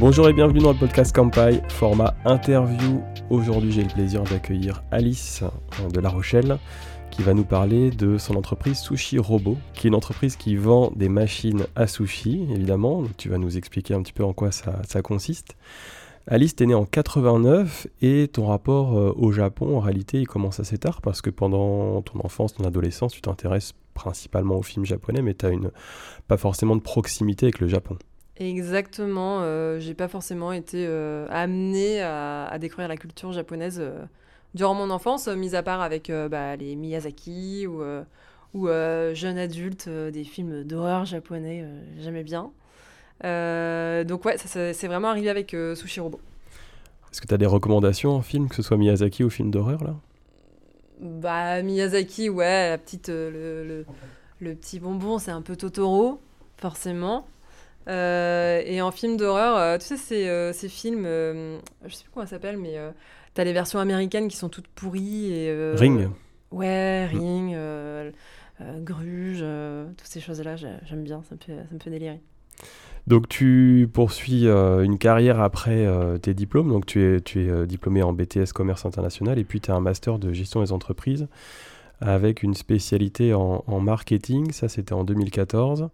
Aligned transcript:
Bonjour 0.00 0.28
et 0.28 0.32
bienvenue 0.32 0.60
dans 0.60 0.70
le 0.70 0.78
podcast 0.78 1.12
Campai, 1.12 1.60
format 1.70 2.14
interview. 2.24 3.02
Aujourd'hui, 3.30 3.72
j'ai 3.72 3.82
le 3.82 3.88
plaisir 3.88 4.22
d'accueillir 4.22 4.84
Alice 4.92 5.42
euh, 5.42 5.88
de 5.88 5.98
La 5.98 6.08
Rochelle 6.08 6.58
qui 7.10 7.24
va 7.24 7.34
nous 7.34 7.44
parler 7.44 7.90
de 7.90 8.16
son 8.16 8.36
entreprise 8.36 8.78
Sushi 8.78 9.18
Robot, 9.18 9.56
qui 9.74 9.88
est 9.88 9.88
une 9.88 9.96
entreprise 9.96 10.36
qui 10.36 10.54
vend 10.54 10.92
des 10.94 11.08
machines 11.08 11.66
à 11.74 11.88
sushi, 11.88 12.46
évidemment. 12.54 13.02
tu 13.16 13.28
vas 13.28 13.38
nous 13.38 13.58
expliquer 13.58 13.94
un 13.94 14.02
petit 14.02 14.12
peu 14.12 14.22
en 14.22 14.32
quoi 14.32 14.52
ça, 14.52 15.02
consiste. 15.02 15.56
Alice, 16.28 16.54
tu 16.54 16.62
es 16.62 16.66
née 16.66 16.74
en 16.74 16.84
89 16.84 17.88
et 18.00 18.28
ton 18.28 18.46
rapport 18.46 18.96
euh, 18.96 19.12
au 19.16 19.32
Japon, 19.32 19.76
en 19.76 19.80
réalité, 19.80 20.20
il 20.20 20.28
commence 20.28 20.60
assez 20.60 20.78
tard 20.78 21.00
parce 21.00 21.22
que 21.22 21.30
pendant 21.30 22.02
ton 22.02 22.20
enfance, 22.20 22.54
ton 22.54 22.62
adolescence, 22.62 23.14
tu 23.14 23.20
t'intéresses 23.20 23.74
principalement 23.94 24.58
aux 24.58 24.62
films 24.62 24.86
japonais, 24.86 25.22
mais 25.22 25.34
tu 25.34 25.46
n'as 25.46 25.70
pas 26.28 26.36
forcément 26.36 26.76
de 26.76 26.82
proximité 26.82 27.46
avec 27.46 27.58
le 27.58 27.66
Japon. 27.66 27.98
Exactement. 28.38 29.40
Euh, 29.42 29.80
j'ai 29.80 29.94
pas 29.94 30.08
forcément 30.08 30.52
été 30.52 30.86
euh, 30.86 31.26
amenée 31.28 32.00
à, 32.02 32.56
découvrir 32.60 32.88
la 32.88 32.96
culture 32.96 33.32
japonaise 33.32 33.78
euh, 33.80 34.04
durant 34.54 34.74
mon 34.74 34.90
enfance, 34.90 35.26
mis 35.28 35.56
à 35.56 35.62
part 35.62 35.80
avec 35.80 36.10
bah, 36.30 36.56
les 36.56 36.76
Miyazaki 36.76 37.66
ou, 37.66 37.82
ou 38.54 38.66
jeune 39.12 39.36
adulte, 39.36 39.88
des 39.88 40.24
films 40.24 40.64
d'horreur 40.64 41.04
japonais, 41.04 41.66
j'aimais 42.00 42.22
bien. 42.22 42.50
donc 43.22 44.24
ouais, 44.24 44.36
c'est 44.38 44.86
vraiment 44.86 45.08
arrivé 45.08 45.28
avec 45.28 45.54
Sushi 45.74 46.00
Robot. 46.00 46.20
Est-ce 47.12 47.20
que 47.20 47.26
tu 47.26 47.34
as 47.34 47.38
des 47.38 47.46
recommandations 47.46 48.12
en 48.12 48.22
film, 48.22 48.48
que 48.48 48.54
ce 48.54 48.62
soit 48.62 48.78
Miyazaki 48.78 49.22
ou 49.22 49.30
film 49.30 49.50
d'horreur 49.50 49.84
là? 49.84 49.96
Bah 51.00 51.62
Miyazaki, 51.62 52.30
ouais, 52.30 52.70
la 52.70 52.78
petite, 52.78 53.08
le, 53.08 53.84
le 54.40 54.54
petit 54.54 54.80
bonbon, 54.80 55.18
c'est 55.18 55.30
un 55.30 55.42
peu 55.42 55.56
Totoro, 55.56 56.20
forcément. 56.56 57.26
Euh, 57.88 58.62
et 58.66 58.82
en 58.82 58.90
film 58.90 59.16
d'horreur, 59.16 59.56
euh, 59.56 59.78
tu 59.78 59.86
sais, 59.86 59.96
ces, 59.96 60.28
euh, 60.28 60.52
ces 60.52 60.68
films, 60.68 61.04
je 61.04 61.94
sais 61.94 62.04
plus 62.04 62.10
comment 62.12 62.26
ça 62.26 62.30
s'appelle, 62.30 62.58
mais 62.58 62.76
t'as 63.34 63.44
les 63.44 63.52
versions 63.52 63.78
américaines 63.78 64.28
qui 64.28 64.36
sont 64.36 64.48
toutes 64.48 64.68
pourries. 64.68 65.32
Et, 65.32 65.72
Ring 65.74 66.08
Ouais, 66.50 67.06
Ring, 67.06 67.56
Gruge, 68.80 69.44
toutes 69.96 70.06
ces 70.06 70.20
choses-là, 70.20 70.56
j'aime 70.56 71.02
bien, 71.02 71.22
ça 71.28 71.34
me, 71.34 71.40
fait, 71.40 71.52
ça 71.52 71.74
me 71.74 71.78
fait 71.78 71.90
délirer. 71.90 72.20
Donc 73.06 73.26
tu 73.28 73.88
poursuis 73.90 74.46
une 74.46 74.98
carrière 74.98 75.40
après 75.40 75.86
tes 76.20 76.34
diplômes, 76.34 76.68
donc 76.68 76.84
tu 76.84 77.02
es, 77.02 77.20
tu 77.20 77.48
es 77.48 77.66
diplômé 77.66 78.02
en 78.02 78.12
BTS 78.12 78.52
Commerce 78.54 78.84
International 78.84 79.38
et 79.38 79.44
puis 79.44 79.60
tu 79.60 79.70
as 79.70 79.74
un 79.74 79.80
master 79.80 80.18
de 80.18 80.32
gestion 80.32 80.60
des 80.60 80.72
entreprises 80.72 81.26
avec 82.00 82.42
une 82.42 82.54
spécialité 82.54 83.34
en, 83.34 83.64
en 83.66 83.80
marketing, 83.80 84.52
ça 84.52 84.68
c'était 84.68 84.92
en 84.92 85.04
2014. 85.04 85.88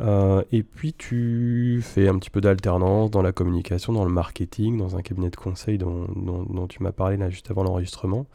Euh, 0.00 0.42
et 0.52 0.62
puis 0.62 0.92
tu 0.92 1.80
fais 1.82 2.08
un 2.08 2.18
petit 2.18 2.30
peu 2.30 2.40
d'alternance 2.40 3.10
dans 3.10 3.22
la 3.22 3.32
communication, 3.32 3.92
dans 3.92 4.04
le 4.04 4.10
marketing, 4.10 4.78
dans 4.78 4.96
un 4.96 5.02
cabinet 5.02 5.30
de 5.30 5.36
conseil 5.36 5.78
dont, 5.78 6.66
tu 6.68 6.82
m'as 6.82 6.92
parlé 6.92 7.16
là 7.16 7.30
juste 7.30 7.50
avant 7.50 7.62
l'enregistrement, 7.62 8.26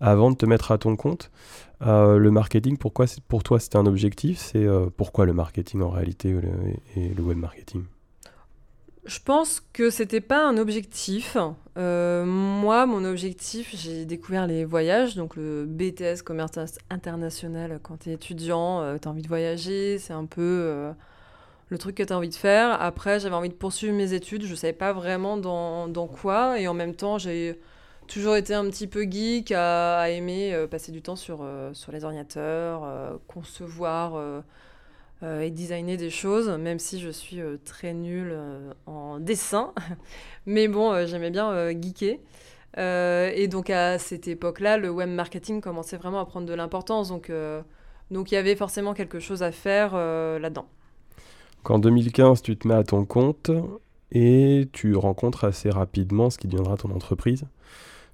avant 0.00 0.30
de 0.30 0.36
te 0.36 0.46
mettre 0.46 0.72
à 0.72 0.78
ton 0.78 0.96
compte. 0.96 1.30
Euh, 1.82 2.18
le 2.18 2.30
marketing, 2.30 2.76
pourquoi 2.76 3.06
pour 3.28 3.42
toi 3.42 3.60
c'était 3.60 3.76
un 3.76 3.86
objectif? 3.86 4.38
C'est 4.38 4.64
euh, 4.64 4.86
pourquoi 4.96 5.26
le 5.26 5.32
marketing 5.32 5.82
en 5.82 5.90
réalité 5.90 6.34
et 6.96 7.08
le 7.08 7.22
web 7.22 7.38
marketing? 7.38 7.84
Je 9.06 9.18
pense 9.20 9.62
que 9.72 9.90
c'était 9.90 10.20
pas 10.20 10.46
un 10.46 10.56
objectif. 10.56 11.36
moi, 11.76 12.86
mon 12.86 13.04
objectif, 13.04 13.74
j'ai 13.74 14.04
découvert 14.04 14.46
les 14.46 14.64
voyages, 14.64 15.14
donc 15.14 15.36
le 15.36 15.64
BTS 15.66 16.22
commerce 16.24 16.58
international. 16.90 17.80
Quand 17.82 17.98
tu 17.98 18.10
es 18.10 18.14
étudiant, 18.14 18.98
tu 18.98 19.08
as 19.08 19.10
envie 19.10 19.22
de 19.22 19.28
voyager, 19.28 19.98
c'est 19.98 20.12
un 20.12 20.26
peu 20.26 20.92
le 21.68 21.78
truc 21.78 21.96
que 21.96 22.02
tu 22.02 22.12
as 22.12 22.16
envie 22.16 22.28
de 22.28 22.34
faire. 22.34 22.80
Après, 22.80 23.20
j'avais 23.20 23.34
envie 23.34 23.48
de 23.48 23.54
poursuivre 23.54 23.94
mes 23.94 24.12
études, 24.12 24.44
je 24.44 24.54
savais 24.54 24.72
pas 24.72 24.92
vraiment 24.92 25.36
dans, 25.36 26.08
quoi, 26.08 26.60
et 26.60 26.68
en 26.68 26.74
même 26.74 26.94
temps, 26.94 27.18
j'ai 27.18 27.60
toujours 28.08 28.36
été 28.36 28.54
un 28.54 28.64
petit 28.70 28.86
peu 28.86 29.02
geek 29.02 29.52
à, 29.52 30.08
aimer 30.10 30.66
passer 30.70 30.92
du 30.92 31.02
temps 31.02 31.16
sur, 31.16 31.44
sur 31.72 31.92
les 31.92 32.04
ordinateurs, 32.04 33.18
concevoir 33.26 34.14
euh, 34.16 34.40
et 35.22 35.50
designer 35.50 35.96
des 35.96 36.10
choses, 36.10 36.48
même 36.48 36.78
si 36.78 37.00
je 37.00 37.08
suis 37.08 37.40
euh, 37.40 37.56
très 37.64 37.94
nulle 37.94 38.32
euh, 38.32 38.72
en 38.84 39.18
dessin. 39.18 39.72
Mais 40.46 40.68
bon, 40.68 41.06
j'aimais 41.06 41.30
bien 41.30 41.70
geeker. 41.70 42.18
et 42.76 43.48
donc 43.48 43.70
à 43.70 43.98
cette 43.98 44.28
époque-là, 44.28 44.76
le 44.76 44.90
web 44.90 45.08
marketing 45.08 45.60
commençait 45.60 45.96
vraiment 45.96 46.20
à 46.20 46.26
prendre 46.26 46.46
de 46.46 46.54
l'importance. 46.54 47.08
Donc 47.08 47.32
donc 48.10 48.30
il 48.30 48.34
y 48.34 48.38
avait 48.38 48.54
forcément 48.54 48.94
quelque 48.94 49.18
chose 49.18 49.42
à 49.42 49.50
faire 49.50 49.94
là-dedans. 49.94 50.68
En 51.64 51.80
2015, 51.80 52.42
tu 52.42 52.56
te 52.56 52.68
mets 52.68 52.74
à 52.74 52.84
ton 52.84 53.04
compte 53.04 53.50
et 54.12 54.68
tu 54.72 54.94
rencontres 54.94 55.44
assez 55.44 55.68
rapidement 55.68 56.30
ce 56.30 56.38
qui 56.38 56.46
deviendra 56.46 56.76
ton 56.76 56.90
entreprise, 56.92 57.44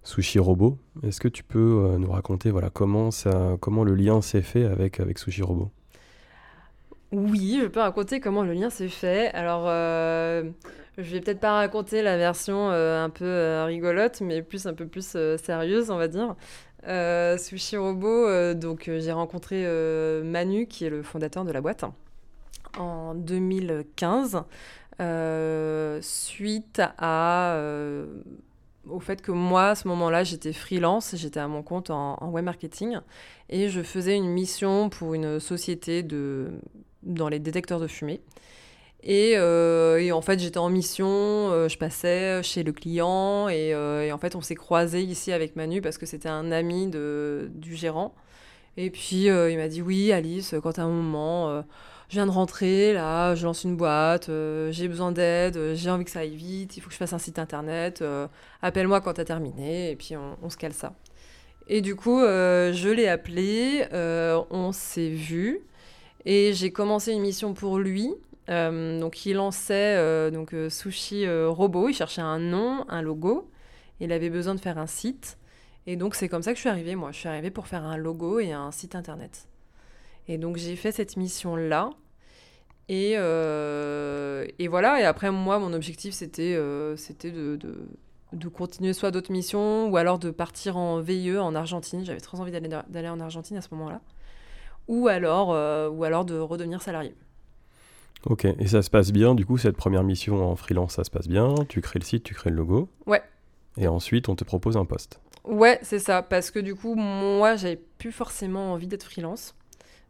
Sushi 0.04 0.38
Robot. 0.38 0.78
Est-ce 1.02 1.20
que 1.20 1.28
tu 1.28 1.44
peux 1.44 1.96
nous 1.98 2.10
raconter 2.10 2.50
voilà, 2.50 2.70
comment, 2.70 3.10
ça, 3.10 3.58
comment 3.60 3.84
le 3.84 3.94
lien 3.94 4.22
s'est 4.22 4.40
fait 4.40 4.64
avec, 4.64 5.00
avec 5.00 5.18
Sushi 5.18 5.42
Robot 5.42 5.70
oui, 7.12 7.58
je 7.60 7.66
peux 7.66 7.80
raconter 7.80 8.20
comment 8.20 8.42
le 8.42 8.54
lien 8.54 8.70
s'est 8.70 8.88
fait. 8.88 9.30
Alors, 9.34 9.64
euh, 9.66 10.44
je 10.96 11.02
vais 11.02 11.20
peut-être 11.20 11.40
pas 11.40 11.52
raconter 11.52 12.00
la 12.00 12.16
version 12.16 12.70
euh, 12.70 13.04
un 13.04 13.10
peu 13.10 13.26
euh, 13.26 13.66
rigolote, 13.66 14.22
mais 14.22 14.40
plus 14.40 14.66
un 14.66 14.72
peu 14.72 14.86
plus 14.86 15.16
sérieuse, 15.36 15.90
on 15.90 15.98
va 15.98 16.08
dire. 16.08 16.34
Sushi 17.38 17.76
Robot, 17.76 18.54
donc 18.54 18.90
j'ai 18.98 19.12
rencontré 19.12 19.64
Manu, 20.24 20.66
qui 20.66 20.84
est 20.84 20.90
le 20.90 21.02
fondateur 21.02 21.44
de 21.44 21.52
la 21.52 21.60
boîte, 21.60 21.84
en 22.78 23.14
2015, 23.14 24.42
suite 26.00 26.82
au 28.90 28.98
fait 28.98 29.22
que 29.22 29.30
moi, 29.30 29.68
à 29.68 29.74
ce 29.76 29.86
moment-là, 29.86 30.24
j'étais 30.24 30.52
freelance, 30.52 31.14
j'étais 31.14 31.38
à 31.38 31.46
mon 31.46 31.62
compte 31.62 31.90
en, 31.90 32.16
en, 32.20 32.30
web 32.30 32.44
marketing 32.44 32.98
et 33.48 33.68
je 33.68 33.80
faisais 33.80 34.16
une 34.16 34.28
mission 34.28 34.88
pour 34.88 35.14
une 35.14 35.38
société 35.38 36.02
de 36.02 36.50
dans 37.02 37.28
les 37.28 37.38
détecteurs 37.38 37.80
de 37.80 37.86
fumée. 37.86 38.20
Et, 39.04 39.34
euh, 39.36 39.98
et, 40.00 40.12
en 40.12 40.22
fait, 40.22 40.38
j'étais 40.38 40.58
en 40.58 40.70
mission, 40.70 41.08
euh, 41.08 41.68
je 41.68 41.76
passais 41.76 42.42
chez 42.44 42.62
le 42.62 42.72
client 42.72 43.48
et, 43.48 43.74
euh, 43.74 44.04
et 44.04 44.12
en 44.12 44.18
fait, 44.18 44.36
on 44.36 44.40
s'est 44.40 44.54
croisé 44.54 45.02
ici 45.02 45.32
avec 45.32 45.56
Manu 45.56 45.80
parce 45.80 45.98
que 45.98 46.06
c'était 46.06 46.28
un 46.28 46.52
ami 46.52 46.86
de, 46.86 47.50
du 47.54 47.74
gérant. 47.74 48.14
Et 48.76 48.90
puis, 48.90 49.24
il 49.26 49.56
m'a 49.58 49.68
dit 49.68 49.82
Oui, 49.82 50.12
Alice, 50.12 50.54
quand 50.62 50.78
à 50.78 50.82
un 50.82 50.88
moment, 50.88 51.62
je 52.08 52.14
viens 52.14 52.26
de 52.26 52.30
rentrer, 52.30 52.94
là, 52.94 53.34
je 53.34 53.44
lance 53.44 53.64
une 53.64 53.76
boîte, 53.76 54.30
j'ai 54.70 54.88
besoin 54.88 55.12
d'aide, 55.12 55.74
j'ai 55.74 55.90
envie 55.90 56.04
que 56.04 56.10
ça 56.10 56.20
aille 56.20 56.36
vite, 56.36 56.76
il 56.76 56.80
faut 56.80 56.88
que 56.88 56.94
je 56.94 56.98
fasse 56.98 57.12
un 57.12 57.18
site 57.18 57.38
internet, 57.38 58.02
appelle-moi 58.62 59.02
quand 59.02 59.12
t'as 59.12 59.26
terminé, 59.26 59.90
et 59.90 59.96
puis 59.96 60.16
on, 60.16 60.38
on, 60.42 60.48
se 60.48 60.56
cale 60.56 60.72
ça. 60.72 60.94
Et 61.68 61.82
du 61.82 61.96
coup, 61.96 62.20
je 62.20 62.88
l'ai 62.88 63.08
appelé, 63.08 63.84
on 63.92 64.72
s'est 64.72 65.10
vu. 65.10 65.60
Et 66.24 66.52
j'ai 66.52 66.72
commencé 66.72 67.12
une 67.12 67.20
mission 67.20 67.54
pour 67.54 67.78
lui. 67.78 68.14
Euh, 68.48 68.98
donc 69.00 69.24
il 69.24 69.34
lançait 69.34 69.96
euh, 69.96 70.30
donc 70.30 70.52
euh, 70.52 70.68
Sushi 70.68 71.28
Robot, 71.28 71.88
il 71.88 71.94
cherchait 71.94 72.22
un 72.22 72.38
nom, 72.38 72.84
un 72.88 73.02
logo. 73.02 73.50
Il 74.00 74.12
avait 74.12 74.30
besoin 74.30 74.54
de 74.54 74.60
faire 74.60 74.78
un 74.78 74.86
site. 74.86 75.38
Et 75.86 75.96
donc 75.96 76.14
c'est 76.14 76.28
comme 76.28 76.42
ça 76.42 76.52
que 76.52 76.56
je 76.56 76.60
suis 76.60 76.68
arrivée, 76.68 76.94
moi. 76.94 77.12
Je 77.12 77.18
suis 77.18 77.28
arrivée 77.28 77.50
pour 77.50 77.66
faire 77.66 77.84
un 77.84 77.96
logo 77.96 78.40
et 78.40 78.52
un 78.52 78.70
site 78.70 78.94
internet. 78.94 79.48
Et 80.28 80.38
donc 80.38 80.56
j'ai 80.56 80.76
fait 80.76 80.92
cette 80.92 81.16
mission-là. 81.16 81.90
Et, 82.88 83.12
et, 83.12 84.68
voilà, 84.68 85.00
et 85.00 85.04
après 85.04 85.30
moi, 85.30 85.58
mon 85.58 85.72
objectif, 85.72 86.12
c'était 86.12 86.54
de, 86.54 86.96
continuer 88.52 88.92
soit 88.92 89.10
d'autres 89.10 89.32
missions, 89.32 89.88
ou 89.88 89.96
alors 89.96 90.18
de 90.18 90.30
partir 90.30 90.76
en 90.76 91.00
VIE 91.00 91.38
en 91.38 91.54
Argentine. 91.54 92.04
J'avais 92.04 92.20
très 92.20 92.38
envie 92.38 92.52
d'aller 92.52 93.08
en 93.08 93.20
Argentine 93.20 93.56
à 93.56 93.62
ce 93.62 93.68
moment-là 93.72 94.02
ou 94.88 95.08
alors, 95.08 95.52
euh, 95.52 95.88
ou 95.88 96.04
alors 96.04 96.24
de 96.24 96.38
redevenir 96.38 96.82
salarié. 96.82 97.14
Ok, 98.24 98.44
et 98.44 98.66
ça 98.66 98.82
se 98.82 98.90
passe 98.90 99.10
bien, 99.10 99.34
du 99.34 99.44
coup, 99.44 99.58
cette 99.58 99.76
première 99.76 100.04
mission 100.04 100.48
en 100.48 100.54
freelance, 100.54 100.94
ça 100.94 101.04
se 101.04 101.10
passe 101.10 101.26
bien, 101.26 101.54
tu 101.68 101.80
crées 101.80 101.98
le 101.98 102.04
site, 102.04 102.22
tu 102.22 102.34
crées 102.34 102.50
le 102.50 102.56
logo. 102.56 102.88
Ouais. 103.06 103.22
Et 103.76 103.88
ensuite, 103.88 104.28
on 104.28 104.36
te 104.36 104.44
propose 104.44 104.76
un 104.76 104.84
poste. 104.84 105.20
Ouais, 105.44 105.80
c'est 105.82 105.98
ça, 105.98 106.22
parce 106.22 106.52
que 106.52 106.60
du 106.60 106.74
coup, 106.74 106.94
moi, 106.94 107.56
j'avais 107.56 107.80
plus 107.98 108.12
forcément 108.12 108.72
envie 108.72 108.86
d'être 108.86 109.04
freelance. 109.04 109.54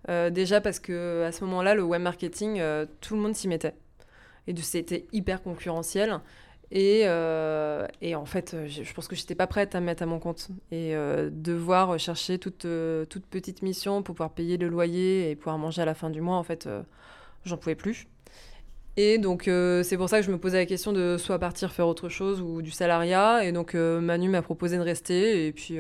Euh, 0.09 0.31
déjà 0.31 0.61
parce 0.61 0.81
que 0.81 1.23
à 1.23 1.33
ce 1.33 1.45
moment-là, 1.45 1.75
le 1.75 1.85
web 1.85 2.03
marketing, 2.03 2.59
euh, 2.61 2.87
tout 3.01 3.15
le 3.15 3.21
monde 3.21 3.35
s'y 3.35 3.49
mettait. 3.49 3.75
Et 4.47 4.57
c'était 4.57 5.07
hyper 5.13 5.43
concurrentiel. 5.43 6.21
Et, 6.75 7.03
euh, 7.05 7.87
et, 8.01 8.15
en 8.15 8.25
fait, 8.25 8.57
je, 8.67 8.93
pense 8.95 9.07
que 9.07 9.15
j'étais 9.15 9.35
pas 9.35 9.47
prête 9.47 9.75
à 9.75 9.81
me 9.81 9.87
mettre 9.87 10.03
à 10.03 10.07
mon 10.07 10.19
compte. 10.19 10.49
Et 10.71 10.97
euh, 10.97 11.29
devoir 11.31 11.99
chercher 11.99 12.39
toute, 12.39 12.65
euh, 12.65 13.05
petite 13.31 13.61
mission 13.61 14.03
pour 14.03 14.15
pouvoir 14.15 14.31
payer 14.31 14.57
le 14.57 14.69
loyer 14.69 15.31
et 15.31 15.37
pouvoir 15.37 15.59
manger 15.59 15.83
à 15.83 15.85
la 15.85 15.93
fin 15.95 16.09
du 16.09 16.23
mois, 16.23 16.37
en 16.37 16.43
fait, 16.43 16.69
j'en 17.45 17.59
pouvais 17.59 17.75
plus. 17.75 18.09
Et 18.97 19.19
donc, 19.19 19.45
c'est 19.45 19.97
pour 19.99 20.09
ça 20.09 20.21
que 20.21 20.27
je 20.27 20.33
me 20.33 20.39
posais 20.39 20.57
la 20.57 20.67
question 20.67 20.95
de 20.95 21.19
soit 21.19 21.39
partir 21.39 21.73
faire 21.73 21.87
autre 21.87 22.09
chose 22.09 22.41
ou 22.41 22.63
du 22.63 22.71
salariat. 22.71 23.45
Et 23.45 23.53
donc, 23.53 23.75
Manu 23.75 24.31
m'a 24.31 24.43
proposé 24.43 24.79
de 24.79 24.83
rester. 24.83 25.47
Et 25.47 25.53
puis, 25.53 25.79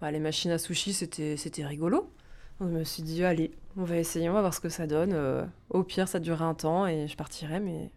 bah, 0.00 0.10
les 0.10 0.20
machines 0.20 0.50
à 0.50 0.58
sushi, 0.58 0.92
c'était 0.94 1.64
rigolo. 1.64 2.10
Donc, 2.58 2.70
je 2.70 2.78
me 2.78 2.84
suis 2.84 3.04
dit, 3.04 3.22
allez, 3.22 3.52
on 3.76 3.84
va 3.84 3.98
essayer, 3.98 4.28
on 4.28 4.32
va 4.32 4.40
voir 4.40 4.54
ce 4.54 4.60
que 4.60 4.68
ça 4.68 4.88
donne. 4.88 5.16
au 5.70 5.84
pire, 5.84 6.08
ça 6.08 6.18
durerait 6.18 6.44
un 6.44 6.54
temps 6.54 6.88
et 6.88 7.06
je 7.06 7.16
partirai, 7.16 7.60
mais 7.60 7.90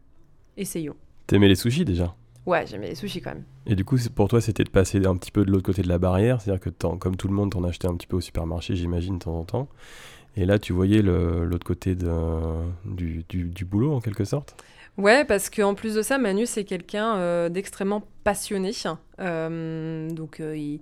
essayons. 0.56 0.96
T'aimais 1.28 1.48
les 1.48 1.56
sushis 1.56 1.86
déjà? 1.86 2.16
Ouais, 2.46 2.66
j'aimais 2.68 2.90
les 2.90 2.96
sushis 2.96 3.22
quand 3.22 3.32
même. 3.32 3.44
Et 3.66 3.76
du 3.76 3.84
coup, 3.84 3.98
pour 4.14 4.28
toi, 4.28 4.40
c'était 4.40 4.64
de 4.64 4.70
passer 4.70 5.04
un 5.06 5.16
petit 5.18 5.32
peu 5.32 5.44
de 5.44 5.52
l'autre 5.52 5.64
côté 5.64 5.82
de 5.82 5.88
la 5.88 5.98
barrière, 5.98 6.40
c'est-à-dire 6.40 6.62
que 6.62 6.70
comme 6.70 7.16
tout 7.16 7.28
le 7.28 7.34
monde, 7.34 7.52
t'en 7.52 7.64
achetais 7.64 7.88
un 7.88 7.96
petit 7.96 8.06
peu 8.06 8.18
au 8.18 8.22
supermarché, 8.22 8.76
j'imagine, 8.76 9.18
de 9.18 9.24
temps 9.24 9.40
en 9.40 9.46
temps. 9.46 9.68
Et 10.38 10.46
là, 10.46 10.60
tu 10.60 10.74
voyais 10.74 11.02
l'autre 11.02 11.66
côté 11.66 11.96
de, 11.96 12.12
du, 12.86 13.24
du, 13.28 13.66
boulot, 13.66 13.94
en 13.94 14.02
quelque 14.02 14.26
sorte? 14.26 14.56
Ouais, 14.98 15.26
parce 15.26 15.50
qu'en 15.50 15.74
plus 15.74 15.96
de 15.96 16.02
ça, 16.02 16.18
Manu, 16.18 16.46
c'est 16.46 16.66
quelqu'un 16.66 17.18
euh, 17.18 17.50
d'extrêmement 17.50 18.04
passionné. 18.24 18.72
Euh, 19.20 20.10
donc, 20.10 20.40
euh, 20.40 20.56
il, 20.56 20.82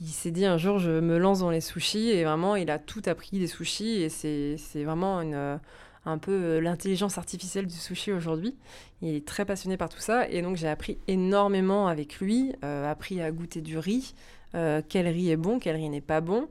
il 0.00 0.08
s'est 0.08 0.30
dit 0.30 0.44
un 0.44 0.58
jour, 0.58 0.78
je 0.78 1.00
me 1.00 1.18
lance 1.18 1.40
dans 1.40 1.50
les 1.50 1.60
sushis. 1.60 2.10
Et 2.10 2.24
vraiment, 2.24 2.56
il 2.56 2.70
a 2.70 2.78
tout 2.78 3.02
appris 3.06 3.38
des 3.38 3.46
sushis. 3.46 4.02
Et 4.02 4.08
c'est 4.10 4.84
vraiment 4.84 5.20
une 5.20 5.58
un 6.06 6.18
peu 6.18 6.32
euh, 6.32 6.60
l'intelligence 6.60 7.18
artificielle 7.18 7.66
du 7.66 7.74
sushi 7.74 8.12
aujourd'hui. 8.12 8.56
Il 9.02 9.14
est 9.14 9.26
très 9.26 9.44
passionné 9.44 9.76
par 9.76 9.88
tout 9.88 10.00
ça 10.00 10.28
et 10.28 10.42
donc 10.42 10.56
j'ai 10.56 10.68
appris 10.68 10.98
énormément 11.08 11.88
avec 11.88 12.20
lui, 12.20 12.54
euh, 12.64 12.90
appris 12.90 13.20
à 13.20 13.30
goûter 13.30 13.60
du 13.60 13.78
riz, 13.78 14.14
euh, 14.54 14.82
quel 14.88 15.08
riz 15.08 15.30
est 15.30 15.36
bon, 15.36 15.58
quel 15.58 15.76
riz 15.76 15.88
n'est 15.88 16.00
pas 16.00 16.20
bon, 16.20 16.48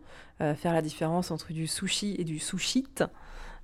faire 0.57 0.73
la 0.73 0.81
différence 0.81 1.31
entre 1.31 1.53
du 1.53 1.67
sushi 1.67 2.15
et 2.19 2.25
du 2.25 2.38
sushit. 2.38 3.01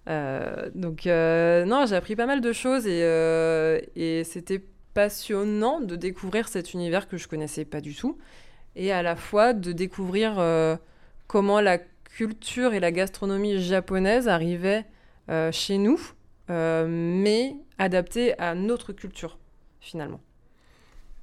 donc 0.07 1.05
non, 1.05 1.85
j'ai 1.85 1.95
appris 1.95 2.15
pas 2.15 2.25
mal 2.25 2.39
de 2.39 2.53
choses 2.53 2.87
et, 2.87 4.23
c'était 4.23 4.63
passionnant 4.93 5.81
de 5.81 5.97
découvrir 5.97 6.47
cet 6.47 6.73
univers 6.73 7.09
que 7.09 7.17
je 7.17 7.27
connaissais 7.27 7.65
pas 7.65 7.81
du 7.81 7.93
tout 7.95 8.17
et 8.77 8.93
à 8.93 9.03
la 9.03 9.17
fois 9.17 9.51
de 9.51 9.73
découvrir 9.73 10.41
comment 11.27 11.59
la 11.59 11.79
culture 12.15 12.73
et 12.73 12.79
la 12.79 12.93
gastronomie 12.93 13.61
japonaise 13.61 14.29
arrivaient 14.29 14.85
chez 15.51 15.77
nous, 15.77 15.99
euh, 16.49 16.87
mais 16.89 17.55
adapté 17.77 18.37
à 18.39 18.55
notre 18.55 18.91
culture, 18.91 19.37
finalement. 19.79 20.19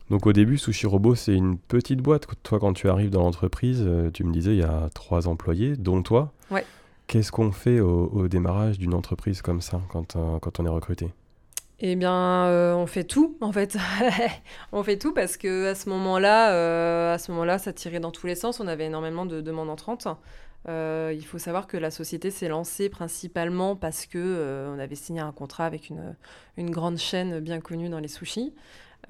Donc 0.09 0.27
au 0.27 0.33
début, 0.33 0.57
Sushi 0.57 0.87
Robot, 0.87 1.17
c'est 1.17 1.35
une 1.35 1.59
petite 1.59 2.01
boîte. 2.01 2.27
Toi, 2.45 2.61
quand 2.61 2.73
tu 2.73 2.89
arrives 2.89 3.11
dans 3.11 3.23
l'entreprise, 3.23 3.83
euh, 3.85 4.11
tu 4.13 4.23
me 4.23 4.33
disais, 4.33 4.53
il 4.53 4.61
y 4.61 4.63
a 4.63 4.89
trois 4.95 5.27
employés, 5.27 5.77
dont 5.77 6.01
toi. 6.03 6.33
Ouais. 6.53 6.65
Qu'est-ce 7.09 7.33
qu'on 7.33 7.51
fait 7.51 7.81
au, 7.81 8.29
démarrage 8.29 8.79
d'une 8.79 8.95
entreprise 8.95 9.43
comme 9.43 9.61
ça, 9.61 9.81
quand, 9.91 10.17
quand 10.41 10.61
on 10.61 10.67
est 10.67 10.69
recruté? 10.69 11.13
Eh 11.79 11.95
bien, 11.95 12.49
on 12.75 12.87
fait 12.87 13.05
tout 13.05 13.37
en 13.41 13.53
fait. 13.53 13.77
on 14.73 14.83
fait 14.83 14.97
tout 14.97 15.15
parce 15.15 15.37
que 15.37 15.67
à 15.71 15.77
ce 15.77 15.89
moment-là, 15.91 17.13
à 17.13 17.19
ce 17.19 17.31
moment-là, 17.31 17.59
ça 17.59 17.73
tirait 17.73 18.01
dans 18.01 18.11
tous 18.11 18.27
les 18.27 18.35
sens. 18.35 18.59
On 18.59 18.67
avait 18.67 18.87
énormément 18.87 19.25
de 19.25 19.41
demandes 19.41 19.71
entrantes. 19.71 20.09
Euh, 20.69 21.13
il 21.15 21.25
faut 21.25 21.39
savoir 21.39 21.67
que 21.67 21.77
la 21.77 21.91
société 21.91 22.31
s'est 22.31 22.49
lancée 22.49 22.89
principalement 22.89 23.77
parce 23.77 24.07
que 24.07 24.19
euh, 24.19 24.75
on 24.75 24.79
avait 24.79 24.97
signé 24.97 25.21
un 25.21 25.31
contrat 25.31 25.65
avec 25.65 25.91
une, 25.91 26.17
une, 26.57 26.71
grande 26.71 26.99
chaîne 26.99 27.39
bien 27.39 27.61
connue 27.61 27.89
dans 27.89 28.01
les 28.01 28.09
sushis. 28.09 28.53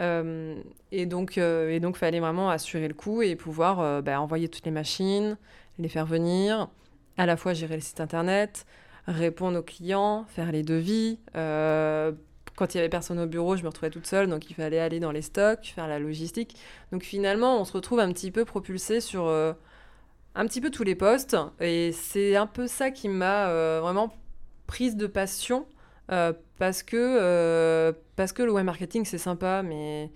Euh, 0.01 0.61
et 0.93 1.07
donc, 1.07 1.39
et 1.39 1.81
donc, 1.81 1.97
fallait 1.97 2.21
vraiment 2.21 2.51
assurer 2.51 2.89
le 2.89 2.95
coup 2.95 3.23
et 3.23 3.37
pouvoir 3.37 4.03
bah, 4.03 4.21
envoyer 4.21 4.49
toutes 4.49 4.67
les 4.67 4.71
machines, 4.71 5.39
les 5.79 5.89
faire 5.89 6.05
venir, 6.05 6.69
à 7.17 7.25
la 7.25 7.37
fois 7.37 7.55
gérer 7.55 7.77
le 7.77 7.81
site 7.81 8.01
internet, 8.01 8.67
répondre 9.07 9.59
aux 9.59 9.63
clients, 9.63 10.27
faire 10.29 10.53
les 10.53 10.63
devis. 10.63 11.19
quand 11.33 12.75
il 12.75 12.77
y 12.77 12.81
avait 12.81 12.91
personne 12.91 13.19
au 13.19 13.27
bureau, 13.27 13.57
je 13.57 13.63
me 13.63 13.69
retrouvais 13.69 13.91
toute 13.91 14.07
seule, 14.07 14.29
donc 14.29 14.51
il 14.51 14.55
fallait 14.55 14.81
aller 14.81 15.01
dans 15.01 15.13
les 15.13 15.23
stocks, 15.23 15.73
faire 15.75 15.89
la 15.89 15.99
logistique. 15.99 16.55
Donc 16.93 17.03
finalement, 17.03 17.59
on 17.59 17.65
se 17.65 17.73
retrouve 17.73 18.01
un 18.01 18.13
petit 18.13 18.31
peu 18.31 18.45
propulsé 18.45 19.01
sur 19.01 19.33
un 20.37 20.47
petit 20.47 20.61
peu 20.61 20.71
tous 20.71 20.85
les 20.85 20.95
postes. 20.95 21.37
Et 21.61 21.91
c'est 21.93 22.37
un 22.37 22.47
peu 22.47 22.67
ça 22.67 22.91
qui 22.91 23.09
m'a 23.09 23.49
euh, 23.49 23.81
vraiment 23.83 24.15
prise 24.67 24.97
de 24.97 25.07
passion. 25.07 25.67
Euh, 26.13 26.33
parce, 26.59 26.85
que, 26.85 26.97
euh, 26.97 27.93
parce 28.15 28.33
que 28.33 28.43
le 28.45 28.53
web 28.53 28.65
marketing, 28.65 29.05
c'est 29.05 29.19
sympa, 29.19 29.63
mais, 29.65 30.13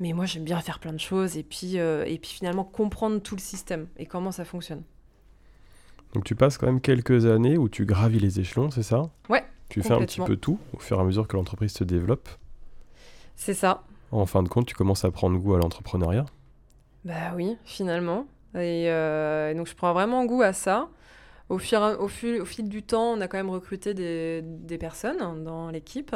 mais 0.00 0.14
moi, 0.14 0.24
j'aime 0.24 0.44
bien 0.44 0.58
faire 0.60 0.78
plein 0.78 0.94
de 0.94 1.00
choses. 1.00 1.36
Et 1.36 1.42
puis, 1.42 1.76
et 1.76 2.18
puis 2.22 2.30
finalement, 2.30 2.64
comprendre 2.64 3.20
tout 3.20 3.36
le 3.36 3.40
système 3.40 3.88
et 3.98 4.06
comment 4.06 4.32
ça 4.32 4.44
fonctionne. 4.44 4.82
Donc 6.14 6.24
tu 6.24 6.34
passes 6.34 6.56
quand 6.56 6.66
même 6.66 6.80
quelques 6.80 7.26
années 7.26 7.58
où 7.58 7.68
tu 7.68 7.84
gravis 7.84 8.18
les 8.18 8.40
échelons, 8.40 8.70
c'est 8.70 8.84
ça? 8.84 9.10
Ouais. 9.28 9.44
Tu 9.68 9.82
fais 9.82 9.92
un 9.92 10.00
petit 10.00 10.20
peu 10.20 10.36
tout 10.36 10.58
au 10.72 10.78
fur 10.78 10.96
et 10.96 11.00
à 11.00 11.04
mesure 11.04 11.28
que 11.28 11.36
l'entreprise 11.36 11.72
se 11.72 11.84
développe? 11.84 12.28
C'est 13.34 13.52
ça. 13.52 13.82
En 14.12 14.24
fin 14.24 14.42
de 14.42 14.48
compte, 14.48 14.64
tu 14.64 14.74
commences 14.74 15.04
à 15.04 15.10
prendre 15.10 15.36
goût 15.36 15.54
à 15.54 15.58
l'entrepreneuriat? 15.58 16.24
Bah 17.04 17.34
oui, 17.34 17.58
finalement. 17.64 18.26
Euh, 18.56 19.50
et, 19.50 19.54
donc, 19.54 19.66
je 19.66 19.74
prends 19.74 19.92
vraiment 19.92 20.24
goût 20.24 20.42
à 20.42 20.52
ça. 20.52 20.88
Au, 21.48 21.58
fil, 21.58 22.68
du 22.68 22.82
temps, 22.82 23.12
on 23.12 23.20
a 23.20 23.28
quand 23.28 23.36
même 23.36 23.50
recruté 23.50 23.94
des, 23.94 24.78
personnes 24.78 25.44
dans 25.44 25.70
l'équipe. 25.70 26.14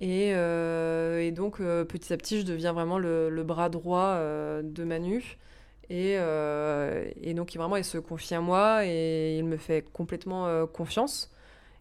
Et, 0.00 0.32
euh, 0.34 1.30
donc, 1.30 1.60
euh, 1.60 1.84
petit 1.84 2.12
à 2.12 2.16
petit, 2.16 2.40
je 2.40 2.46
deviens 2.46 2.72
vraiment 2.72 2.98
le, 2.98 3.42
bras 3.42 3.68
droit 3.68 4.18
de 4.18 4.84
Manu. 4.84 5.38
Et, 5.90 6.16
donc, 7.34 7.54
vraiment, 7.56 7.76
il 7.76 7.84
se 7.84 7.98
confie 7.98 8.34
à 8.34 8.40
moi 8.40 8.84
et 8.84 9.38
il 9.38 9.44
me 9.44 9.56
fait 9.56 9.82
complètement 9.92 10.66
confiance. 10.66 11.30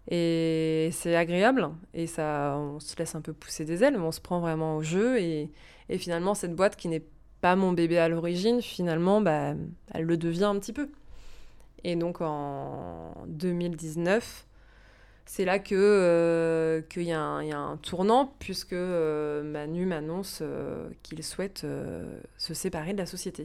Et 0.09 0.89
c'est 0.91 1.15
agréable. 1.15 1.69
Et 1.93 2.07
ça, 2.07 2.57
on 2.57 2.79
se 2.79 2.95
laisse 2.97 3.15
un 3.15 3.21
peu 3.21 3.33
pousser 3.33 3.65
des 3.65 3.83
ailes, 3.83 3.97
mais 3.97 4.03
on 4.03 4.11
se 4.11 4.21
prend 4.21 4.39
vraiment 4.39 4.77
au 4.77 4.83
jeu. 4.83 5.19
Et, 5.19 5.49
et 5.89 5.97
finalement, 5.97 6.33
cette 6.33 6.55
boîte 6.55 6.75
qui 6.75 6.87
n'est 6.87 7.03
pas 7.43 7.57
mon 7.57 7.73
bébé 7.73 7.97
à 7.97 8.07
l'origine, 8.07 8.61
finalement, 8.61 9.19
bah, 9.19 9.53
elle 9.93 10.05
le 10.05 10.15
devient 10.15 10.45
un 10.45 10.57
petit 10.59 10.71
peu. 10.71 10.87
Et 11.83 11.97
donc 11.97 12.21
en 12.21 13.13
2019, 13.27 14.45
c'est 15.25 15.43
là 15.43 15.59
que 15.59 15.75
euh, 15.75 16.81
qu'il 16.83 17.03
y, 17.03 17.11
a 17.11 17.19
un 17.19 17.77
tournant, 17.81 18.33
puisque 18.39 18.71
euh, 18.71 19.43
Manu 19.43 19.85
m'annonce 19.85 20.39
euh, 20.41 20.87
qu'il 21.03 21.21
souhaite 21.21 21.67
se 22.37 22.53
séparer 22.53 22.93
de 22.93 22.99
la 22.99 23.05
société. 23.05 23.43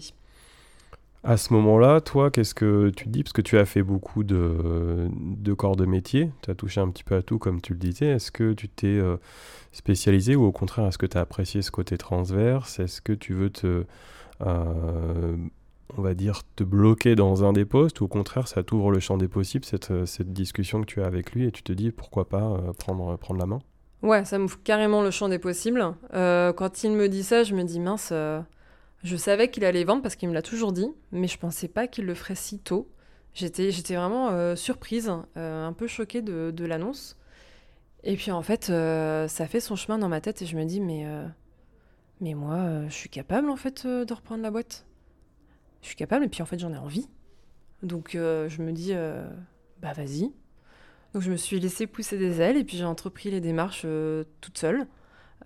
À 1.25 1.37
ce 1.37 1.53
moment-là, 1.55 2.01
toi, 2.01 2.31
qu'est-ce 2.31 2.55
que 2.55 2.91
tu 2.91 3.07
te 3.07 3.09
dis? 3.09 3.25
Parce 3.25 3.33
que 3.33 3.43
tu 3.43 3.59
as 3.59 3.65
fait 3.65 3.83
beaucoup 3.83 4.23
de, 4.23 5.09
de 5.11 5.53
corps 5.55 5.75
de 5.75 5.87
métier, 5.87 6.31
tu 6.43 6.53
as 6.53 6.55
touché 6.55 6.81
un 6.81 6.89
petit 6.91 7.03
peu 7.03 7.17
à 7.17 7.23
tout, 7.23 7.41
comme 7.41 7.61
tu 7.61 7.73
le 7.73 7.81
disais. 7.81 8.07
Est-ce 8.07 8.31
que 8.31 8.53
tu 8.53 8.69
t'es 8.69 9.01
spécialisé 9.73 10.37
ou 10.37 10.45
au 10.45 10.53
contraire, 10.53 10.87
est-ce 10.87 10.99
que 10.99 11.07
tu 11.07 11.17
as 11.17 11.21
apprécié 11.21 11.63
ce 11.63 11.71
côté 11.71 11.99
transverse? 11.99 12.79
Est-ce 12.79 13.01
que 13.01 13.13
tu 13.13 13.35
veux 13.35 13.51
te, 13.51 13.85
euh, 14.43 15.37
on 15.97 16.03
va 16.03 16.15
dire, 16.15 16.43
te 16.57 16.65
bloquer 16.65 17.15
dans 17.15 17.45
un 17.45 17.53
des 17.53 17.65
postes 17.65 18.01
ou 18.01 18.05
au 18.05 18.09
contraire, 18.09 18.49
ça 18.49 18.63
t'ouvre 18.63 18.91
le 18.91 19.01
champ 19.01 19.17
des 19.17 19.29
possibles, 19.29 19.65
cette, 19.65 19.91
euh, 19.91 20.07
cette, 20.07 20.33
discussion 20.33 20.81
que 20.81 20.87
tu 20.87 21.03
as 21.03 21.07
avec 21.07 21.33
lui 21.33 21.47
et 21.47 21.53
tu 21.53 21.63
te 21.63 21.73
dis 21.73 21.91
pourquoi 21.91 22.29
pas 22.29 22.43
euh, 22.43 22.73
prendre, 22.73 23.17
prendre 23.17 23.41
la 23.41 23.47
main? 23.47 23.61
Ouais, 24.03 24.25
ça 24.25 24.39
m'ouvre 24.39 24.63
carrément 24.63 25.03
le 25.03 25.11
champ 25.11 25.29
des 25.29 25.41
possibles. 25.41 25.85
quand 26.13 26.85
il 26.85 26.93
me 26.93 27.09
dit 27.09 27.25
ça, 27.25 27.43
je 27.43 27.55
me 27.55 27.65
dis 27.65 27.81
mince, 27.81 28.13
je 28.13 29.17
savais 29.17 29.51
qu'il 29.51 29.65
allait 29.65 29.83
vendre 29.83 30.03
parce 30.03 30.15
qu'il 30.15 30.29
me 30.29 30.35
l'a 30.35 30.43
toujours 30.43 30.73
dit, 30.73 30.89
mais 31.11 31.27
je 31.27 31.37
pensais 31.37 31.67
pas 31.67 31.89
qu'il 31.89 32.07
le 32.07 32.15
ferait 32.15 32.37
si 32.37 32.61
tôt. 32.61 32.89
J'étais, 33.35 33.73
j'étais 33.73 33.97
vraiment 33.97 34.55
surprise, 34.55 35.11
un 35.35 35.73
peu 35.73 35.89
choquée 35.89 36.23
de, 36.23 36.53
de 36.53 36.65
l'annonce. 36.65 37.19
Et 38.05 38.17
puis 38.17 38.31
en 38.31 38.43
fait, 38.43 38.71
euh, 38.71 39.27
ça 39.29 39.47
fait 39.47 39.61
son 39.61 39.77
chemin 39.77 39.99
dans 39.99 40.09
ma 40.09 40.21
tête 40.21 40.43
et 40.43 40.47
je 40.47 40.57
me 40.57 40.65
dis, 40.65 40.81
mais, 40.81 41.07
euh, 41.07 41.27
mais 42.21 42.35
moi, 42.35 42.55
euh, 42.55 42.89
je 42.89 42.95
suis 42.95 43.09
capable 43.09 43.51
en 43.51 43.57
fait 43.57 43.87
de 43.87 44.13
reprendre 44.13 44.43
la 44.43 44.51
boîte. 44.51 44.87
Je 45.83 45.89
suis 45.89 45.97
capable 45.97 46.25
et 46.25 46.29
puis 46.29 46.43
en 46.43 46.47
fait, 46.47 46.59
j'en 46.59 46.73
ai 46.73 46.79
envie. 46.79 47.09
Donc 47.83 48.11
je 48.15 48.63
me 48.63 48.73
dis, 48.73 48.93
bah 49.81 49.93
vas-y. 49.93 50.33
Donc 51.15 51.23
je 51.23 51.31
me 51.31 51.37
suis 51.37 51.61
laissée 51.61 51.87
pousser 51.87 52.19
des 52.19 52.41
ailes 52.41 52.57
et 52.57 52.65
puis 52.65 52.77
j'ai 52.77 52.85
entrepris 52.85 53.31
les 53.31 53.41
démarches 53.41 53.87
toute 54.41 54.59
seule. 54.59 54.87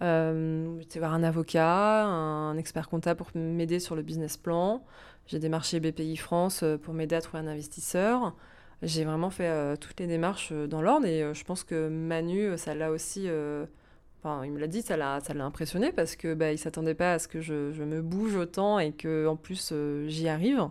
J'étais 0.00 0.98
voir 0.98 1.12
un 1.12 1.22
avocat, 1.22 2.04
un 2.06 2.56
expert 2.56 2.88
comptable 2.88 3.18
pour 3.18 3.30
m'aider 3.34 3.80
sur 3.80 3.94
le 3.94 4.02
business 4.02 4.38
plan. 4.38 4.82
J'ai 5.26 5.38
démarché 5.38 5.78
BPI 5.78 6.16
France 6.16 6.64
pour 6.82 6.94
m'aider 6.94 7.16
à 7.16 7.20
trouver 7.20 7.42
un 7.42 7.48
investisseur 7.48 8.34
j'ai 8.82 9.04
vraiment 9.04 9.30
fait 9.30 9.48
euh, 9.48 9.76
toutes 9.76 10.00
les 10.00 10.08
démarches 10.08 10.50
euh, 10.52 10.66
dans 10.66 10.82
l'ordre 10.82 11.06
et 11.06 11.22
euh, 11.22 11.34
je 11.34 11.44
pense 11.44 11.62
que 11.62 11.88
Manu, 11.88 12.58
ça 12.58 12.74
l'a 12.74 12.90
aussi. 12.90 13.28
Enfin, 14.18 14.44
il 14.44 14.52
me 14.52 14.60
l'a 14.60 14.66
dit, 14.68 14.82
ça 14.82 14.96
l'a, 14.96 15.20
ça 15.20 15.34
l'a 15.34 15.44
impressionné 15.44 15.92
parce 15.92 16.16
que 16.16 16.34
bah, 16.34 16.52
il 16.52 16.58
s'attendait 16.58 16.94
pas 16.94 17.14
à 17.14 17.18
ce 17.18 17.28
que 17.28 17.40
je, 17.40 17.82
me 17.82 18.02
bouge 18.02 18.36
autant 18.36 18.78
et 18.78 18.92
que 18.92 19.26
en 19.26 19.36
plus 19.36 19.72
j'y 20.06 20.28
arrive. 20.28 20.68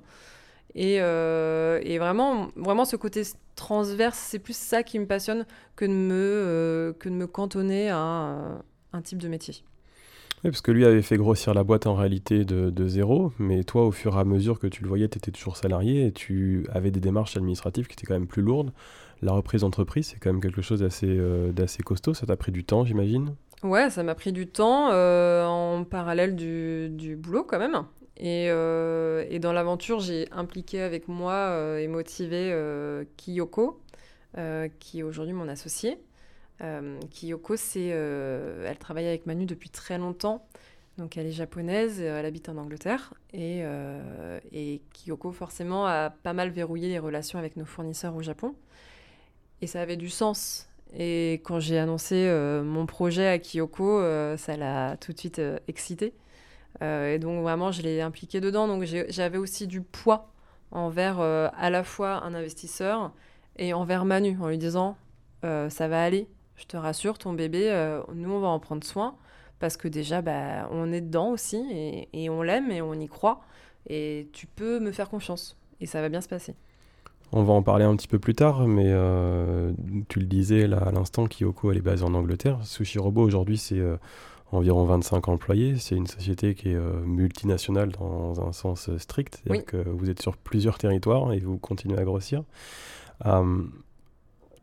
Et, 0.73 0.95
et, 0.95 1.97
vraiment, 1.99 2.47
vraiment 2.55 2.85
ce 2.85 2.95
côté 2.95 3.23
transverse, 3.55 4.17
c'est 4.17 4.39
plus 4.39 4.55
ça 4.55 4.83
qui 4.83 4.99
me 4.99 5.05
passionne 5.05 5.45
que 5.75 5.83
de 5.83 5.91
me, 5.91 6.95
que 6.97 7.09
de 7.09 7.13
me 7.13 7.27
cantonner 7.27 7.89
à 7.89 8.61
un 8.93 9.01
type 9.01 9.17
de 9.17 9.27
métier. 9.27 9.65
Oui, 10.43 10.49
parce 10.49 10.61
que 10.61 10.71
lui 10.71 10.85
avait 10.85 11.03
fait 11.03 11.17
grossir 11.17 11.53
la 11.53 11.63
boîte 11.63 11.85
en 11.85 11.93
réalité 11.93 12.45
de, 12.45 12.71
de 12.71 12.87
zéro, 12.87 13.31
mais 13.37 13.63
toi, 13.63 13.85
au 13.85 13.91
fur 13.91 14.17
et 14.17 14.19
à 14.19 14.23
mesure 14.23 14.57
que 14.57 14.65
tu 14.65 14.81
le 14.81 14.87
voyais, 14.87 15.07
tu 15.07 15.19
étais 15.19 15.29
toujours 15.29 15.55
salarié 15.55 16.07
et 16.07 16.11
tu 16.11 16.65
avais 16.73 16.89
des 16.89 16.99
démarches 16.99 17.37
administratives 17.37 17.85
qui 17.85 17.93
étaient 17.93 18.07
quand 18.07 18.15
même 18.15 18.25
plus 18.25 18.41
lourdes. 18.41 18.71
La 19.21 19.33
reprise 19.33 19.61
d'entreprise, 19.61 20.07
c'est 20.07 20.19
quand 20.19 20.31
même 20.31 20.41
quelque 20.41 20.63
chose 20.63 20.79
d'assez 20.79 21.05
euh, 21.07 21.51
costaud. 21.85 22.15
Ça 22.15 22.25
t'a 22.25 22.35
pris 22.35 22.51
du 22.51 22.63
temps, 22.63 22.85
j'imagine? 22.85 23.35
Ouais, 23.61 23.91
ça 23.91 24.01
m'a 24.01 24.15
pris 24.15 24.31
du 24.31 24.47
temps 24.47 24.89
euh, 24.91 25.45
en 25.45 25.83
parallèle 25.83 26.35
du, 26.35 26.89
du, 26.89 27.15
boulot 27.15 27.43
quand 27.43 27.59
même. 27.59 27.83
Et, 28.17 28.47
euh, 28.49 29.23
et 29.29 29.37
dans 29.37 29.53
l'aventure, 29.53 29.99
j'ai 29.99 30.27
impliqué 30.31 30.81
avec 30.81 31.07
moi 31.07 31.79
et 31.79 31.87
motivé 31.87 32.51
Kiyoko, 33.17 33.79
qui 34.79 34.99
est 34.99 35.03
aujourd'hui 35.03 35.33
mon 35.33 35.47
associé. 35.47 35.99
Kyoko, 37.09 37.55
c'est, 37.55 37.87
elle 37.87 38.77
travaille 38.77 39.07
avec 39.07 39.25
Manu 39.25 39.45
depuis 39.45 39.69
très 39.69 39.97
longtemps. 39.97 40.45
Donc 40.97 41.17
elle 41.17 41.25
est 41.25 41.31
japonaise, 41.31 41.99
elle 42.01 42.25
habite 42.25 42.49
en 42.49 42.57
Angleterre. 42.57 43.13
Et, 43.33 43.63
Kyoko, 44.93 45.31
forcément, 45.31 45.85
a 45.87 46.09
pas 46.09 46.33
mal 46.33 46.49
verrouillé 46.49 46.89
les 46.89 46.99
relations 46.99 47.39
avec 47.39 47.57
nos 47.57 47.65
fournisseurs 47.65 48.15
au 48.15 48.21
Japon. 48.21 48.55
Et 49.61 49.67
ça 49.67 49.81
avait 49.81 49.97
du 49.97 50.09
sens 50.09 50.71
et 50.93 51.33
quand 51.45 51.59
j'ai 51.59 51.79
annoncé 51.79 52.15
euh, 52.27 52.63
mon 52.63 52.85
projet 52.85 53.27
à 53.27 53.39
Kyoko, 53.39 53.99
euh, 53.99 54.35
ça 54.37 54.57
l'a 54.57 54.97
tout 54.97 55.13
de 55.13 55.19
suite 55.19 55.39
euh, 55.39 55.57
excité. 55.67 56.13
et 56.81 57.19
donc 57.19 57.41
vraiment, 57.43 57.71
je 57.71 57.81
l'ai 57.81 58.01
impliqué 58.01 58.41
dedans. 58.41 58.67
Donc 58.67 58.83
j'avais 58.83 59.37
aussi 59.37 59.67
du 59.67 59.81
poids 59.81 60.31
envers 60.71 61.19
à 61.19 61.69
la 61.69 61.83
fois 61.83 62.23
un 62.23 62.33
investisseur 62.33 63.11
et 63.57 63.73
envers 63.73 64.05
Manu, 64.05 64.37
en 64.41 64.47
lui 64.47 64.57
disant 64.57 64.97
ça 65.43 65.87
va 65.87 66.03
aller, 66.03 66.27
je 66.61 66.67
te 66.67 66.77
rassure, 66.77 67.17
ton 67.17 67.33
bébé, 67.33 67.69
nous 68.13 68.31
on 68.31 68.39
va 68.39 68.47
en 68.47 68.59
prendre 68.59 68.83
soin 68.83 69.15
parce 69.59 69.77
que 69.77 69.87
déjà 69.87 70.21
bah, 70.21 70.67
on 70.71 70.91
est 70.91 71.01
dedans 71.01 71.29
aussi 71.29 71.63
et, 71.71 72.09
et 72.13 72.29
on 72.29 72.41
l'aime 72.41 72.71
et 72.71 72.81
on 72.81 72.93
y 72.93 73.07
croit 73.07 73.41
et 73.89 74.29
tu 74.33 74.47
peux 74.47 74.79
me 74.79 74.91
faire 74.91 75.09
confiance 75.09 75.57
et 75.79 75.85
ça 75.85 76.01
va 76.01 76.09
bien 76.09 76.21
se 76.21 76.29
passer. 76.29 76.55
On 77.33 77.43
va 77.43 77.53
en 77.53 77.63
parler 77.63 77.85
un 77.85 77.95
petit 77.95 78.09
peu 78.09 78.19
plus 78.19 78.35
tard, 78.35 78.67
mais 78.67 78.87
euh, 78.87 79.71
tu 80.09 80.19
le 80.19 80.25
disais 80.25 80.67
là 80.67 80.79
à 80.79 80.91
l'instant, 80.91 81.27
Kyoko 81.27 81.71
elle 81.71 81.77
est 81.77 81.81
basée 81.81 82.03
en 82.03 82.13
Angleterre. 82.13 82.59
Sushi 82.63 82.99
Robo 82.99 83.21
aujourd'hui 83.21 83.57
c'est 83.57 83.79
euh, 83.79 83.95
environ 84.51 84.83
25 84.83 85.29
employés. 85.29 85.77
C'est 85.77 85.95
une 85.95 86.07
société 86.07 86.55
qui 86.55 86.69
est 86.69 86.75
euh, 86.75 87.01
multinationale 87.05 87.91
dans 87.93 88.45
un 88.45 88.51
sens 88.51 88.89
strict. 88.97 89.41
cest 89.47 89.65
que 89.65 89.77
vous 89.77 90.09
êtes 90.09 90.21
sur 90.21 90.35
plusieurs 90.35 90.77
territoires 90.77 91.31
et 91.31 91.39
vous 91.39 91.57
continuez 91.57 91.97
à 91.97 92.03
grossir. 92.03 92.43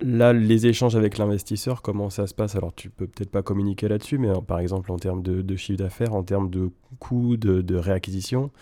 Là, 0.00 0.32
les 0.32 0.68
échanges 0.68 0.94
avec 0.94 1.18
l'investisseur, 1.18 1.82
comment 1.82 2.08
ça 2.08 2.28
se 2.28 2.34
passe? 2.34 2.54
Alors, 2.54 2.72
tu 2.72 2.88
peux 2.88 3.08
peut-être 3.08 3.32
pas 3.32 3.42
communiquer 3.42 3.88
là-dessus, 3.88 4.18
mais 4.18 4.28
par 4.46 4.60
exemple 4.60 4.92
en 4.92 4.96
termes 4.96 5.22
de, 5.22 5.56
chiffre 5.56 5.78
d'affaires, 5.78 6.14
en 6.14 6.22
termes 6.22 6.50
de 6.50 6.70
coûts 7.00 7.36
de, 7.36 7.74
réacquisition, 7.74 8.52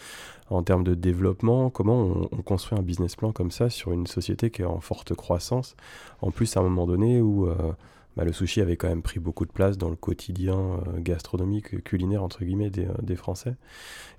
en 0.49 0.63
termes 0.63 0.83
de 0.83 0.95
développement, 0.95 1.69
comment 1.69 2.29
on, 2.33 2.43
construit 2.43 2.79
un 2.79 2.83
business 2.83 3.17
plan 3.17 3.33
comme 3.33 3.51
ça 3.51 3.69
sur 3.69 3.93
une 3.93 4.07
société 4.07 4.51
qui 4.51 4.63
est 4.63 4.67
en 4.67 4.81
forte 4.81 5.15
croissance? 5.15 5.77
En 6.23 6.31
plus, 6.31 6.57
à 6.57 6.61
un 6.61 6.63
moment 6.63 6.87
donné 6.87 7.21
où 7.21 7.47
euh, 7.47 7.55
bah, 8.17 8.25
le 8.25 8.33
sushi 8.33 8.63
avait 8.63 8.79
quand 8.79 8.89
même 8.89 9.03
pris 9.03 9.21
beaucoup 9.21 9.45
de 9.45 9.53
place 9.53 9.77
dans 9.77 9.91
le 9.91 9.97
quotidien 9.97 10.59
euh, 10.59 11.01
gastronomique, 11.01 11.85
culinaire, 11.85 12.23
entre 12.23 12.45
guillemets, 12.45 12.71
des, 12.71 12.89
des, 13.03 13.17
Français 13.17 13.57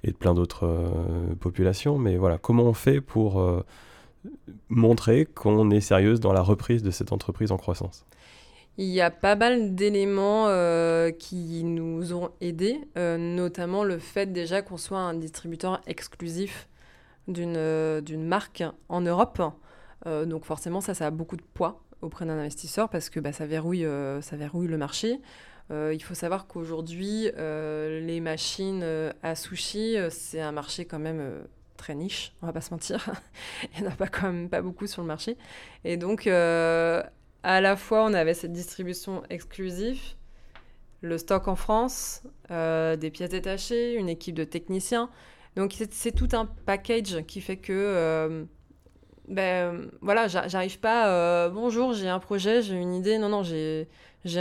et 0.03 0.12
de 0.12 0.17
plein 0.17 0.36
d'autres 0.36 0.67
euh, 0.67 1.33
populations. 1.39 1.97
Mais 1.97 2.15
voilà, 2.17 2.38
comment 2.38 2.65
on 2.65 2.74
fait 2.74 3.01
pour 3.01 3.41
montrer 4.69 5.25
qu'on 5.25 5.69
est 5.72 5.81
sérieuse 5.81 6.19
dans 6.19 6.34
la 6.34 6.41
reprise 6.41 6.84
de 6.84 6.91
cette 6.91 7.12
entreprise 7.12 7.51
en 7.51 7.57
croissance 7.57 8.05
il 8.77 8.89
y 8.89 9.01
a 9.01 9.10
pas 9.10 9.36
mal 9.36 9.74
d'éléments 9.74 10.46
euh, 10.48 11.10
qui 11.12 11.63
nous 11.63 12.13
ont 12.13 12.29
aidés, 12.41 12.79
euh, 12.98 13.17
notamment 13.17 13.84
le 13.84 13.98
fait 13.98 14.31
déjà 14.31 14.62
qu'on 14.62 14.77
soit 14.77 15.00
un 15.00 15.15
distributeur 15.15 15.81
exclusif 15.88 16.67
d'une 17.27 17.57
euh, 17.57 18.01
marque 18.17 18.63
en 18.88 19.01
Europe. 19.01 19.41
donc 20.05 20.46
forcément, 20.46 20.79
ça, 20.79 20.93
ça 20.93 21.07
a 21.07 21.12
beaucoup 21.12 21.36
de 21.36 21.43
poids 21.53 21.81
auprès 22.01 22.25
d'un 22.25 22.38
investisseur 22.38 22.88
parce 22.88 23.10
que 23.10 23.19
bah, 23.19 23.34
ça, 23.34 23.46
verrouille, 23.48 23.86
ça 24.22 24.38
verrouille 24.38 24.67
le 24.67 24.77
marché. 24.77 25.19
il 25.72 26.01
faut 26.01 26.13
savoir 26.13 26.48
qu'aujourd'hui, 26.48 27.29
les 27.36 28.19
machines 28.22 28.86
à 29.24 29.36
sushi, 29.36 29.98
c'est 30.10 30.39
un 30.39 30.51
marché 30.53 30.86
quand 30.86 31.00
même 31.00 31.22
très 31.77 31.96
niche, 31.96 32.34
on 32.41 32.48
va 32.48 32.53
pas 32.53 32.62
se 32.62 32.72
mentir. 32.72 33.10
Il 33.75 33.81
n'y 33.81 33.88
en 33.88 33.91
a 33.91 33.96
pas 33.96 34.07
quand 34.07 34.27
même 34.31 34.50
pas 34.50 34.62
beaucoup 34.62 34.88
sur 34.88 35.01
le 35.01 35.07
marché. 35.07 35.38
Et 35.84 35.98
donc, 35.98 36.27
euh, 36.27 37.01
à 37.43 37.62
la 37.62 37.75
fois, 37.75 38.03
on 38.03 38.13
avait 38.13 38.34
cette 38.34 38.51
distribution 38.51 39.24
exclusive, 39.29 40.01
le 41.01 41.17
stock 41.17 41.48
en 41.48 41.55
France, 41.55 42.24
euh, 42.51 42.96
des 42.96 43.12
pièces 43.12 43.29
détachées, 43.29 43.96
une 43.96 44.10
équipe 44.10 44.36
de 44.36 44.43
techniciens. 44.43 45.10
Donc, 45.55 45.75
c'est 45.91 46.12
tout 46.12 46.29
un 46.34 46.46
package 46.46 47.24
qui 47.25 47.41
fait 47.41 47.57
que, 47.57 47.72
euh, 47.74 48.43
ben 49.27 49.89
voilà, 50.01 50.27
j'arrive 50.27 50.79
pas, 50.79 51.50
bonjour, 51.50 51.93
j'ai 51.93 52.10
un 52.10 52.19
projet, 52.19 52.62
j'ai 52.62 52.75
une 52.75 52.93
idée. 52.93 53.17
Non, 53.17 53.29
non, 53.29 53.43
j'ai 53.43 53.88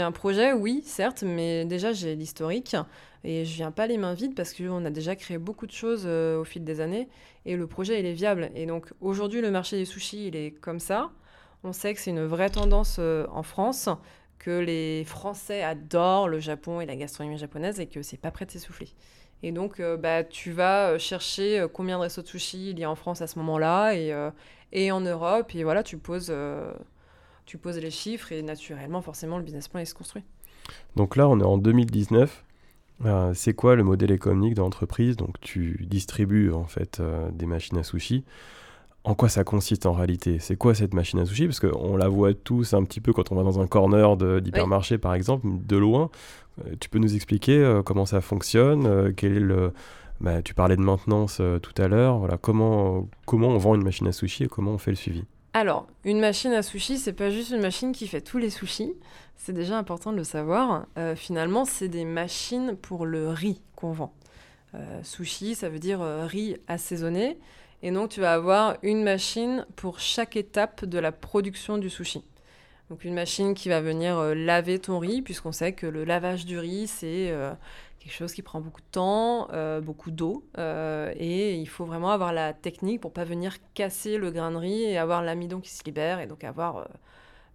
un 0.01 0.11
projet, 0.11 0.53
oui, 0.53 0.81
certes, 0.85 1.23
mais 1.23 1.65
déjà, 1.65 1.91
j'ai 1.93 2.15
l'historique. 2.15 2.75
Et 3.23 3.45
je 3.45 3.55
viens 3.55 3.71
pas 3.71 3.87
les 3.87 3.97
mains 3.97 4.13
vides 4.13 4.35
parce 4.35 4.53
qu'on 4.53 4.85
a 4.85 4.89
déjà 4.89 5.15
créé 5.15 5.37
beaucoup 5.37 5.67
de 5.67 5.71
choses 5.71 6.03
euh, 6.05 6.39
au 6.39 6.43
fil 6.43 6.63
des 6.63 6.81
années 6.81 7.07
et 7.45 7.55
le 7.55 7.67
projet 7.67 7.99
il 7.99 8.05
est 8.05 8.13
viable. 8.13 8.51
Et 8.55 8.65
donc 8.65 8.93
aujourd'hui 9.01 9.41
le 9.41 9.51
marché 9.51 9.77
des 9.77 9.85
sushis 9.85 10.27
il 10.27 10.35
est 10.35 10.51
comme 10.51 10.79
ça. 10.79 11.11
On 11.63 11.73
sait 11.73 11.93
que 11.93 11.99
c'est 11.99 12.11
une 12.11 12.25
vraie 12.25 12.49
tendance 12.49 12.97
euh, 12.99 13.25
en 13.31 13.43
France, 13.43 13.89
que 14.37 14.51
les 14.51 15.03
Français 15.05 15.63
adorent 15.63 16.29
le 16.29 16.39
Japon 16.39 16.79
et 16.81 16.85
la 16.85 16.95
gastronomie 16.95 17.37
japonaise 17.37 17.79
et 17.79 17.87
que 17.87 18.01
c'est 18.01 18.17
pas 18.17 18.31
prêt 18.31 18.45
de 18.45 18.51
s'essouffler. 18.51 18.89
Et 19.43 19.51
donc 19.51 19.79
euh, 19.79 19.97
bah, 19.97 20.23
tu 20.23 20.51
vas 20.51 20.97
chercher 20.97 21.65
combien 21.73 21.97
de 21.97 22.03
restos 22.03 22.21
de 22.21 22.27
sushi 22.27 22.69
il 22.69 22.79
y 22.79 22.83
a 22.83 22.91
en 22.91 22.95
France 22.95 23.21
à 23.21 23.27
ce 23.27 23.39
moment-là 23.39 23.93
et, 23.93 24.13
et 24.71 24.91
en 24.91 25.01
Europe 25.01 25.53
et 25.55 25.63
voilà 25.63 25.83
tu 25.83 25.97
poses, 25.97 26.33
tu 27.45 27.57
poses 27.57 27.79
les 27.79 27.91
chiffres 27.91 28.31
et 28.31 28.41
naturellement 28.41 29.01
forcément 29.01 29.37
le 29.37 29.43
business 29.43 29.67
plan 29.67 29.79
il 29.79 29.87
se 29.87 29.95
construit. 29.95 30.23
Donc 30.95 31.15
là 31.15 31.27
on 31.27 31.39
est 31.39 31.45
en 31.45 31.57
2019 31.57 32.45
euh, 33.05 33.31
c'est 33.33 33.53
quoi 33.53 33.75
le 33.75 33.83
modèle 33.83 34.11
économique 34.11 34.55
de 34.55 34.61
l'entreprise? 34.61 35.15
Donc 35.15 35.39
tu 35.39 35.85
distribues 35.89 36.51
en 36.51 36.65
fait 36.65 36.99
euh, 36.99 37.29
des 37.31 37.45
machines 37.45 37.77
à 37.77 37.83
sushi. 37.83 38.23
En 39.03 39.15
quoi 39.15 39.29
ça 39.29 39.43
consiste 39.43 39.85
en 39.85 39.93
réalité? 39.93 40.39
C'est 40.39 40.57
quoi 40.57 40.75
cette 40.75 40.93
machine 40.93 41.19
à 41.19 41.25
sushi? 41.25 41.45
Parce 41.45 41.59
qu'on 41.59 41.95
la 41.95 42.09
voit 42.09 42.33
tous 42.33 42.73
un 42.73 42.83
petit 42.83 42.99
peu 42.99 43.13
quand 43.13 43.31
on 43.31 43.35
va 43.35 43.43
dans 43.43 43.59
un 43.59 43.67
corner 43.67 44.17
d'hypermarché 44.17 44.97
par 44.97 45.13
exemple, 45.13 45.47
de 45.47 45.77
loin. 45.77 46.09
Euh, 46.65 46.75
tu 46.79 46.89
peux 46.89 46.99
nous 46.99 47.15
expliquer 47.15 47.81
comment 47.85 48.05
ça 48.05 48.21
fonctionne 48.21 49.13
Quel 49.15 49.33
est 49.33 49.39
le... 49.39 49.73
Bah, 50.19 50.41
tu 50.41 50.55
parlais 50.55 50.75
de 50.75 50.81
maintenance 50.81 51.39
tout 51.61 51.81
à 51.81 51.87
l'heure. 51.87 52.17
Voilà, 52.17 52.37
comment, 52.37 53.07
comment 53.27 53.49
on 53.49 53.57
vend 53.59 53.75
une 53.75 53.83
machine 53.83 54.07
à 54.07 54.11
sushi 54.11 54.45
et 54.45 54.47
comment 54.47 54.71
on 54.71 54.77
fait 54.79 54.91
le 54.91 54.97
suivi? 54.97 55.23
Alors, 55.57 55.87
une 56.03 56.19
machine 56.19 56.53
à 56.53 56.61
sushi, 56.61 56.99
c'est 56.99 57.13
pas 57.13 57.31
juste 57.31 57.49
une 57.49 57.61
machine 57.61 57.91
qui 57.91 58.07
fait 58.07 58.21
tous 58.21 58.37
les 58.37 58.51
sushis. 58.51 58.93
C'est 59.35 59.53
déjà 59.53 59.75
important 59.75 60.11
de 60.11 60.17
le 60.17 60.23
savoir. 60.23 60.85
Euh, 60.99 61.15
finalement, 61.15 61.65
c'est 61.65 61.87
des 61.87 62.05
machines 62.05 62.75
pour 62.75 63.07
le 63.07 63.29
riz 63.29 63.59
qu'on 63.75 63.91
vend. 63.91 64.13
Euh, 64.75 65.01
sushi, 65.01 65.55
ça 65.55 65.69
veut 65.69 65.79
dire 65.79 65.99
euh, 66.01 66.27
riz 66.27 66.57
assaisonné. 66.67 67.39
Et 67.81 67.89
donc, 67.89 68.09
tu 68.09 68.21
vas 68.21 68.33
avoir 68.33 68.77
une 68.83 69.03
machine 69.03 69.65
pour 69.75 69.99
chaque 69.99 70.35
étape 70.35 70.85
de 70.85 70.99
la 70.99 71.11
production 71.11 71.79
du 71.79 71.89
sushi. 71.89 72.23
Donc, 72.91 73.03
une 73.03 73.15
machine 73.15 73.55
qui 73.55 73.67
va 73.67 73.81
venir 73.81 74.35
laver 74.35 74.77
ton 74.77 74.99
riz, 74.99 75.23
puisqu'on 75.23 75.51
sait 75.51 75.73
que 75.73 75.87
le 75.87 76.03
lavage 76.05 76.45
du 76.45 76.59
riz, 76.59 76.85
c'est 76.85 77.33
quelque 78.07 78.15
chose 78.15 78.33
qui 78.33 78.41
prend 78.41 78.61
beaucoup 78.61 78.79
de 78.79 78.87
temps, 78.89 79.49
euh, 79.51 79.81
beaucoup 79.81 80.11
d'eau, 80.11 80.45
euh, 80.57 81.13
et 81.17 81.55
il 81.55 81.67
faut 81.67 81.83
vraiment 81.83 82.11
avoir 82.11 82.31
la 82.31 82.53
technique 82.53 83.01
pour 83.01 83.11
pas 83.11 83.25
venir 83.25 83.57
casser 83.73 84.17
le 84.17 84.31
grain 84.31 84.51
de 84.51 84.55
riz 84.55 84.83
et 84.83 84.97
avoir 84.97 85.21
l'amidon 85.21 85.59
qui 85.59 85.71
se 85.71 85.83
libère, 85.83 86.21
et 86.21 86.25
donc 86.25 86.45
avoir 86.45 86.77
euh, 86.77 86.85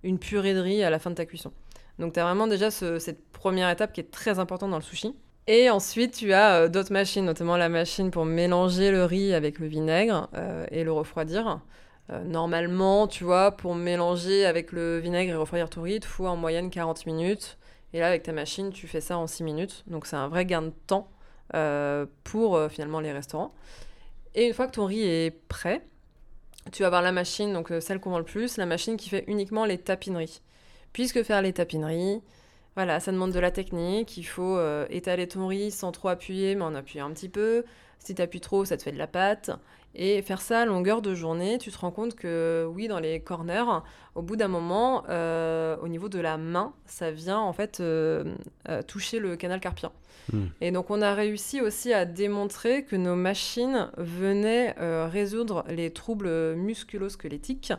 une 0.03 0.19
purée 0.19 0.53
de 0.53 0.61
riz 0.61 0.83
à 0.83 0.91
la 0.91 0.99
fin 0.99 1.09
de 1.09 1.15
ta 1.15 1.25
cuisson. 1.25 1.53
Donc 1.99 2.13
tu 2.13 2.21
as 2.21 2.25
vraiment 2.25 2.47
déjà 2.47 2.71
cette 2.71 3.31
première 3.33 3.71
étape 3.71 3.93
qui 3.93 4.01
est 4.01 4.11
très 4.11 4.39
importante 4.39 4.71
dans 4.71 4.77
le 4.77 4.83
sushi. 4.83 5.15
Et 5.47 5.71
ensuite, 5.71 6.15
tu 6.15 6.33
as 6.35 6.69
d'autres 6.69 6.93
machines, 6.93 7.25
notamment 7.25 7.57
la 7.57 7.69
machine 7.69 8.11
pour 8.11 8.25
mélanger 8.25 8.91
le 8.91 9.05
riz 9.05 9.35
avec 9.35 9.59
le 9.59 9.67
vinaigre 9.67 10.29
et 10.71 10.85
le 10.85 10.93
refroidir. 10.93 11.61
normalement, 12.25 13.09
tu 13.09 13.25
vois, 13.25 13.51
pour 13.51 13.75
mélanger 13.75 14.47
avec 14.47 14.73
le 14.73 14.99
vinaigre 14.99 15.33
et 15.33 15.37
refroidir 15.37 15.69
ton 15.69 15.83
riz, 15.83 15.97
il 15.97 16.05
faut 16.05 16.27
en 16.27 16.37
moyenne 16.37 16.71
40 16.71 17.07
minutes. 17.07 17.59
Et 17.93 18.01
là, 18.01 18.09
avec 18.09 18.23
ta 18.23 18.33
machine, 18.33 18.71
tu 18.71 18.87
fais 18.89 19.01
ça 19.01 19.19
en 19.19 19.27
6 19.27 19.45
minutes. 19.45 19.85
Donc, 19.87 20.07
c'est 20.07 20.17
un 20.17 20.29
vrai 20.29 20.47
gain 20.47 20.63
de 20.63 20.73
temps 20.87 21.11
euh, 21.55 22.07
pour 22.25 22.57
euh, 22.57 22.69
finalement 22.69 23.01
les 23.01 23.13
restaurants. 23.13 23.55
Et 24.35 24.47
une 24.47 24.55
fois 24.55 24.67
que 24.67 24.73
ton 24.73 24.87
riz 24.87 25.03
est 25.03 25.31
prêt, 25.49 25.85
tu 26.71 26.83
vas 26.83 26.87
avoir 26.87 27.03
la 27.03 27.13
machine, 27.13 27.53
donc 27.53 27.71
euh, 27.71 27.81
celle 27.81 28.01
qu'on 28.01 28.11
vend 28.11 28.19
le 28.19 28.25
plus, 28.25 28.57
la 28.57 28.67
machine 28.67 28.97
qui 28.97 29.11
fait 29.11 29.25
uniquement 29.27 29.67
les 29.67 29.79
tapineries. 29.79 30.41
Puisque 30.93 31.23
faire 31.23 31.43
les 31.43 31.53
tapineries, 31.53 32.23
voilà, 32.77 33.01
ça 33.01 33.13
demande 33.13 33.33
de 33.33 33.41
la 33.41 33.51
technique. 33.51 34.17
Il 34.17 34.25
faut 34.25 34.59
étaler 34.91 35.27
ton 35.29 35.47
riz 35.47 35.71
sans 35.71 35.93
trop 35.93 36.09
appuyer, 36.09 36.55
mais 36.55 36.63
en 36.63 36.75
appuyant 36.75 37.07
un 37.07 37.13
petit 37.13 37.29
peu. 37.29 37.65
Si 37.99 38.15
tu 38.15 38.23
appuies 38.23 38.41
trop, 38.41 38.65
ça 38.65 38.77
te 38.77 38.83
fait 38.83 38.93
de 38.93 38.99
la 38.99 39.07
pâte. 39.07 39.51
Et 39.95 40.23
faire 40.23 40.41
ça 40.41 40.61
à 40.61 40.65
longueur 40.65 41.03
de 41.03 41.15
journée, 41.15 41.59
tu 41.59 41.71
te 41.71 41.79
rends 41.79 41.91
compte 41.91 42.15
que 42.15 42.67
oui, 42.75 42.89
dans 42.89 42.99
les 42.99 43.21
corners, 43.21 43.83
au 44.15 44.23
bout 44.23 44.37
d'un 44.37 44.49
moment, 44.49 45.05
euh, 45.09 45.77
au 45.83 45.89
niveau 45.89 46.09
de 46.09 46.19
la 46.19 46.39
main, 46.39 46.73
ça 46.87 47.11
vient 47.11 47.39
en 47.39 47.53
fait 47.53 47.81
euh, 47.81 48.35
euh, 48.69 48.83
toucher 48.83 49.19
le 49.19 49.37
canal 49.37 49.61
carpien. 49.61 49.93
Hmm. 50.33 50.47
Et 50.61 50.71
donc 50.71 50.91
on 50.91 51.03
a 51.03 51.15
réussi 51.15 51.61
aussi 51.61 51.93
à 51.93 52.07
démontrer 52.07 52.85
que 52.85 52.97
nos 52.97 53.17
machines 53.17 53.91
venaient 53.99 54.75
résoudre 55.09 55.65
les 55.69 55.91
troubles 55.91 56.55
musculo-squelettiques, 56.55 57.73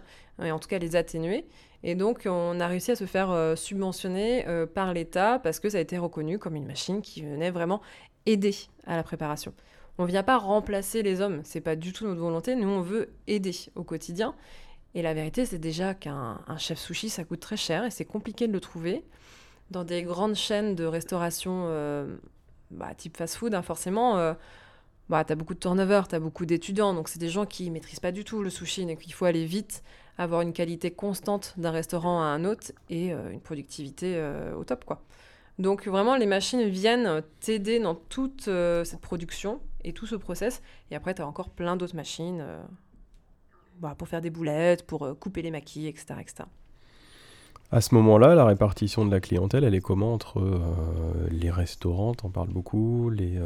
et 0.44 0.52
en 0.52 0.60
tout 0.60 0.68
cas 0.68 0.78
les 0.78 0.96
atténuer. 0.96 1.46
Et 1.84 1.96
donc 1.96 2.24
on 2.26 2.60
a 2.60 2.68
réussi 2.68 2.92
à 2.92 2.96
se 2.96 3.06
faire 3.06 3.54
subventionner 3.56 4.46
par 4.74 4.94
l'État 4.94 5.40
parce 5.40 5.60
que 5.60 5.70
ça 5.70 5.78
a 5.78 5.82
été 5.82 5.98
reconnu 5.98 6.38
comme 6.38 6.56
une 6.56 6.68
machine 6.68 7.02
qui 7.02 7.24
venait 7.24 7.52
vraiment 7.52 7.82
aider 8.26 8.56
à 8.86 8.98
la 8.98 9.04
préparation. 9.04 9.54
On 9.98 10.04
ne 10.04 10.08
vient 10.08 10.24
pas 10.24 10.38
remplacer 10.38 11.04
les 11.04 11.22
hommes, 11.22 11.42
c'est 11.44 11.62
pas 11.62 11.76
du 11.76 11.94
tout 11.94 12.06
notre 12.06 12.20
volonté. 12.20 12.56
Nous, 12.56 12.68
on 12.68 12.82
veut 12.82 13.14
aider 13.28 13.56
au 13.76 13.84
quotidien. 13.84 14.34
Et 14.96 15.02
la 15.02 15.14
vérité, 15.14 15.46
c'est 15.46 15.60
déjà 15.60 15.94
qu'un 15.94 16.40
chef 16.58 16.80
sushi, 16.80 17.10
ça 17.10 17.24
coûte 17.24 17.40
très 17.40 17.58
cher 17.58 17.84
et 17.84 17.92
c'est 17.92 18.06
compliqué 18.06 18.48
de 18.48 18.54
le 18.54 18.60
trouver. 18.60 19.04
Dans 19.72 19.84
des 19.84 20.04
grandes 20.04 20.36
chaînes 20.36 20.76
de 20.76 20.86
restauration 20.86 21.66
euh, 21.68 22.16
bah, 22.70 22.94
type 22.96 23.18
fast-food, 23.18 23.56
hein, 23.56 23.62
forcément, 23.62 24.18
euh, 24.18 24.34
bah, 25.10 25.24
tu 25.24 25.34
as 25.34 25.36
beaucoup 25.36 25.56
de 25.56 25.60
turnover, 25.60 26.02
tu 26.10 26.16
as 26.16 26.20
beaucoup 26.20 26.46
d'étudiants. 26.46 26.94
Donc, 26.94 27.08
c'est 27.08 27.20
des 27.20 27.30
gens 27.30 27.46
qui 27.46 27.72
maîtrisent 27.72 28.00
pas 28.00 28.12
du 28.12 28.24
tout 28.24 28.44
le 28.44 28.50
sushi. 28.52 28.86
Donc, 28.86 29.06
il 29.06 29.14
faut 29.14 29.26
aller 29.26 29.46
vite, 29.46 29.84
avoir 30.20 30.42
une 30.42 30.54
qualité 30.54 30.92
constante 30.92 31.54
d'un 31.58 31.72
restaurant 31.72 32.22
à 32.22 32.26
un 32.26 32.46
autre 32.46 32.72
et 32.90 33.14
euh, 33.14 33.32
une 33.32 33.42
productivité 33.42 34.24
au 34.56 34.64
top. 34.64 34.86
Donc, 35.60 35.88
vraiment, 35.88 36.16
les 36.16 36.28
machines 36.28 36.68
viennent 36.68 37.24
t'aider 37.40 37.80
dans 37.80 37.96
toute 37.96 38.44
cette 38.84 39.02
production 39.02 39.60
et 39.84 39.94
tout 39.94 40.06
ce 40.06 40.16
process. 40.16 40.62
Et 40.92 40.96
après, 40.96 41.14
tu 41.14 41.22
as 41.22 41.28
encore 41.28 41.50
plein 41.50 41.76
d'autres 41.76 41.96
machines 41.96 42.44
bah, 43.80 43.96
pour 43.98 44.08
faire 44.08 44.22
des 44.22 44.30
boulettes, 44.30 44.86
pour 44.86 45.04
euh, 45.04 45.14
couper 45.14 45.42
les 45.42 45.52
maquis, 45.52 45.88
etc., 45.88 46.16
etc. 46.22 46.44
À 47.72 47.82
ce 47.82 47.96
moment-là, 47.96 48.36
la 48.36 48.46
répartition 48.46 49.04
de 49.04 49.12
la 49.12 49.20
clientèle, 49.20 49.64
elle 49.64 49.74
est 49.74 49.82
comment 49.82 50.14
entre 50.14 50.40
euh, 50.40 51.28
les 51.32 51.50
restaurants, 51.50 52.14
t'en 52.14 52.30
parles 52.30 52.50
beaucoup, 52.50 53.10
les, 53.10 53.40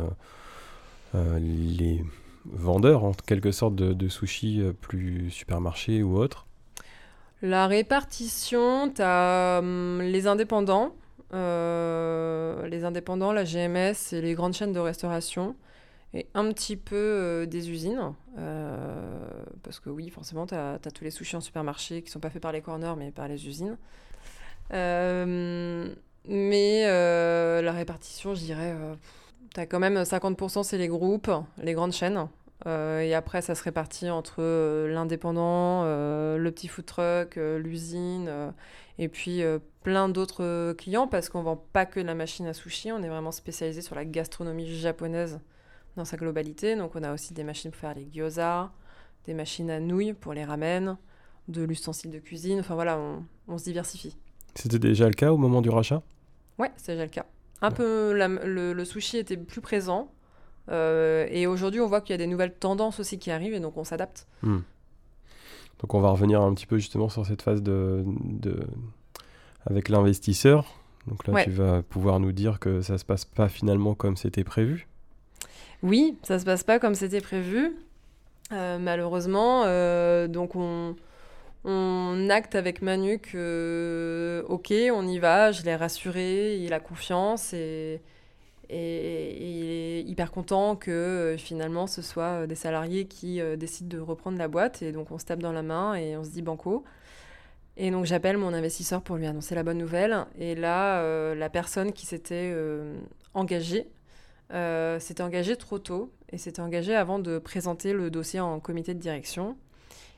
euh, 1.15 1.39
les 1.39 2.03
vendeurs, 2.46 3.06
en 3.06 3.13
quelque 3.13 3.51
sorte, 3.51 3.75
de, 3.75 3.94
de 3.94 4.08
sushis 4.10 4.62
plus 4.82 5.32
supermarchés 5.32 6.03
ou 6.03 6.17
autres 6.17 6.46
La 7.41 7.67
répartition, 7.67 8.91
tu 8.94 9.01
as 9.01 9.60
hum, 9.60 10.01
les 10.01 10.27
indépendants, 10.27 10.94
les 11.32 12.84
indépendants, 12.84 13.32
la 13.32 13.46
GMS 13.46 14.12
et 14.12 14.22
les 14.22 14.34
grandes 14.34 14.53
chaînes 14.53 14.74
de 14.74 14.79
restauration 14.79 15.56
et 16.14 16.28
un 16.34 16.52
petit 16.52 16.78
peu 16.78 16.96
euh, 16.96 17.46
des 17.46 17.70
usines. 17.70 18.14
Euh, 18.38 19.30
parce 19.64 19.80
que 19.80 19.90
oui, 19.90 20.10
forcément, 20.10 20.48
tu 20.48 20.56
as, 20.56 20.80
tous 20.94 21.04
les 21.04 21.12
sushis 21.12 21.36
en 21.36 21.42
supermarché 21.42 22.02
qui 22.02 22.12
sont 22.12 22.20
pas 22.20 22.30
faits 22.30 22.42
par 22.42 22.52
les 22.52 22.62
corners, 22.62 22.94
mais 22.98 23.12
par 23.12 23.28
les 23.28 23.48
usines. 23.48 23.78
Euh, 24.74 25.94
mais 26.26 26.84
la 27.62 27.72
répartition, 27.72 28.36
je 28.36 28.42
dirais, 28.42 28.76
tu 29.54 29.60
as 29.60 29.66
quand 29.66 29.80
même 29.80 30.02
50%, 30.02 30.64
c'est 30.64 30.78
les 30.78 30.88
groupes, 30.88 31.32
les 31.62 31.74
grandes 31.74 31.94
chaînes. 31.94 32.28
et 32.66 33.14
après, 33.14 33.42
ça 33.42 33.56
se 33.56 33.64
répartit 33.64 34.10
entre 34.10 34.42
l'indépendant, 34.88 35.84
le 35.86 36.50
petit 36.50 36.68
food 36.68 36.86
truck, 36.86 37.36
l'usine, 37.38 38.30
et 39.00 39.08
puis 39.08 39.42
plein 39.84 40.10
d'autres 40.10 40.74
clients, 40.74 41.08
parce 41.08 41.30
qu'on 41.30 41.44
vend 41.44 41.64
pas 41.72 41.86
que 41.86 42.02
la 42.02 42.14
machine 42.14 42.46
à 42.46 42.54
sushi, 42.54 42.92
on 42.92 43.02
est 43.04 43.10
vraiment 43.10 43.32
spécialisé 43.32 43.82
sur 43.82 43.96
la 43.96 44.04
gastronomie 44.04 44.68
japonaise 44.68 45.40
dans 45.98 46.06
sa 46.06 46.18
globalité. 46.18 46.75
Donc 46.75 46.96
on 46.96 47.04
a 47.04 47.13
aussi 47.13 47.34
des 47.34 47.44
machines 47.44 47.72
pour 47.72 47.80
faire 47.80 47.94
les 47.94 48.08
gyoza, 48.12 48.72
des 49.25 49.34
machines 49.34 49.70
à 49.70 49.80
nouilles 49.80 50.13
pour 50.13 50.34
les 50.34 50.46
ramen, 50.46 50.98
de 51.48 51.63
l'ustensile 51.63 52.12
de 52.12 52.20
cuisine. 52.20 52.60
Enfin 52.60 52.75
voilà, 52.75 53.00
on, 53.48 53.58
se 53.58 53.66
diversifie. 53.66 54.16
C'était 54.56 54.80
déjà 54.80 55.08
le 55.08 55.13
cas 55.13 55.32
au 55.32 55.38
moment 55.38 55.62
du 55.62 55.70
rachat? 55.70 56.01
Ouais, 56.58 56.72
c'est 56.77 56.94
déjà 56.94 57.04
le 57.04 57.12
cas. 57.12 57.25
Un 57.62 57.72
peu, 57.72 58.13
le, 58.13 58.86
sushi 58.86 59.18
était 59.18 59.38
plus 59.38 59.62
présent. 59.62 60.12
Euh, 60.70 61.27
et 61.30 61.48
aujourd'hui, 61.48 61.80
on 61.80 61.88
voit 61.88 62.01
qu'il 62.01 62.12
y 62.12 62.16
a 62.16 62.18
des 62.18 62.27
nouvelles 62.27 62.54
tendances 62.54 63.00
aussi 63.00 63.20
qui 63.20 63.32
arrivent 63.32 63.54
et 63.54 63.60
donc 63.60 63.77
on 63.77 63.84
s'adapte. 63.84 64.27
Hmm. 64.44 64.60
Donc 65.80 65.94
on 65.94 66.00
va 66.00 66.10
revenir 66.10 66.42
un 66.42 66.54
petit 66.54 66.66
peu 66.66 66.77
justement 66.77 67.08
sur 67.08 67.25
cette 67.25 67.42
phase 67.42 67.62
de, 67.62 68.04
de... 68.06 68.60
avec 69.66 69.89
l'investisseur. 69.89 70.66
Donc 71.08 71.25
là, 71.25 71.44
tu 71.44 71.51
vas 71.51 71.84
pouvoir 71.84 72.20
nous 72.20 72.34
dire 72.34 72.60
que 72.60 72.82
ça 72.82 72.98
se 72.98 73.06
passe 73.06 73.24
pas 73.24 73.48
finalement 73.48 73.96
comme 73.96 74.18
c'était 74.18 74.44
prévu. 74.44 74.88
Oui, 75.84 76.18
ça 76.24 76.40
se 76.40 76.46
passe 76.46 76.64
pas 76.64 76.80
comme 76.80 76.96
c'était 76.96 77.22
prévu. 77.22 77.76
Euh, 78.52 78.80
malheureusement, 78.80 79.64
euh, 79.66 80.28
donc 80.28 80.56
on, 80.56 80.96
acte 82.30 82.56
avec 82.56 82.82
Manu 82.82 83.20
que, 83.20 84.44
ok, 84.48 84.74
on 84.94 85.08
y 85.08 85.20
va, 85.20 85.52
je 85.52 85.63
l'ai 85.63 85.76
rassuré, 85.76 86.58
il 86.58 86.74
a 86.74 86.80
confiance 86.80 87.54
et, 87.54 88.02
il 88.70 88.76
est 88.76 90.04
hyper 90.04 90.32
content 90.32 90.76
que 90.76 90.92
euh, 90.92 91.38
finalement 91.38 91.88
ce 91.88 92.02
soit 92.02 92.48
des 92.48 92.56
salariés 92.56 93.06
qui 93.06 93.40
décident 93.58 93.98
de 93.98 94.02
reprendre 94.02 94.38
la 94.38 94.50
boîte 94.50 94.82
et 94.82 94.92
donc 94.92 95.12
on 95.12 95.18
se 95.18 95.26
tape 95.26 95.40
dans 95.40 95.54
la 95.54 95.63
main 95.63 95.96
et 95.96 96.18
on 96.18 96.24
se 96.24 96.30
dit 96.30 96.42
banco. 96.42 96.84
Et 97.78 97.92
donc 97.92 98.06
j'appelle 98.06 98.38
mon 98.38 98.54
investisseur 98.54 99.02
pour 99.02 99.18
lui 99.18 99.28
annoncer 99.28 99.56
la 99.56 99.63
bonne 99.63 99.78
nouvelle. 99.78 100.26
Et 100.40 100.56
là, 100.56 101.36
la 101.36 101.50
personne 101.50 101.94
qui 101.94 102.06
s'était 102.06 102.54
engagée 103.34 103.88
euh, 104.54 104.98
s'était 105.00 105.24
engagé 105.24 105.58
trop 105.58 105.78
tôt 105.78 106.14
et 106.30 106.38
s'était 106.38 106.62
engagé 106.62 106.96
avant 106.96 107.20
de 107.20 107.38
présenter 107.38 107.92
le 107.92 108.10
dossier 108.10 108.40
en 108.40 108.60
comité 108.60 108.94
de 108.94 109.00
direction. 109.00 109.58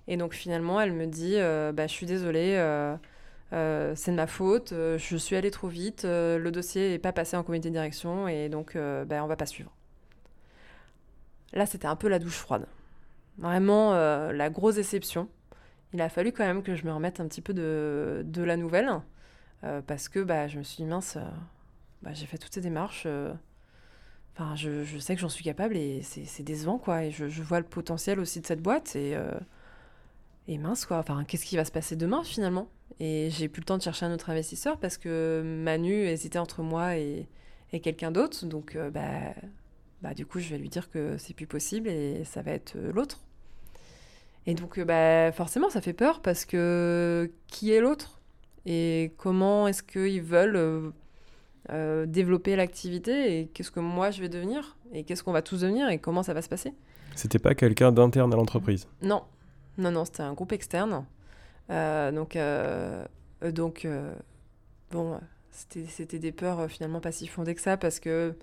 Et 0.08 0.18
donc 0.18 0.34
finalement, 0.34 0.80
elle 0.80 0.94
me 0.94 1.08
dit 1.08 1.36
euh, 1.38 1.72
bah, 1.72 1.88
Je 1.88 1.94
suis 1.94 2.06
désolée, 2.06 2.56
euh, 2.58 3.96
c'est 3.96 4.12
de 4.12 4.16
ma 4.16 4.28
faute, 4.28 4.72
je 4.72 5.18
suis 5.18 5.36
allée 5.36 5.52
trop 5.52 5.68
vite, 5.68 6.04
le 6.06 6.50
dossier 6.52 6.90
n'est 6.90 7.00
pas 7.00 7.12
passé 7.12 7.38
en 7.38 7.44
comité 7.44 7.70
de 7.70 7.74
direction 7.74 8.28
et 8.28 8.50
donc 8.50 8.76
bah, 8.76 9.24
on 9.24 9.28
va 9.28 9.36
pas 9.36 9.48
suivre. 9.48 9.72
Là, 11.54 11.66
c'était 11.66 11.88
un 11.88 11.96
peu 11.96 12.08
la 12.08 12.20
douche 12.20 12.38
froide. 12.38 12.68
Vraiment 13.40 13.94
la 13.94 14.50
grosse 14.50 14.76
déception. 14.76 15.28
Il 15.94 16.02
a 16.02 16.10
fallu 16.10 16.32
quand 16.32 16.46
même 16.46 16.62
que 16.62 16.76
je 16.76 16.86
me 16.86 16.94
remette 16.94 17.20
un 17.20 17.28
petit 17.28 17.42
peu 17.42 17.54
de, 17.54 18.22
de 18.24 18.44
la 18.44 18.58
nouvelle 18.58 18.92
parce 19.88 20.10
que 20.10 20.20
bah, 20.20 20.48
je 20.48 20.60
me 20.60 20.64
suis 20.64 20.84
dit 20.84 20.86
Mince, 20.86 21.18
bah, 22.04 22.12
j'ai 22.14 22.28
fait 22.28 22.38
toutes 22.38 22.54
ces 22.54 22.62
démarches 22.62 23.08
je, 24.56 24.98
sais 25.00 25.16
que 25.16 25.22
j'en 25.22 25.30
suis 25.30 25.44
capable 25.44 25.76
et 25.76 26.02
c'est 26.02 26.44
décevant, 26.44 26.78
quoi. 26.78 27.04
Et 27.04 27.12
je, 27.12 27.26
vois 27.42 27.60
le 27.60 27.66
potentiel 27.66 28.20
aussi 28.20 28.40
de 28.42 28.46
cette 28.46 28.62
boîte 28.62 28.96
et, 28.96 29.16
euh, 29.16 29.32
et 30.48 30.58
mince, 30.58 30.86
quoi. 30.86 30.98
Enfin, 30.98 31.24
qu'est-ce 31.26 31.46
qui 31.46 31.58
va 31.58 31.66
se 31.66 31.72
passer 31.72 31.96
demain, 31.96 32.24
finalement? 32.24 32.70
Et 33.00 33.30
j'ai 33.32 33.48
plus 33.50 33.62
le 33.62 33.66
temps 33.66 33.78
de 33.78 33.84
chercher 33.84 34.06
un 34.06 34.14
autre 34.14 34.30
investisseur 34.30 34.78
parce 34.78 34.98
que 34.98 35.42
Manu 35.64 35.94
hésitait 35.94 36.40
entre 36.40 36.64
moi 36.64 36.98
et, 36.98 37.28
et 37.74 37.80
quelqu'un 37.80 38.12
d'autre. 38.12 38.46
Donc, 38.46 38.76
euh, 38.76 38.90
bah, 38.90 39.34
bah, 40.02 40.14
du 40.14 40.26
coup, 40.26 40.40
je 40.40 40.50
vais 40.50 40.58
lui 40.58 40.70
dire 40.70 40.90
que 40.90 41.18
c'est 41.18 41.34
plus 41.34 41.48
possible 41.48 41.90
et 41.90 42.24
ça 42.24 42.42
va 42.42 42.52
être 42.52 42.76
euh, 42.76 42.92
l'autre. 42.94 43.22
Et 44.46 44.54
donc, 44.54 44.80
bah, 44.80 45.32
forcément, 45.32 45.70
ça 45.70 45.82
fait 45.82 45.94
peur 45.94 46.22
parce 46.22 46.46
que 46.46 47.32
qui 47.48 47.72
est 47.72 47.82
l'autre? 47.82 48.20
Et 48.66 49.14
comment 49.18 49.68
est-ce 49.68 49.84
qu'ils 49.84 50.22
veulent 50.22 50.92
euh, 51.72 52.06
développer 52.06 52.56
l'activité 52.56 53.40
et 53.40 53.48
qu'est-ce 53.48 53.72
que 53.72 53.80
moi 53.80 54.12
je 54.12 54.22
vais 54.22 54.30
devenir 54.30 54.78
et 54.94 55.04
qu'est-ce 55.04 55.24
qu'on 55.24 55.32
va 55.32 55.42
tous 55.42 55.62
devenir 55.62 55.90
et 55.90 56.00
comment 56.00 56.24
ça 56.24 56.34
va 56.34 56.42
se 56.42 56.50
passer. 56.50 56.74
C'était 57.16 57.40
pas 57.40 57.56
quelqu'un 57.56 57.92
d'interne 57.92 58.34
à 58.34 58.36
l'entreprise? 58.36 58.88
Non, 59.02 59.24
non, 59.78 59.92
non, 59.92 60.06
c'était 60.06 60.24
un 60.24 60.34
groupe 60.34 60.52
externe. 60.52 61.06
Euh, 61.70 62.12
donc, 62.12 62.36
euh, 62.36 63.06
donc 63.54 63.88
bon, 64.92 65.20
c'était 65.52 66.20
des 66.20 66.32
peurs 66.32 66.70
finalement 66.70 67.00
pas 67.02 67.12
si 67.12 67.28
fondées 67.28 67.56
que 67.56 67.62
ça 67.62 67.78
parce 67.78 68.00
que 68.00 68.34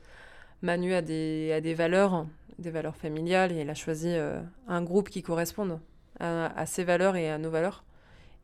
Manu 0.62 0.94
a 0.94 1.02
des, 1.02 1.52
a 1.52 1.60
des 1.60 1.74
valeurs, 1.74 2.26
des 2.58 2.70
valeurs 2.70 2.96
familiales 2.96 3.52
et 3.52 3.62
il 3.62 3.70
a 3.70 3.74
choisi 3.74 4.10
un 4.68 4.82
groupe 4.82 5.08
qui 5.08 5.22
corresponde 5.22 5.80
à, 6.20 6.46
à 6.58 6.66
ses 6.66 6.84
valeurs 6.84 7.16
et 7.16 7.30
à 7.30 7.38
nos 7.38 7.50
valeurs. 7.50 7.84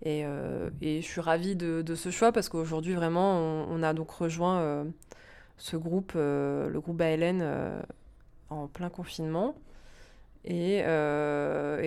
Euh, 0.06 0.70
et, 0.80 1.00
je 1.00 1.06
suis 1.06 1.20
ravie 1.20 1.56
de, 1.56 1.94
ce 1.94 2.10
choix 2.10 2.32
parce 2.32 2.48
qu'aujourd'hui, 2.48 2.94
vraiment, 2.94 3.66
on, 3.68 3.82
a 3.82 3.92
donc 3.92 4.10
rejoint 4.10 4.58
euh, 4.60 4.84
ce 5.58 5.76
groupe, 5.76 6.12
euh, 6.16 6.68
le 6.68 6.80
groupe 6.80 7.00
ALN, 7.00 7.44
en 8.50 8.66
plein 8.68 8.88
confinement. 8.88 9.54
Et, 10.44 10.82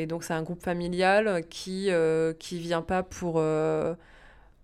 donc, 0.08 0.23
c'est 0.23 0.34
un 0.34 0.43
groupe 0.43 0.63
familial 0.63 1.43
qui 1.49 1.88
ne 1.89 2.34
vient 2.41 2.82
pas 2.82 3.04
pour, 3.04 3.41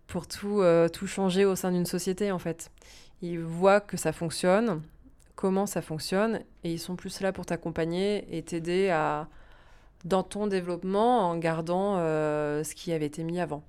pour 0.07 0.27
tout, 0.27 0.63
tout 0.93 1.07
changer 1.07 1.45
au 1.45 1.55
sein 1.55 1.71
d'une 1.71 1.85
société, 1.85 2.31
en 2.31 2.39
fait. 2.39 2.71
Ils 3.21 3.39
voient 3.39 3.81
que 3.81 3.97
ça 3.97 4.13
fonctionne, 4.13 4.81
comment 5.35 5.65
ça 5.65 5.81
fonctionne, 5.81 6.41
et 6.63 6.71
ils 6.71 6.79
sont 6.79 6.95
plus 6.95 7.21
là 7.21 7.31
pour 7.31 7.45
t'accompagner 7.45 8.25
et 8.35 8.41
t'aider 8.41 8.89
à 8.89 9.27
dans 10.05 10.23
ton 10.23 10.47
développement 10.47 11.29
en 11.29 11.37
gardant 11.37 11.97
euh, 11.97 12.63
ce 12.63 12.75
qui 12.75 12.91
avait 12.91 13.05
été 13.05 13.23
mis 13.23 13.39
avant. 13.39 13.63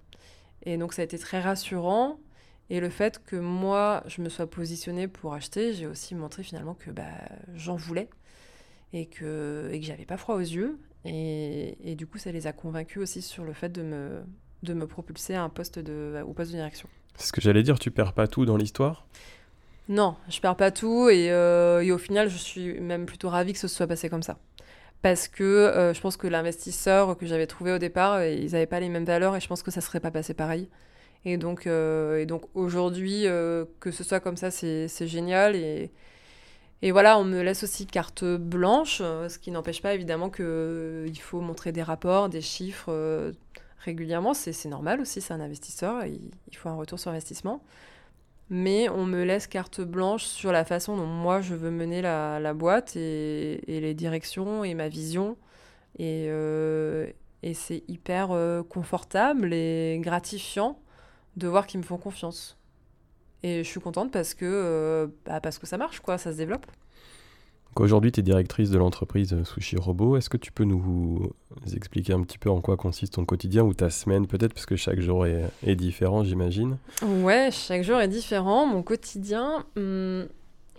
Et 0.65 0.77
donc 0.77 0.93
ça 0.93 1.03
a 1.03 1.05
été 1.05 1.19
très 1.19 1.41
rassurant. 1.41 2.19
Et 2.71 2.81
le 2.81 2.89
fait 2.89 3.23
que 3.25 3.37
moi, 3.37 4.03
je 4.07 4.23
me 4.23 4.29
sois 4.29 4.49
positionnée 4.49 5.09
pour 5.09 5.35
acheter, 5.35 5.75
j'ai 5.75 5.87
aussi 5.87 6.15
montré 6.15 6.43
finalement 6.43 6.75
que 6.75 6.91
bah, 6.91 7.05
j'en 7.55 7.77
voulais 7.77 8.09
et 8.93 9.07
que, 9.07 9.69
et 9.73 9.81
que 9.81 9.85
j'avais 9.85 10.07
pas 10.07 10.17
froid 10.17 10.37
aux 10.37 10.41
yeux. 10.41 10.79
Et, 11.05 11.77
et, 11.83 11.97
du 11.97 12.07
coup, 12.07 12.19
ça 12.19 12.31
les 12.31 12.47
a 12.47 12.53
convaincus 12.53 13.03
aussi 13.03 13.23
sur 13.23 13.45
le 13.45 13.53
fait 13.53 13.71
de 13.71 13.83
me, 13.83 14.23
de 14.63 14.73
me 14.73 14.87
propulser 14.87 15.35
à 15.35 15.43
un 15.43 15.49
poste 15.49 15.79
de, 15.79 16.23
au 16.27 16.33
poste 16.33 16.53
de 16.53 16.57
direction. 16.57 16.89
C'est 17.17 17.27
ce 17.27 17.33
que 17.33 17.41
j'allais 17.41 17.63
dire, 17.63 17.79
tu 17.79 17.91
perds 17.91 18.13
pas 18.13 18.29
tout 18.29 18.47
dans 18.47 18.57
l'histoire? 18.57 19.07
Non, 19.89 20.17
je 20.29 20.41
perds 20.41 20.57
pas 20.57 20.71
tout 20.71 21.09
et, 21.09 21.31
euh, 21.31 21.83
et, 21.83 21.91
au 21.91 21.99
final, 21.99 22.31
je 22.31 22.37
suis 22.37 22.81
même 22.81 23.05
plutôt 23.05 23.29
ravie 23.29 23.53
que 23.53 23.59
ce 23.59 23.69
soit 23.69 23.89
passé 23.89 24.09
comme 24.09 24.23
ça 24.23 24.39
parce 25.03 25.27
que 25.27 25.43
euh, 25.43 25.93
je 25.93 26.01
pense 26.01 26.17
que 26.17 26.29
l'investisseur 26.29 27.19
que 27.19 27.27
j'avais 27.27 27.49
trouvé 27.49 27.73
au 27.73 27.79
départ, 27.79 28.15
euh, 28.15 28.29
ils 28.29 28.53
n'avaient 28.53 28.67
pas 28.67 28.81
les 28.81 28.89
mêmes 28.89 29.05
valeurs 29.05 29.37
et 29.37 29.41
je 29.41 29.49
pense 29.49 29.63
que 29.63 29.73
ça 29.73 29.81
ne 29.81 29.85
serait 29.85 30.01
pas 30.01 30.13
passé 30.13 30.33
pareil. 30.33 30.69
Et 31.25 31.37
donc, 31.37 31.67
euh, 31.67 32.25
donc 32.25 32.45
aujourd'hui, 32.55 33.25
que 33.25 33.91
ce 33.91 34.05
soit 34.05 34.21
comme 34.21 34.37
ça, 34.37 34.51
c'est 34.51 34.89
génial. 35.07 35.57
Et, 35.57 35.93
et 36.83 36.91
voilà, 36.93 37.19
on 37.19 37.25
me 37.25 37.43
laisse 37.43 37.63
aussi 37.65 37.87
carte 37.87 38.25
blanche, 38.25 38.99
ce 38.99 39.39
qui 39.39 39.51
n'empêche 39.51 39.83
pas 39.83 39.95
évidemment 39.95 40.31
qu'il 40.31 41.21
faut 41.21 41.41
montrer 41.41 41.73
des 41.73 41.83
rapports, 41.83 42.29
des 42.29 42.41
chiffres 42.41 43.33
régulièrement. 43.79 44.35
C'est 44.35 44.69
normal 44.69 45.01
aussi, 45.01 45.21
c'est 45.21 45.35
un 45.35 45.41
investisseur, 45.41 46.05
il, 46.07 46.31
il, 46.51 46.57
faut 46.57 46.69
un 46.69 46.75
retour 46.75 46.99
sur 46.99 47.11
investissement. 47.11 47.63
Mais 48.55 48.91
on 48.91 49.07
me 49.07 49.25
laisse 49.25 49.47
carte 49.47 49.81
blanche 49.81 50.25
sur 50.25 50.53
la 50.53 50.67
façon 50.67 50.95
dont 50.99 51.07
moi 51.07 51.41
je 51.41 51.55
veux 51.55 51.71
mener 51.71 52.03
la, 52.03 52.53
boîte 52.53 52.97
et, 52.97 53.63
les 53.67 53.95
directions 53.95 54.63
et 54.63 54.75
ma 54.75 54.91
vision. 54.91 55.39
Et, 55.99 56.27
euh, 56.29 57.11
c'est 57.55 57.83
hyper 57.89 58.31
euh, 58.33 58.63
confortable 58.63 59.55
et 59.55 59.99
gratifiant 60.03 60.79
de 61.37 61.49
voir 61.49 61.67
qu'ils 61.67 61.81
me 61.81 61.85
font 61.85 61.97
confiance. 61.97 62.59
Et 63.43 63.65
je 63.65 63.69
suis 63.71 63.81
contente 63.81 64.13
parce 64.13 64.35
que, 64.35 64.45
euh, 64.45 65.07
bah 65.25 65.41
parce 65.41 65.59
que 65.59 65.67
ça 65.67 65.79
marche, 65.79 66.01
quoi, 66.01 66.19
ça 66.19 66.31
se 66.31 66.37
développe. 66.37 66.67
Aujourd'hui, 67.77 68.13
tu 68.13 68.21
es 68.21 68.23
directrice 68.23 68.71
de 68.71 68.77
l'entreprise 68.77 69.35
Sushi 69.45 69.77
Robot. 69.77 70.19
Est-ce 70.19 70.29
que 70.29 70.37
tu 70.37 70.53
peux 70.53 70.65
nous 70.65 71.33
expliquer 71.75 72.13
un 72.13 72.23
petit 72.23 72.37
peu 72.37 72.51
en 72.51 72.61
quoi 72.61 72.77
consiste 72.77 73.15
ton 73.15 73.25
quotidien 73.25 73.63
ou 73.63 73.73
ta 73.73 73.89
semaine, 73.89 74.27
peut-être, 74.27 74.53
parce 74.53 74.67
que 74.67 74.77
chaque 74.77 75.01
jour 75.01 75.27
est, 75.27 75.75
différent, 75.75 76.23
j'imagine 76.23 76.77
Ouais, 77.03 77.49
chaque 77.51 77.83
jour 77.83 77.99
est 77.99 78.09
différent. 78.09 78.67
Mon 78.67 78.83
quotidien, 78.83 79.65
hum, 79.77 80.27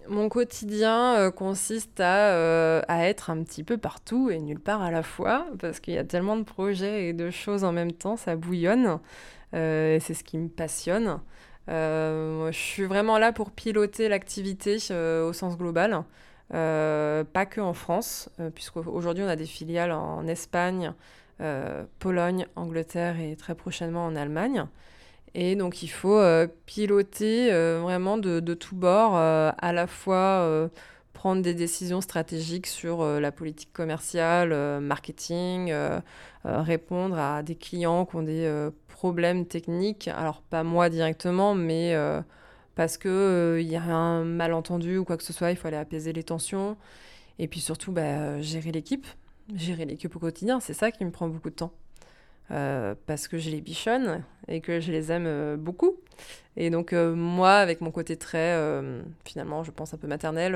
mon 0.08 0.30
quotidien 0.30 1.16
euh, 1.16 1.32
consiste 1.32 2.00
à, 2.00 2.34
euh, 2.34 2.82
à, 2.88 3.08
être 3.08 3.32
un 3.32 3.42
petit 3.44 3.64
peu 3.64 3.78
partout 3.78 4.30
et 4.30 4.40
nulle 4.40 4.60
part 4.60 4.84
à 4.84 4.92
la 4.92 5.02
fois, 5.02 5.48
parce 5.60 5.80
qu'il 5.80 5.96
y 5.96 5.98
a 5.98 6.04
tellement 6.04 6.38
de 6.38 6.44
projets 6.44 7.08
et 7.08 7.14
de 7.14 7.32
choses 7.32 7.64
en 7.64 7.72
même 7.72 7.92
temps, 7.92 8.18
ça 8.18 8.36
bouillonne. 8.36 9.00
Euh, 9.56 9.98
c'est 10.00 10.14
ce 10.14 10.24
qui 10.24 10.38
me 10.38 10.48
passionne. 10.48 11.20
je 11.68 12.52
suis 12.52 12.86
vraiment 12.86 13.18
là 13.18 13.32
pour 13.32 13.50
piloter 13.50 14.10
l'activité 14.10 14.78
au 14.92 15.34
sens 15.34 15.58
global. 15.58 16.04
Euh, 16.54 17.24
pas 17.24 17.46
que 17.46 17.62
en 17.62 17.74
France, 17.74 18.30
euh, 18.39 18.50
puisqu'aujourd'hui 18.52 19.24
on 19.24 19.28
a 19.28 19.36
des 19.36 19.46
filiales 19.46 19.92
en 19.92 20.28
Espagne, 20.28 20.94
euh, 21.42 21.84
Pologne, 22.00 22.46
Angleterre 22.56 23.20
et 23.20 23.36
très 23.36 23.56
prochainement 23.56 24.06
en 24.06 24.16
Allemagne. 24.16 24.66
Et 25.34 25.56
donc 25.56 25.82
il 25.82 25.88
faut 25.88 26.22
piloter 26.68 27.50
vraiment 27.82 28.20
de, 28.20 28.39
de 28.39 28.54
tous 28.54 28.76
bords, 28.76 29.16
à 29.16 29.74
la 29.74 29.88
fois 29.88 30.70
prendre 31.13 31.42
des 31.42 31.56
décisions 31.56 32.02
stratégiques 32.02 32.68
sur 32.68 33.04
la 33.04 33.32
politique 33.32 33.74
commerciale, 33.74 34.80
marketing, 34.80 35.74
répondre 36.46 37.18
à 37.18 37.42
des 37.42 37.56
clients 37.56 38.06
qui 38.06 38.16
ont 38.16 38.22
des 38.22 38.70
problèmes 38.89 39.48
techniques. 39.48 40.08
Alors 40.08 40.44
pas 40.44 40.63
moi 40.63 40.89
directement, 40.89 41.56
mais 41.56 41.96
parce 42.76 42.98
que 42.98 43.58
il 43.60 43.68
euh, 43.68 43.72
y 43.72 43.76
a 43.76 43.84
un 43.84 44.24
malentendu 44.24 44.98
ou 44.98 45.06
quoi 45.06 45.18
que 45.18 45.24
ce 45.24 45.34
soit, 45.34 45.52
il 45.52 45.58
faut 45.58 45.68
aller 45.68 45.78
apaiser 45.78 46.14
les 46.14 46.24
tensions. 46.24 46.78
Et 47.40 47.48
puis 47.48 47.60
surtout, 47.60 47.92
bah, 47.92 48.42
gérer 48.42 48.72
l'équipe, 48.72 49.06
gérer 49.56 49.86
l'équipe 49.86 50.16
au 50.16 50.20
quotidien, 50.20 50.60
c'est 50.60 50.74
ça 50.74 50.92
qui 50.92 51.06
me 51.06 51.12
prend 51.12 51.28
beaucoup 51.28 51.50
de 51.50 51.56
temps. 51.56 51.74
Euh, 52.52 52.94
parce 53.06 53.28
que 53.28 53.38
je 53.38 53.50
les 53.50 53.62
bichonne 53.62 54.24
et 54.48 54.60
que 54.60 54.80
je 54.80 54.92
les 54.92 55.12
aime 55.12 55.26
euh, 55.28 55.56
beaucoup. 55.58 55.96
Et 56.58 56.70
donc 56.70 56.94
moi, 56.94 57.54
avec 57.56 57.82
mon 57.82 57.92
côté 57.92 58.18
très, 58.18 58.56
finalement, 59.26 59.64
je 59.64 59.72
pense 59.72 59.94
un 59.94 59.98
peu 59.98 60.08
maternel, 60.08 60.56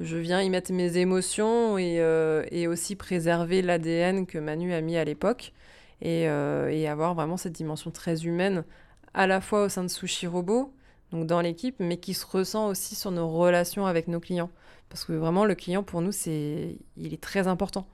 je 0.00 0.18
viens 0.18 0.42
y 0.42 0.50
mettre 0.50 0.70
mes 0.72 0.98
émotions 0.98 1.78
et, 1.78 2.66
aussi 2.66 2.94
préserver 2.94 3.62
l'ADN 3.62 4.26
que 4.26 4.36
Manu 4.38 4.74
a 4.74 4.82
mis 4.82 4.98
à 4.98 5.04
l'époque 5.04 5.54
et, 6.02 6.28
avoir 6.28 7.14
vraiment 7.14 7.38
cette 7.38 7.54
dimension 7.54 7.90
très 7.90 8.26
humaine 8.26 8.64
à 9.14 9.26
la 9.26 9.40
fois 9.40 9.64
au 9.64 9.68
sein 9.70 9.82
de 9.82 9.88
Sushi 9.88 10.26
Robot, 10.26 10.70
dans 11.14 11.40
l'équipe, 11.40 11.76
mais 11.78 11.98
qui 11.98 12.14
se 12.14 12.26
ressent 12.26 12.68
aussi 12.68 12.94
sur 12.94 13.10
nos 13.10 13.28
relations 13.28 13.86
avec 13.86 14.08
nos 14.08 14.20
clients. 14.20 14.50
Parce 14.88 15.04
que 15.04 15.12
vraiment, 15.12 15.44
le 15.44 15.54
client, 15.54 15.82
pour 15.82 16.00
nous, 16.02 16.12
c'est, 16.12 16.76
il 16.96 17.14
est 17.14 17.22
très 17.22 17.48
important. 17.48 17.86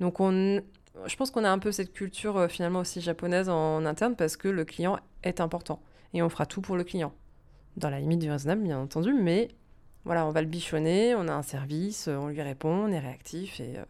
Donc 0.00 0.20
on, 0.20 0.60
je 1.06 1.16
pense 1.16 1.30
qu'on 1.30 1.44
a 1.44 1.50
un 1.50 1.58
peu 1.58 1.72
cette 1.72 1.92
culture 1.92 2.36
euh, 2.36 2.48
finalement 2.48 2.80
aussi 2.80 3.00
japonaise 3.00 3.48
en, 3.48 3.84
interne 3.84 4.16
parce 4.16 4.36
que 4.36 4.48
le 4.48 4.64
client 4.64 4.98
est 5.22 5.40
important. 5.40 5.80
Et 6.12 6.22
on 6.22 6.28
fera 6.28 6.46
tout 6.46 6.60
pour 6.60 6.76
le 6.76 6.84
client. 6.84 7.12
Dans 7.76 7.90
la 7.90 8.00
limite 8.00 8.20
du 8.20 8.30
raisonnable, 8.30 8.62
bien 8.62 8.78
entendu, 8.78 9.12
mais 9.12 9.48
voilà, 10.04 10.26
on 10.26 10.30
va 10.30 10.42
le 10.42 10.46
bichonner, 10.46 11.14
on 11.14 11.26
a 11.26 11.32
un 11.32 11.42
service, 11.42 12.08
on 12.08 12.28
lui 12.28 12.40
répond, 12.42 12.68
on 12.68 12.88
est 12.88 13.00
réactif 13.00 13.58
et, 13.58 13.78
euh, 13.78 13.84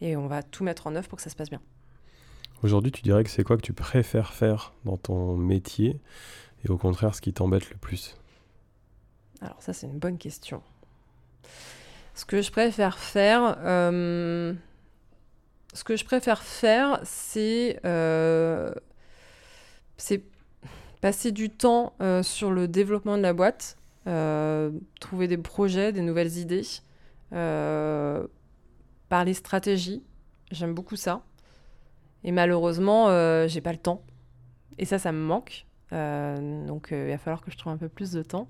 et 0.00 0.16
on 0.16 0.26
va 0.26 0.42
tout 0.42 0.64
mettre 0.64 0.86
en 0.86 0.96
œuvre 0.96 1.08
pour 1.08 1.16
que 1.16 1.22
ça 1.22 1.30
se 1.30 1.36
passe 1.36 1.50
bien. 1.50 1.60
Aujourd'hui, 2.62 2.90
tu 2.92 3.02
dirais 3.02 3.24
que 3.24 3.30
c'est 3.30 3.44
quoi 3.44 3.56
que 3.56 3.62
tu 3.62 3.72
préfères 3.72 4.32
faire 4.32 4.74
dans 4.84 4.96
ton 4.96 5.36
métier 5.36 6.00
et 6.64 6.70
au 6.70 6.76
contraire 6.76 7.14
ce 7.14 7.20
qui 7.20 7.32
t'embête 7.32 7.70
le 7.70 7.76
plus? 7.76 8.16
Alors 9.42 9.56
ça, 9.60 9.72
c'est 9.72 9.86
une 9.86 9.98
bonne 9.98 10.18
question. 10.18 10.62
Ce 12.14 12.24
que 12.24 12.42
je 12.42 12.50
préfère 12.50 12.98
faire, 12.98 13.56
euh, 13.64 14.52
ce 15.72 15.84
que 15.84 15.96
je 15.96 16.04
préfère 16.04 16.42
faire, 16.42 17.00
c'est 17.04 17.80
euh, 17.86 18.72
passer 21.00 21.32
du 21.32 21.48
temps 21.48 21.94
euh, 22.02 22.22
sur 22.22 22.50
le 22.50 22.68
développement 22.68 23.16
de 23.16 23.22
la 23.22 23.32
boîte, 23.32 23.78
trouver 25.00 25.28
des 25.28 25.38
projets, 25.38 25.92
des 25.92 26.02
nouvelles 26.02 26.36
idées, 26.36 26.66
parler 29.08 29.34
stratégie. 29.34 30.02
J'aime 30.50 30.74
beaucoup 30.74 30.96
ça. 30.96 31.22
Et 32.24 32.32
malheureusement, 32.32 33.06
j'ai 33.46 33.60
pas 33.60 33.72
le 33.72 33.78
temps. 33.78 34.02
Et 34.78 34.84
ça, 34.84 34.98
ça 34.98 35.12
me 35.12 35.22
manque. 35.22 35.64
donc, 35.92 36.88
il 36.90 37.08
va 37.08 37.18
falloir 37.18 37.40
que 37.40 37.52
je 37.52 37.56
trouve 37.56 37.72
un 37.72 37.76
peu 37.78 37.88
plus 37.88 38.10
de 38.10 38.22
temps. 38.22 38.48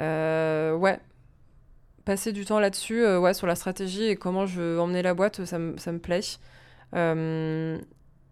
Euh, 0.00 0.74
ouais. 0.74 0.98
Passer 2.04 2.32
du 2.32 2.44
temps 2.44 2.58
là-dessus, 2.58 3.04
euh, 3.04 3.20
ouais, 3.20 3.34
sur 3.34 3.46
la 3.46 3.54
stratégie 3.54 4.04
et 4.04 4.16
comment 4.16 4.46
je 4.46 4.60
veux 4.60 4.80
emmener 4.80 5.02
la 5.02 5.14
boîte, 5.14 5.44
ça, 5.44 5.58
me 5.58 5.98
plaît. 5.98 6.20
Euh, 6.94 7.78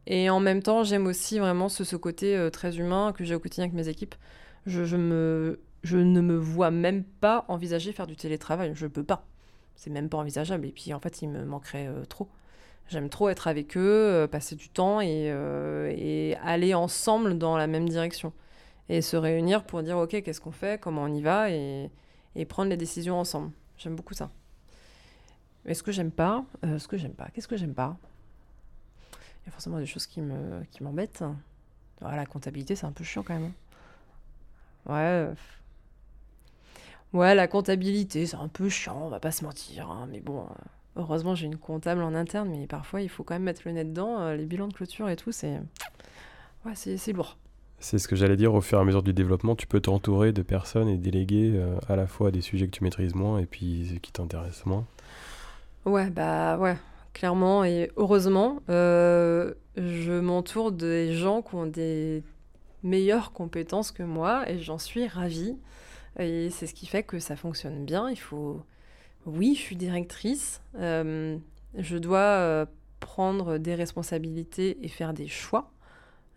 et 0.06 0.30
en 0.30 0.40
même 0.40 0.62
temps, 0.62 0.82
j'aime 0.82 1.06
aussi 1.06 1.38
vraiment 1.38 1.68
ce, 1.68 1.96
côté 1.96 2.48
très 2.52 2.78
humain 2.78 3.12
que 3.12 3.24
j'ai 3.24 3.34
au 3.34 3.40
quotidien 3.40 3.64
avec 3.64 3.74
mes 3.74 3.88
équipes. 3.88 4.14
Je, 4.66 4.84
je, 4.84 4.96
me, 4.96 5.60
je 5.82 5.98
ne 5.98 6.20
me 6.20 6.36
vois 6.36 6.70
même 6.70 7.04
pas 7.04 7.44
envisager 7.48 7.92
faire 7.92 8.06
du 8.06 8.16
télétravail. 8.16 8.72
Je 8.74 8.86
peux 8.86 9.04
pas. 9.04 9.26
C'est 9.76 9.90
même 9.90 10.08
pas 10.08 10.18
envisageable. 10.18 10.66
Et 10.66 10.72
puis 10.72 10.94
en 10.94 11.00
fait, 11.00 11.22
il 11.22 11.28
me 11.28 11.44
manquerait 11.44 11.88
trop. 12.08 12.28
J'aime 12.88 13.10
trop 13.10 13.28
être 13.28 13.48
avec 13.48 13.76
eux, 13.76 14.26
passer 14.32 14.56
du 14.56 14.70
temps 14.70 15.02
et, 15.02 15.26
et, 15.90 16.36
aller 16.42 16.72
ensemble 16.72 17.36
dans 17.36 17.58
la 17.58 17.66
même 17.66 17.86
direction 17.86 18.32
et 18.88 19.02
se 19.02 19.16
réunir 19.16 19.64
pour 19.64 19.82
dire 19.82 19.98
ok 19.98 20.22
qu'est-ce 20.22 20.40
qu'on 20.40 20.52
fait, 20.52 20.80
comment 20.80 21.02
on 21.02 21.14
y 21.14 21.22
va 21.22 21.50
et, 21.50 21.90
prendre 22.48 22.70
les 22.70 22.76
décisions 22.76 23.18
ensemble. 23.18 23.50
J'aime 23.78 23.96
beaucoup 23.96 24.14
ça. 24.14 24.30
Mais 25.64 25.74
ce 25.74 25.82
que 25.82 25.90
j'aime 25.90 26.12
pas, 26.12 26.44
euh, 26.64 26.78
ce 26.78 26.86
que 26.86 26.96
j'aime 26.96 27.14
pas, 27.14 27.28
qu'est-ce 27.32 27.48
que 27.48 27.56
j'aime 27.56 27.74
pas? 27.74 27.96
Il 29.12 29.46
y 29.46 29.48
a 29.48 29.52
forcément 29.52 29.78
des 29.78 29.86
choses 29.86 30.06
qui 30.06 30.20
me 30.20 30.62
qui 30.70 30.82
m'embêtent. 30.82 31.24
La 32.00 32.26
comptabilité 32.26 32.76
c'est 32.76 32.86
un 32.86 32.92
peu 32.92 33.04
chiant 33.04 33.24
quand 33.24 33.34
même. 33.34 33.52
Hein. 34.88 35.28
Ouais. 35.28 35.34
Ouais, 37.14 37.34
la 37.34 37.48
comptabilité, 37.48 38.26
c'est 38.26 38.36
un 38.36 38.48
peu 38.48 38.68
chiant, 38.68 39.00
on 39.04 39.08
va 39.08 39.18
pas 39.18 39.30
se 39.30 39.42
mentir. 39.44 39.90
Hein, 39.90 40.06
mais 40.10 40.20
bon, 40.20 40.42
euh, 40.42 40.44
heureusement, 40.96 41.34
j'ai 41.34 41.46
une 41.46 41.56
comptable 41.56 42.02
en 42.02 42.14
interne, 42.14 42.50
mais 42.50 42.66
parfois, 42.66 43.00
il 43.00 43.08
faut 43.08 43.24
quand 43.24 43.34
même 43.34 43.44
mettre 43.44 43.62
le 43.64 43.72
nez 43.72 43.84
dedans. 43.84 44.20
Euh, 44.20 44.36
les 44.36 44.44
bilans 44.44 44.68
de 44.68 44.74
clôture 44.74 45.08
et 45.08 45.16
tout, 45.16 45.32
c'est. 45.32 45.58
Ouais, 46.66 46.74
c'est 46.74 47.12
lourd. 47.12 47.38
C'est 47.80 47.98
ce 47.98 48.08
que 48.08 48.16
j'allais 48.16 48.36
dire, 48.36 48.54
au 48.54 48.60
fur 48.60 48.78
et 48.78 48.80
à 48.80 48.84
mesure 48.84 49.02
du 49.02 49.12
développement, 49.12 49.54
tu 49.54 49.66
peux 49.66 49.80
t'entourer 49.80 50.32
de 50.32 50.42
personnes 50.42 50.88
et 50.88 50.96
déléguer 50.96 51.52
euh, 51.54 51.76
à 51.88 51.94
la 51.94 52.08
fois 52.08 52.32
des 52.32 52.40
sujets 52.40 52.66
que 52.66 52.72
tu 52.72 52.82
maîtrises 52.82 53.14
moins 53.14 53.38
et 53.38 53.46
puis 53.46 53.98
qui 54.02 54.10
t'intéressent 54.10 54.66
moins. 54.66 54.84
Ouais, 55.84 56.10
bah 56.10 56.58
ouais, 56.58 56.76
clairement 57.14 57.64
et 57.64 57.90
heureusement, 57.96 58.60
euh, 58.68 59.54
je 59.76 60.18
m'entoure 60.18 60.72
des 60.72 61.14
gens 61.14 61.40
qui 61.40 61.54
ont 61.54 61.66
des 61.66 62.24
meilleures 62.82 63.32
compétences 63.32 63.92
que 63.92 64.02
moi 64.02 64.48
et 64.50 64.58
j'en 64.58 64.78
suis 64.78 65.06
ravie. 65.06 65.56
Et 66.18 66.50
c'est 66.50 66.66
ce 66.66 66.74
qui 66.74 66.86
fait 66.86 67.04
que 67.04 67.20
ça 67.20 67.36
fonctionne 67.36 67.84
bien. 67.84 68.10
Il 68.10 68.18
faut. 68.18 68.60
Oui, 69.24 69.54
je 69.54 69.60
suis 69.60 69.76
directrice. 69.76 70.62
Euh, 70.80 71.38
je 71.76 71.96
dois 71.96 72.66
prendre 72.98 73.58
des 73.58 73.76
responsabilités 73.76 74.84
et 74.84 74.88
faire 74.88 75.14
des 75.14 75.28
choix. 75.28 75.70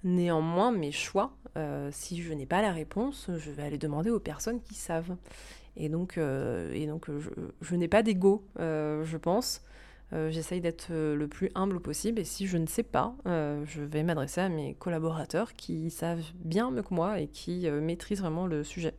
Néanmoins, 0.03 0.71
mes 0.71 0.91
choix, 0.91 1.33
euh, 1.57 1.89
si 1.91 2.21
je 2.21 2.33
n'ai 2.33 2.45
pas 2.45 2.61
la 2.61 2.71
réponse, 2.71 3.29
je 3.37 3.51
vais 3.51 3.63
aller 3.63 3.77
demander 3.77 4.09
aux 4.09 4.19
personnes 4.19 4.61
qui 4.61 4.73
savent. 4.73 5.15
Et 5.77 5.89
donc, 5.89 6.17
euh, 6.17 6.73
et 6.73 6.87
donc 6.87 7.07
je, 7.61 7.75
n'ai 7.75 7.87
pas 7.87 8.03
d'ego, 8.03 8.43
euh, 8.59 9.03
je 9.03 9.17
pense. 9.17 9.61
J'essaye 10.29 10.59
d'être 10.59 10.91
le 10.91 11.25
plus 11.29 11.49
humble 11.55 11.79
possible 11.79 12.19
et 12.19 12.25
si 12.25 12.45
je 12.45 12.57
ne 12.57 12.65
sais 12.65 12.83
pas, 12.83 13.15
je 13.25 13.81
vais 13.81 14.03
m'adresser 14.03 14.41
à 14.41 14.49
mes 14.49 14.73
collaborateurs 14.73 15.53
qui 15.53 15.89
savent 15.89 16.33
bien 16.35 16.69
mieux 16.69 16.81
que 16.81 16.93
moi 16.93 17.21
et 17.21 17.27
qui 17.27 17.69
maîtrisent 17.69 18.19
vraiment 18.19 18.45
le 18.45 18.65
sujet. 18.65 18.93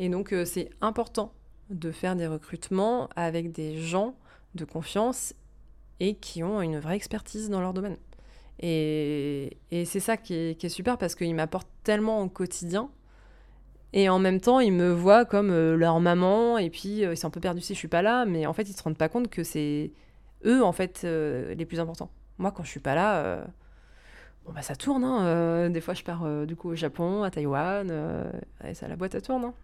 Et 0.00 0.08
donc 0.08 0.34
c'est 0.44 0.70
important 0.80 1.32
de 1.70 1.92
faire 1.92 2.16
des 2.16 2.26
recrutements 2.26 3.08
avec 3.14 3.52
des 3.52 3.80
gens 3.80 4.16
de 4.56 4.64
confiance 4.64 5.32
et 6.00 6.16
qui 6.16 6.42
ont 6.42 6.60
une 6.60 6.80
vraie 6.80 6.96
expertise 6.96 7.48
dans 7.48 7.60
leur 7.60 7.72
domaine. 7.72 7.96
Et, 8.60 9.58
c'est 9.84 10.00
ça 10.00 10.16
qui 10.16 10.34
est, 10.34 10.68
super 10.68 10.98
parce 10.98 11.14
qu'ils 11.14 11.34
m'apportent 11.34 11.68
tellement 11.84 12.22
au 12.22 12.28
quotidien. 12.28 12.90
Et 13.92 14.08
en 14.08 14.18
même 14.18 14.40
temps, 14.40 14.60
ils 14.60 14.72
me 14.72 14.90
voient 14.90 15.24
comme 15.24 15.50
euh, 15.50 15.76
leur 15.76 16.00
maman. 16.00 16.58
Et 16.58 16.70
puis, 16.70 17.04
euh, 17.04 17.12
ils 17.12 17.16
sont 17.16 17.26
un 17.28 17.30
peu 17.30 17.40
perdus 17.40 17.60
si 17.60 17.74
je 17.74 17.78
suis 17.78 17.88
pas 17.88 18.02
là. 18.02 18.24
Mais 18.24 18.46
en 18.46 18.52
fait, 18.52 18.62
ils 18.62 18.72
se 18.74 18.82
rendent 18.82 18.96
pas 18.96 19.08
compte 19.08 19.28
que 19.28 19.44
c'est 19.44 19.92
eux, 20.46 20.64
en 20.64 20.72
fait, 20.72 21.02
euh, 21.04 21.54
les 21.54 21.66
plus 21.66 21.80
importants. 21.80 22.10
Moi, 22.38 22.52
quand 22.52 22.64
je 22.64 22.70
suis 22.70 22.80
pas 22.80 22.94
là, 22.94 23.44
bon, 24.46 24.52
bah, 24.52 24.62
ça 24.62 24.76
tourne. 24.76 25.04
Hein. 25.04 25.70
des 25.70 25.80
fois, 25.80 25.94
je 25.94 26.02
pars 26.02 26.46
du 26.46 26.56
coup 26.56 26.70
au 26.70 26.74
Japon, 26.74 27.22
à 27.22 27.30
Taïwan, 27.30 28.32
et 28.64 28.74
ça, 28.74 28.88
la 28.88 28.96
boîte, 28.96 29.14
elle 29.14 29.22
tourne. 29.22 29.44
Hein. 29.44 29.54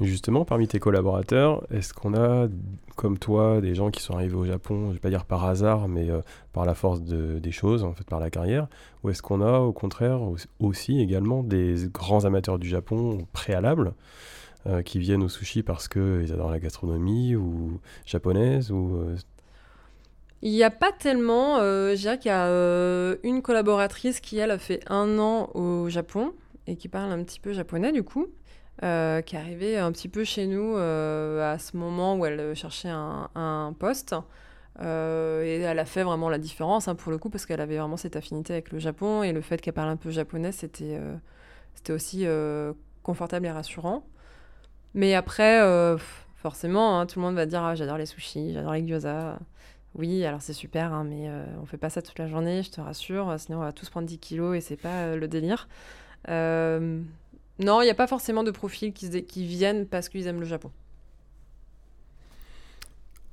Justement, 0.00 0.44
parmi 0.44 0.66
tes 0.66 0.80
collaborateurs, 0.80 1.64
est-ce 1.70 1.94
qu'on 1.94 2.14
a, 2.14 2.48
comme 2.96 3.16
toi, 3.16 3.60
des 3.60 3.76
gens 3.76 3.92
qui 3.92 4.02
sont 4.02 4.14
arrivés 4.14 4.34
au 4.34 4.44
Japon, 4.44 4.86
je 4.86 4.88
ne 4.88 4.92
vais 4.94 4.98
pas 4.98 5.10
dire 5.10 5.24
par 5.24 5.44
hasard, 5.44 5.86
mais 5.86 6.10
euh, 6.10 6.20
par 6.52 6.64
la 6.64 6.74
force 6.74 7.00
des 7.00 7.52
choses, 7.52 7.84
en 7.84 7.92
fait, 7.92 8.04
par 8.04 8.18
la 8.18 8.28
carrière 8.28 8.66
Ou 9.04 9.10
est-ce 9.10 9.22
qu'on 9.22 9.40
a, 9.40 9.60
au 9.60 9.72
contraire, 9.72 10.20
aussi 10.58 11.00
également 11.00 11.44
des 11.44 11.76
grands 11.92 12.24
amateurs 12.24 12.58
du 12.58 12.68
Japon 12.68 13.18
préalables 13.32 13.94
euh, 14.66 14.82
qui 14.82 14.98
viennent 14.98 15.22
au 15.22 15.28
sushi 15.28 15.62
parce 15.62 15.86
qu'ils 15.86 16.32
adorent 16.32 16.50
la 16.50 16.58
gastronomie 16.58 17.36
ou 17.36 17.78
japonaise 18.04 18.72
ou, 18.72 18.96
euh, 18.96 19.16
Il 20.42 20.50
n'y 20.50 20.64
a 20.64 20.70
pas 20.70 20.90
tellement. 20.90 21.60
je 21.60 21.94
dirais 21.94 22.18
qu'il 22.18 22.30
y 22.30 22.34
a 22.34 23.16
une 23.22 23.42
collaboratrice 23.42 24.18
qui, 24.18 24.38
elle, 24.38 24.50
a 24.50 24.58
fait 24.58 24.80
un 24.88 25.20
an 25.20 25.50
au 25.54 25.88
Japon 25.88 26.32
et 26.66 26.74
qui 26.74 26.88
parle 26.88 27.12
un 27.12 27.22
petit 27.22 27.38
peu 27.38 27.52
japonais, 27.52 27.92
du 27.92 28.02
coup. 28.02 28.26
Euh, 28.82 29.22
qui 29.22 29.36
arrivée 29.36 29.78
un 29.78 29.92
petit 29.92 30.08
peu 30.08 30.24
chez 30.24 30.48
nous 30.48 30.76
euh, 30.76 31.54
à 31.54 31.58
ce 31.58 31.76
moment 31.76 32.16
où 32.16 32.26
elle 32.26 32.56
cherchait 32.56 32.90
un, 32.90 33.74
poste. 33.78 34.16
Euh, 34.80 35.44
et 35.44 35.60
elle 35.60 35.78
a 35.78 35.84
fait 35.84 36.02
vraiment 36.02 36.28
la 36.28 36.38
différence 36.38 36.88
hein, 36.88 36.96
pour 36.96 37.12
le 37.12 37.18
coup 37.18 37.30
parce 37.30 37.46
qu'elle 37.46 37.60
avait 37.60 37.78
vraiment 37.78 37.96
cette 37.96 38.16
affinité 38.16 38.52
avec 38.52 38.72
le 38.72 38.80
Japon 38.80 39.22
et 39.22 39.32
le 39.32 39.40
fait 39.40 39.60
qu'elle 39.60 39.74
parle 39.74 39.90
un 39.90 39.96
peu 39.96 40.10
japonais 40.10 40.50
c'était 40.50 40.98
c'était 41.76 41.92
aussi 41.92 42.26
confortable 43.04 43.46
et 43.46 43.52
rassurant. 43.52 44.04
Mais 44.94 45.14
après 45.14 45.60
forcément 46.34 46.98
hein, 46.98 47.06
tout 47.06 47.20
le 47.20 47.24
monde 47.26 47.36
va 47.36 47.46
dire 47.46 47.62
ah, 47.62 47.76
j'adore 47.76 47.98
les 47.98 48.06
sushis, 48.06 48.52
j'adore 48.52 48.72
les 48.72 48.84
gyoza. 48.84 49.38
Oui, 49.94 50.24
alors 50.24 50.42
c'est 50.42 50.52
super, 50.52 50.92
hein, 50.92 51.04
mais 51.04 51.30
on 51.62 51.66
fait 51.66 51.76
pas 51.76 51.90
ça 51.90 52.02
toute 52.02 52.18
la 52.18 52.26
journée, 52.26 52.64
je 52.64 52.72
te 52.72 52.80
rassure, 52.80 53.32
sinon 53.38 53.58
on 53.58 53.60
va 53.60 53.70
tous 53.70 53.88
prendre 53.90 54.08
10 54.08 54.18
kilos 54.18 54.56
et 54.56 54.60
c'est 54.60 54.76
pas 54.76 55.14
le 55.14 55.28
délire. 55.28 55.68
Non, 57.58 57.82
il 57.82 57.84
n'y 57.84 57.90
a 57.90 57.94
pas 57.94 58.06
forcément 58.06 58.42
de 58.42 58.50
profils 58.50 58.92
qui, 58.92 59.24
qui 59.24 59.46
viennent 59.46 59.86
parce 59.86 60.08
qu'ils 60.08 60.26
aiment 60.26 60.40
le 60.40 60.46
Japon. 60.46 60.70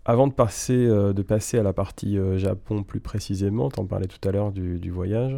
Avant 0.03 0.27
de 0.27 0.33
passer, 0.33 0.73
euh, 0.73 1.13
de 1.13 1.21
passer 1.21 1.59
à 1.59 1.63
la 1.63 1.73
partie 1.73 2.17
euh, 2.17 2.37
Japon 2.37 2.83
plus 2.83 2.99
précisément, 2.99 3.69
tu 3.69 3.79
en 3.79 3.85
parlais 3.85 4.07
tout 4.07 4.27
à 4.27 4.31
l'heure 4.31 4.51
du, 4.51 4.89
voyage, 4.89 5.35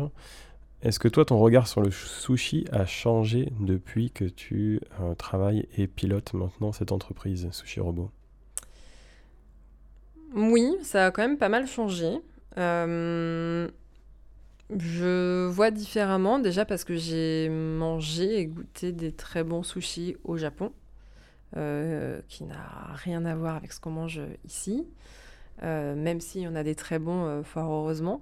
est-ce 0.82 1.00
que 1.00 1.10
toi, 1.10 1.26
ton 1.26 1.38
regard 1.38 1.68
sur 1.68 1.82
le 1.82 1.92
sushi 1.92 2.66
a 2.72 2.86
changé 2.86 3.52
depuis 3.60 4.10
que 4.12 4.24
tu 4.26 4.80
euh, 5.02 5.16
travailles 5.16 5.68
et 5.78 5.88
pilotes 5.88 6.34
maintenant 6.34 6.72
cette 6.72 6.94
entreprise 6.94 7.50
Sushi 7.52 7.82
Robot? 7.82 8.10
Oui, 10.34 10.76
ça 10.82 11.08
a 11.08 11.12
quand 11.12 11.22
même 11.22 11.38
pas 11.38 11.50
mal 11.50 11.68
changé. 11.68 12.20
Je 14.80 15.48
vois 15.48 15.72
différemment, 15.72 16.40
déjà 16.40 16.66
parce 16.66 16.84
que 16.84 16.96
j'ai 16.96 17.50
mangé 17.50 18.40
et 18.40 18.46
goûté 18.48 18.92
des 18.92 19.12
très 19.12 19.44
bons 19.44 19.64
sushis 19.64 20.16
au 20.24 20.38
Japon, 20.38 20.72
euh, 21.58 22.20
qui 22.28 22.44
n'a 22.44 22.94
rien 22.94 23.26
à 23.26 23.36
voir 23.36 23.56
avec 23.56 23.74
ce 23.74 23.80
qu'on 23.80 23.92
mange 23.92 24.22
ici, 24.46 24.88
euh, 25.64 25.96
même 25.96 26.20
s'il 26.20 26.42
y 26.42 26.48
en 26.48 26.56
a 26.56 26.64
des 26.64 26.76
très 26.76 27.00
bons, 27.00 27.26
euh, 27.26 27.44
fort 27.44 27.72
heureusement. 27.72 28.22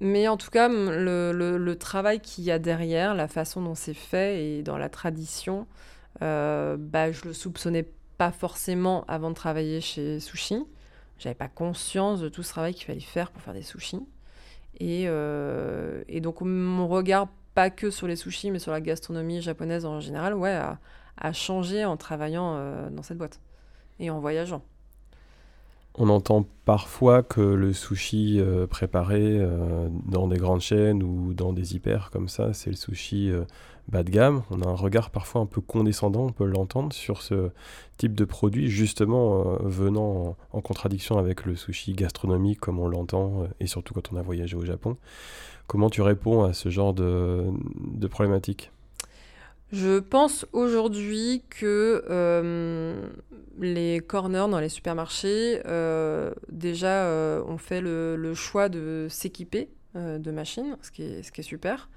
mais 0.00 0.28
en 0.28 0.36
tout 0.36 0.50
cas, 0.50 0.68
le, 0.68 1.74
travail 1.74 2.20
qu'il 2.20 2.44
y 2.44 2.50
a 2.50 2.58
derrière, 2.58 3.14
la 3.14 3.28
façon 3.28 3.62
dont 3.62 3.74
c'est 3.74 3.94
fait 3.94 4.44
et 4.44 4.62
dans 4.62 4.78
la 4.78 4.88
tradition, 4.88 5.66
bah, 6.20 7.12
je 7.12 7.24
le 7.24 7.32
soupçonnais 7.32 7.88
pas 8.16 8.32
forcément 8.32 9.04
avant 9.06 9.30
de 9.30 9.34
travailler 9.34 9.80
chez 9.80 10.20
Sushi. 10.20 10.64
J'avais 11.18 11.34
pas 11.34 11.48
conscience 11.48 12.20
de 12.20 12.28
tout 12.28 12.42
ce 12.42 12.50
travail 12.50 12.74
qu'il 12.74 12.86
fallait 12.86 13.00
faire 13.00 13.30
pour 13.30 13.42
faire 13.42 13.54
des 13.54 13.62
sushis. 13.62 14.00
Et, 14.80 15.04
euh, 15.06 16.02
et, 16.08 16.20
donc 16.20 16.40
mon 16.40 16.86
regard, 16.86 17.28
pas 17.54 17.70
que 17.70 17.90
sur 17.90 18.06
les 18.06 18.16
sushis, 18.16 18.50
mais 18.50 18.60
sur 18.60 18.70
la 18.70 18.80
gastronomie 18.80 19.42
japonaise 19.42 19.84
en 19.84 19.98
général, 19.98 20.34
ouais, 20.34 20.56
a, 21.16 21.32
changé 21.32 21.84
en 21.84 21.96
travaillant 21.96 22.54
euh, 22.54 22.88
dans 22.90 23.02
cette 23.02 23.18
boîte 23.18 23.40
et 23.98 24.10
en 24.10 24.20
voyageant. 24.20 24.62
On 25.96 26.08
entend 26.10 26.46
parfois 26.64 27.24
que 27.24 27.40
le 27.40 27.72
sushi 27.72 28.38
euh, 28.38 28.68
préparé 28.68 29.44
dans 30.06 30.28
des 30.28 30.36
grandes 30.36 30.60
chaînes 30.60 31.02
ou 31.02 31.34
dans 31.34 31.52
des 31.52 31.74
hyper 31.74 32.10
comme 32.12 32.28
ça, 32.28 32.52
c'est 32.52 32.70
le 32.70 32.76
sushi 32.76 33.32
bas 33.88 34.02
de 34.02 34.10
gamme. 34.10 34.42
On 34.50 34.60
a 34.62 34.66
un 34.66 34.74
regard 34.74 35.10
parfois 35.10 35.40
un 35.40 35.46
peu 35.46 35.60
condescendant, 35.60 36.26
on 36.26 36.32
peut 36.32 36.44
l'entendre, 36.44 36.92
sur 36.92 37.22
ce 37.22 37.50
type 37.96 38.14
de 38.14 38.24
produit, 38.24 38.68
justement 38.68 39.54
euh, 39.54 39.56
venant 39.62 40.36
en, 40.52 40.60
contradiction 40.60 41.18
avec 41.18 41.44
le 41.44 41.56
sushi 41.56 41.92
gastronomique 41.92 42.60
comme 42.60 42.78
on 42.78 42.88
l'entend, 42.88 43.42
euh, 43.42 43.46
et 43.60 43.66
surtout 43.66 43.94
quand 43.94 44.12
on 44.12 44.16
a 44.16 44.22
voyagé 44.22 44.56
au 44.56 44.64
Japon. 44.64 44.96
Comment 45.66 45.90
tu 45.90 46.02
réponds 46.02 46.44
à 46.44 46.52
ce 46.52 46.68
genre 46.68 46.94
de, 46.94 47.50
problématique? 48.10 48.70
Je 49.70 49.98
pense 49.98 50.46
aujourd'hui 50.54 51.42
que 51.50 52.02
euh, 52.08 53.06
les 53.60 54.00
corners 54.00 54.46
dans 54.50 54.60
les 54.60 54.70
supermarchés, 54.70 55.60
déjà, 56.48 57.42
ont 57.46 57.58
fait 57.58 57.82
le, 57.82 58.32
choix 58.34 58.70
de 58.70 59.08
s'équiper 59.10 59.68
de 59.94 60.30
machines, 60.30 60.76
qui 60.92 61.22
ce 61.22 61.30
qui 61.30 61.40
est 61.40 61.44
super. 61.44 61.90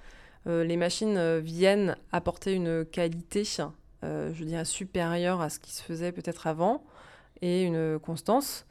Euh, 0.48 0.64
les 0.64 0.78
machines 0.78 1.18
euh, 1.18 1.40
viennent 1.40 1.98
apporter 2.12 2.54
une 2.54 2.86
qualité, 2.86 3.44
euh, 4.04 4.34
je 4.34 4.44
dirais, 4.44 4.66
supérieure 4.66 5.42
à 5.42 5.50
ce 5.50 5.60
qui 5.60 5.72
se 5.72 5.84
faisait 5.84 6.12
peut-être 6.12 6.48
avant, 6.48 6.84
et 7.42 7.64
une 7.64 8.00
constance. 8.00 8.66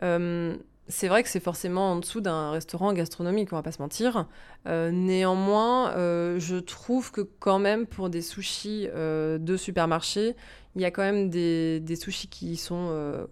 c'est 0.00 1.06
vrai 1.08 1.22
que 1.22 1.28
c'est 1.28 1.40
forcément 1.40 1.92
en 1.92 1.96
dessous 1.96 2.20
d'un 2.20 2.50
restaurant 2.50 2.92
gastronomique, 2.92 3.52
on 3.52 3.56
va 3.56 3.62
pas 3.62 3.72
se 3.72 3.80
mentir. 3.80 4.26
néanmoins, 4.66 5.94
je 6.38 6.56
trouve 6.56 7.12
que 7.12 7.22
quand 7.22 7.58
même 7.58 7.86
pour 7.86 8.10
des 8.10 8.20
sushis 8.20 8.88
de 8.92 9.56
supermarché, 9.56 10.36
il 10.76 10.82
y 10.82 10.84
a 10.84 10.90
quand 10.90 11.02
même 11.02 11.30
des, 11.30 11.80
des 11.80 11.96
sushis 11.96 12.28
qui 12.28 12.56
sont 12.56 13.26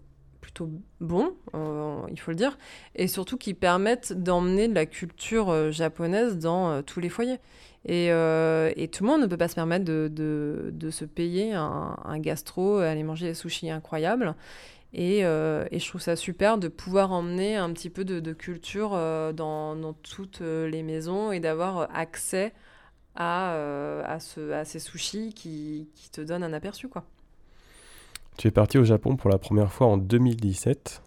plutôt 0.59 0.71
bons, 1.01 1.35
il 2.11 2.19
faut 2.19 2.31
le 2.31 2.37
dire, 2.37 2.59
et 2.95 3.07
surtout 3.07 3.37
qui 3.37 3.55
permettent 3.55 4.13
d'emmener 4.13 4.69
de 4.69 4.75
la 4.75 4.87
culture 4.87 5.71
japonaise 5.71 6.39
dans 6.39 6.83
tous 6.83 7.01
les 7.01 7.09
foyers. 7.09 7.39
Euh, 7.89 8.73
et, 8.77 8.89
tout 8.89 9.05
le 9.05 9.11
monde 9.11 9.23
ne 9.23 9.27
peut 9.27 9.37
pas 9.37 9.49
se 9.49 9.55
permettre 9.55 9.85
de, 9.85 10.91
se 10.91 11.05
payer 11.05 11.55
un, 11.55 12.19
gastro, 12.19 12.79
aller 12.79 13.03
manger 13.03 13.29
des 13.29 13.35
sushis 13.35 13.71
incroyables. 13.71 14.35
Euh, 14.97 15.67
et, 15.71 15.79
je 15.79 15.89
trouve 15.89 16.01
ça 16.01 16.17
super 16.17 16.59
de 16.59 16.69
pouvoir 16.69 17.13
emmener 17.13 17.57
un 17.57 17.73
petit 17.73 17.91
peu 17.91 18.05
de, 18.05 18.33
culture 18.33 18.93
euh, 18.95 19.33
dans, 19.33 19.95
toutes 20.03 20.41
les 20.41 20.83
maisons 20.83 21.33
et 21.33 21.41
d'avoir 21.41 21.89
accès 21.95 22.53
à, 23.15 24.19
ces 24.65 24.79
sushis 24.79 25.33
qui, 25.35 25.89
te 26.13 26.21
donnent 26.21 26.45
un 26.45 26.53
aperçu. 26.53 26.89
Quoi. 26.89 27.05
Tu 28.39 28.47
es 28.47 28.53
parti 28.53 28.79
au 28.79 28.85
Japon 28.85 29.17
pour 29.17 29.31
la 29.31 29.39
première 29.39 29.73
fois 29.73 29.89
en 29.89 29.97
2017, 29.97 31.03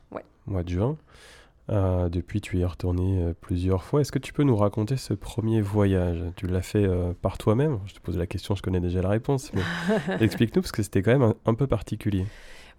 mois 0.48 0.64
de 0.64 0.70
juin. 0.70 0.98
Euh, 1.70 2.10
depuis, 2.10 2.42
tu 2.42 2.58
y 2.58 2.62
es 2.62 2.66
retourné 2.66 3.24
euh, 3.24 3.34
plusieurs 3.40 3.86
fois. 3.86 4.02
Est-ce 4.02 4.12
que 4.12 4.20
tu 4.20 4.34
peux 4.34 4.44
nous 4.44 4.58
raconter 4.58 4.98
ce 4.98 5.14
premier 5.14 5.62
voyage? 5.62 6.22
Tu 6.36 6.48
l'as 6.48 6.62
fait 6.62 6.84
euh, 6.84 7.14
par 7.22 7.38
toi-même? 7.38 7.80
Je 7.86 7.94
te 7.94 8.02
pose 8.02 8.18
la 8.18 8.28
question, 8.28 8.54
je 8.56 8.62
connais 8.62 8.82
déjà 8.82 9.02
la 9.02 9.08
réponse. 9.08 9.54
Mais 9.54 9.62
explique-nous, 10.20 10.62
parce 10.62 10.74
que 10.74 10.84
c'était 10.84 11.02
quand 11.02 11.18
même 11.18 11.34
un, 11.46 11.54
peu 11.54 11.68
particulier. 11.68 12.26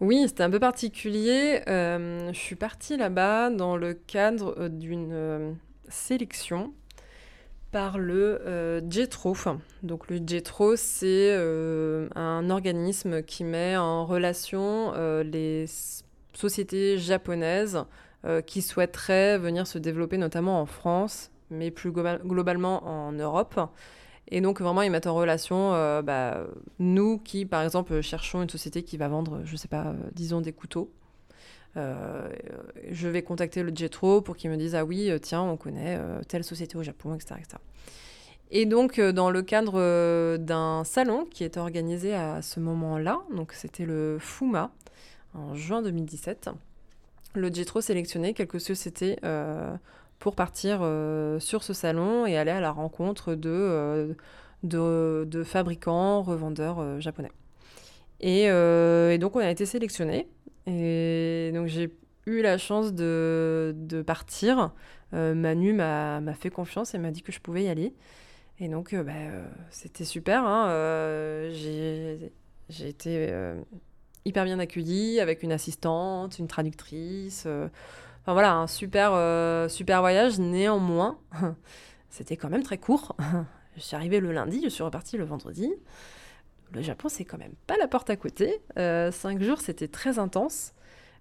Oui, 0.01 0.25
c'était 0.27 0.43
un 0.43 0.51
peu 0.51 0.61
particulier. 0.61 1.63
je 1.67 2.31
suis 2.35 2.57
partie 2.57 2.99
là-bas 2.99 3.49
dans 3.49 3.79
le 3.79 3.95
cadre 3.95 4.69
d'une 4.69 5.57
sélection 5.89 6.75
par 7.73 7.99
le 7.99 8.83
JETRO. 8.89 9.35
Donc 9.83 10.09
le 10.09 10.21
JETRO, 10.25 10.77
c'est 10.77 11.35
un 12.15 12.51
organisme 12.51 13.23
qui 13.23 13.43
met 13.43 13.77
en 13.77 14.07
relation 14.07 14.93
les 15.23 15.67
sociétés 16.35 16.99
japonaises 16.99 17.85
euh, 18.25 18.41
qui 18.41 18.63
souhaiteraient 18.63 19.37
venir 19.37 19.67
se 19.67 19.79
développer 19.79 20.17
notamment 20.17 20.61
en 20.61 20.67
France, 20.67 21.33
mais 21.51 21.73
plus 21.73 21.91
globalement 21.91 22.85
en 22.85 23.11
Europe. 23.11 23.59
Et 24.29 24.41
donc 24.41 24.61
vraiment, 24.61 24.83
ils 24.83 24.93
mettent 24.93 25.09
en 25.09 25.15
relation 25.15 25.75
euh, 25.75 26.03
bah, 26.03 26.47
nous 26.79 27.19
qui, 27.19 27.47
par 27.47 27.63
exemple, 27.63 28.01
cherchons 28.01 28.41
une 28.43 28.49
société 28.49 28.85
qui 28.85 28.97
va 28.97 29.09
vendre, 29.09 29.41
je 29.45 29.53
ne 29.53 29.57
sais 29.57 29.67
pas, 29.67 29.87
euh, 29.87 29.95
disons 30.13 30.41
des 30.41 30.53
couteaux. 30.53 30.93
Je 31.75 33.09
vais 33.09 33.23
contacter 33.23 33.63
le 33.63 33.73
Jetro 33.75 34.21
pour 34.21 34.37
qu'ils 34.37 34.51
me 34.51 34.57
disent 34.57 34.75
ah 34.75 34.85
oui, 34.85 35.11
tiens, 35.21 35.43
on 35.43 35.57
connaît 35.57 35.99
telle 36.29 36.45
société 36.45 36.77
au 36.77 36.83
Japon, 36.83 37.15
etc. 37.15 37.37
etc. 37.39 37.57
Et 38.51 38.67
donc, 38.67 39.01
dans 39.01 39.31
le 39.31 39.43
cadre 39.43 40.37
d'un 40.37 40.85
salon 40.85 41.27
qui 41.31 41.45
était 41.45 41.61
organisé 41.61 42.15
à 42.15 42.43
ce 42.43 42.61
moment-là, 42.61 43.21
donc 43.35 43.53
c'était 43.53 43.87
le 43.87 44.19
FUMA 44.21 44.71
en 45.35 45.55
juin 45.55 45.83
2017, 45.83 46.51
le 47.35 47.53
Jetro 47.53 47.81
sélectionnait 47.81 48.35
quelques 48.35 48.61
sociétés 48.61 49.19
euh, 49.25 49.75
pour 50.19 50.35
partir 50.35 50.81
euh, 50.83 51.41
sur 51.41 51.63
ce 51.63 51.73
salon 51.73 52.27
et 52.27 52.37
aller 52.37 52.51
à 52.51 52.61
la 52.61 52.71
rencontre 52.71 53.35
de, 53.35 53.51
euh, 53.51 54.15
de, 54.63 55.43
fabricants, 55.43 56.23
revendeurs 56.23 57.01
japonais. 57.01 57.33
Et, 58.21 58.49
donc 59.19 59.37
on 59.37 59.41
a 59.41 59.51
été 59.51 59.67
sélectionnés. 59.67 60.29
Et 60.67 61.51
donc 61.55 61.67
j'ai 61.67 61.93
eu 62.27 62.41
la 62.43 62.57
chance 62.59 62.93
de, 62.93 63.75
de 63.77 64.03
partir 64.03 64.73
Manu 65.13 65.73
m'a 65.73 66.35
fait 66.35 66.51
confiance 66.51 66.95
et 66.95 66.99
m'a 66.99 67.11
dit 67.11 67.23
que 67.23 67.33
je 67.33 67.41
pouvais 67.41 67.65
y 67.65 67.69
aller. 67.69 67.95
Et 68.59 68.69
donc, 68.69 68.95
bah, 68.95 69.13
c'était 69.71 70.05
super. 70.05 70.45
Hein, 70.45 70.69
j'ai 71.51 72.31
été 72.81 73.31
hyper 74.25 74.45
bien 74.45 74.59
accueillie 74.59 75.21
avec 75.21 75.43
une 75.43 75.53
assistante, 75.53 76.39
une 76.39 76.49
traductrice. 76.49 77.47
Enfin 77.47 78.33
voilà, 78.33 78.55
un 78.55 78.67
super, 78.67 79.69
super 79.71 80.01
voyage. 80.01 80.39
Néanmoins, 80.39 81.19
c'était 82.09 82.37
quand 82.37 82.49
même 82.49 82.63
très 82.63 82.79
court. 82.79 83.17
je 83.77 83.83
suis 83.83 83.97
arrivée 83.97 84.21
le 84.21 84.33
lundi, 84.33 84.61
je 84.63 84.69
suis 84.69 84.83
repartie 84.83 85.17
le 85.17 85.25
vendredi. 85.25 85.73
Le 86.75 86.81
Japon, 86.81 87.09
c'est 87.09 87.25
quand 87.25 87.39
même 87.39 87.55
pas 87.67 87.77
la 87.77 87.87
porte 87.87 88.09
à 88.09 88.17
côté. 88.17 88.61
Euh, 88.79 89.11
cinq 89.11 89.43
jours, 89.43 89.61
c'était 89.61 89.89
très 89.89 90.19
intense. 90.19 90.73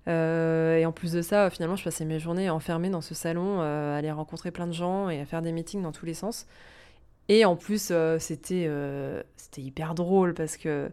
Euh, 0.07 0.77
et 0.77 0.85
en 0.85 0.91
plus 0.91 1.11
de 1.11 1.21
ça, 1.21 1.49
finalement, 1.49 1.75
je 1.75 1.83
passais 1.83 2.05
mes 2.05 2.19
journées 2.19 2.49
enfermée 2.49 2.89
dans 2.89 3.01
ce 3.01 3.13
salon, 3.13 3.59
euh, 3.59 3.93
à 3.93 3.97
aller 3.97 4.11
rencontrer 4.11 4.51
plein 4.51 4.67
de 4.67 4.71
gens 4.71 5.09
et 5.09 5.19
à 5.19 5.25
faire 5.25 5.41
des 5.41 5.51
meetings 5.51 5.81
dans 5.81 5.91
tous 5.91 6.05
les 6.05 6.13
sens. 6.13 6.47
Et 7.27 7.45
en 7.45 7.55
plus, 7.55 7.93
c'était 8.19 8.69
c'était 9.37 9.61
hyper 9.61 9.95
drôle 9.95 10.33
parce 10.33 10.57
que 10.57 10.89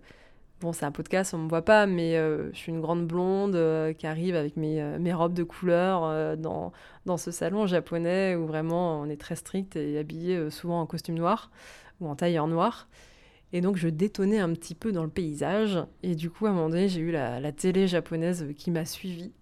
Bon, 0.61 0.73
c'est 0.73 0.85
un 0.85 0.91
podcast, 0.91 1.35
on 1.35 1.39
me 1.39 1.49
voit 1.49 1.65
pas, 1.65 1.87
mais 1.87 2.15
je 2.17 2.51
suis 2.57 2.73
une 2.73 2.81
grande 2.81 3.07
blonde 3.07 3.57
qui 3.97 4.07
arrive 4.09 4.35
avec 4.35 4.57
mes, 4.57 4.83
mes 4.99 5.13
robes 5.15 5.35
de 5.35 5.45
couleur 5.45 6.37
dans, 6.37 6.73
dans 7.07 7.17
ce 7.17 7.31
salon 7.31 7.67
japonais 7.67 8.35
où 8.35 8.47
vraiment 8.47 9.01
on 9.01 9.09
est 9.09 9.21
très 9.21 9.37
strict 9.37 9.77
et 9.77 9.99
habillé 9.99 10.51
souvent 10.51 10.81
en 10.81 10.87
costume 10.87 11.15
noir 11.15 11.51
ou 12.01 12.09
en 12.09 12.17
tailleur 12.17 12.49
noir. 12.49 12.89
Et 13.53 13.61
donc 13.61 13.77
je 13.77 13.89
détonnais 13.89 14.39
un 14.39 14.53
petit 14.53 14.75
peu 14.75 14.93
dans 14.93 15.05
le 15.05 15.11
paysage. 15.11 15.79
Et 16.03 16.15
du 16.15 16.31
coup, 16.31 16.47
à 16.47 16.51
un 16.51 16.53
moment 16.53 16.69
donné, 16.69 16.89
j'ai 16.89 17.01
eu 17.01 17.11
la, 17.11 17.53
télé 17.53 17.87
japonaise 17.87 18.47
qui 18.57 18.71
m'a 18.71 18.85
suivie. 18.85 19.33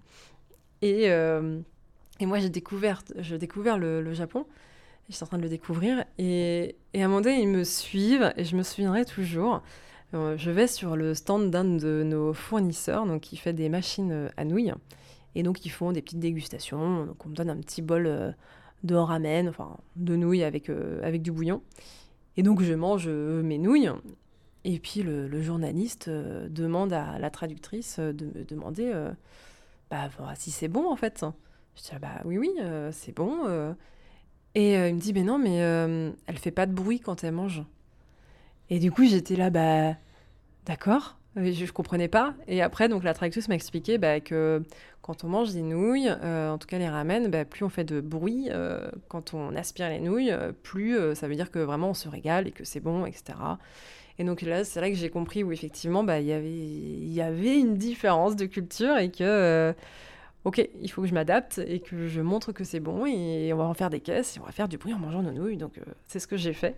Et, 0.82 1.06
et 1.06 2.26
moi, 2.26 2.38
j'ai 2.38 2.50
découvert, 2.50 3.02
découvert 3.38 3.78
le, 3.78 4.12
Japon. 4.12 4.46
J'étais 5.08 5.24
en 5.24 5.26
train 5.26 5.38
de 5.38 5.42
le 5.42 5.48
découvrir. 5.48 6.04
Et, 6.18 6.76
et 6.94 7.02
à 7.02 7.06
un 7.06 7.08
moment 7.08 7.20
donné, 7.20 7.40
ils 7.40 7.48
me 7.48 7.64
suivent 7.64 8.32
et 8.36 8.44
je 8.44 8.56
me 8.56 8.62
souviendrai 8.62 9.04
toujours. 9.04 9.62
Euh, 10.14 10.36
je 10.36 10.50
vais 10.50 10.66
sur 10.66 10.96
le 10.96 11.14
stand 11.14 11.50
d'un 11.50 11.64
de 11.64 12.02
nos 12.04 12.32
fournisseurs, 12.32 13.06
donc 13.06 13.22
qui 13.22 13.36
fait 13.36 13.52
des 13.52 13.68
machines 13.68 14.12
euh, 14.12 14.28
à 14.36 14.44
nouilles. 14.44 14.72
Et 15.34 15.42
donc 15.42 15.66
ils 15.66 15.70
font 15.70 15.92
des 15.92 16.02
petites 16.02 16.20
dégustations. 16.20 17.06
Donc 17.06 17.26
on 17.26 17.28
me 17.28 17.34
donne 17.34 17.50
un 17.50 17.56
petit 17.56 17.82
bol 17.82 18.06
euh, 18.06 18.32
de 18.84 18.94
ramen, 18.94 19.48
enfin 19.48 19.76
de 19.96 20.16
nouilles 20.16 20.44
avec, 20.44 20.70
avec 21.02 21.22
du 21.22 21.32
bouillon. 21.32 21.62
Et 22.36 22.42
donc 22.42 22.62
je 22.62 22.74
mange 22.74 23.08
mes 23.08 23.58
nouilles. 23.58 23.90
Et 24.64 24.78
puis 24.78 25.02
le, 25.02 25.42
journaliste 25.42 26.08
demande 26.08 26.92
à 26.92 27.18
la 27.18 27.30
traductrice 27.30 27.98
de 27.98 28.26
me 28.26 28.44
demander 28.44 28.92
bah, 29.90 30.08
si 30.34 30.50
c'est 30.50 30.68
bon 30.68 30.90
en 30.90 30.96
fait. 30.96 31.24
Je 31.76 31.82
dis 31.82 31.90
ah, 31.92 31.98
bah 31.98 32.20
oui 32.24 32.38
oui 32.38 32.50
c'est 32.92 33.14
bon. 33.14 33.74
Et 34.54 34.74
il 34.74 34.94
me 34.94 35.00
dit 35.00 35.12
mais 35.12 35.22
non 35.22 35.38
mais 35.38 35.56
elle 36.26 36.38
fait 36.38 36.50
pas 36.50 36.66
de 36.66 36.72
bruit 36.72 37.00
quand 37.00 37.24
elle 37.24 37.32
mange. 37.32 37.64
Et 38.68 38.78
du 38.78 38.90
coup, 38.90 39.04
j'étais 39.04 39.36
là, 39.36 39.50
bah, 39.50 39.94
d'accord, 40.64 41.18
je, 41.36 41.64
ne 41.64 41.70
comprenais 41.70 42.08
pas. 42.08 42.34
Et 42.48 42.62
après, 42.62 42.88
donc 42.88 43.04
la 43.04 43.14
traductrice 43.14 43.48
m'a 43.48 43.54
expliqué 43.54 43.98
bah, 43.98 44.20
que 44.20 44.62
quand 45.02 45.22
on 45.22 45.28
mange 45.28 45.52
des 45.52 45.62
nouilles, 45.62 46.08
euh, 46.08 46.50
en 46.50 46.58
tout 46.58 46.66
cas 46.66 46.78
les 46.78 46.88
ramen, 46.88 47.28
bah, 47.28 47.44
plus 47.44 47.64
on 47.64 47.68
fait 47.68 47.84
de 47.84 48.00
bruit 48.00 48.48
euh, 48.50 48.88
quand 49.08 49.34
on 49.34 49.54
aspire 49.54 49.88
les 49.88 50.00
nouilles, 50.00 50.32
euh, 50.32 50.52
plus 50.62 50.96
ça 51.14 51.28
veut 51.28 51.36
dire 51.36 51.50
que 51.50 51.58
vraiment 51.58 51.90
on 51.90 51.94
se 51.94 52.08
régale 52.08 52.48
et 52.48 52.52
que 52.52 52.64
c'est 52.64 52.80
bon, 52.80 53.06
etc. 53.06 53.38
Et 54.18 54.24
donc 54.24 54.40
là, 54.42 54.64
c'est 54.64 54.80
là 54.80 54.88
que 54.88 54.96
j'ai 54.96 55.10
compris 55.10 55.44
où 55.44 55.52
effectivement, 55.52 56.02
bah, 56.02 56.20
il 56.20 56.26
y 57.12 57.20
avait 57.20 57.58
une 57.58 57.76
différence 57.76 58.34
de 58.34 58.46
culture 58.46 58.96
et 58.96 59.10
que, 59.10 59.74
ok, 60.44 60.66
il 60.80 60.90
faut 60.90 61.02
que 61.02 61.08
je 61.08 61.14
m'adapte 61.14 61.58
et 61.58 61.80
que 61.80 62.08
je 62.08 62.22
montre 62.22 62.52
que 62.52 62.64
c'est 62.64 62.80
bon 62.80 63.04
et 63.04 63.52
on 63.52 63.58
va 63.58 63.64
en 63.64 63.74
faire 63.74 63.90
des 63.90 64.00
caisses 64.00 64.38
et 64.38 64.40
on 64.40 64.44
va 64.44 64.52
faire 64.52 64.68
du 64.68 64.78
bruit 64.78 64.94
en 64.94 64.98
mangeant 64.98 65.22
nos 65.22 65.32
nouilles. 65.32 65.58
Donc 65.58 65.78
c'est 66.06 66.18
ce 66.18 66.26
que 66.26 66.38
j'ai 66.38 66.54
fait. 66.54 66.76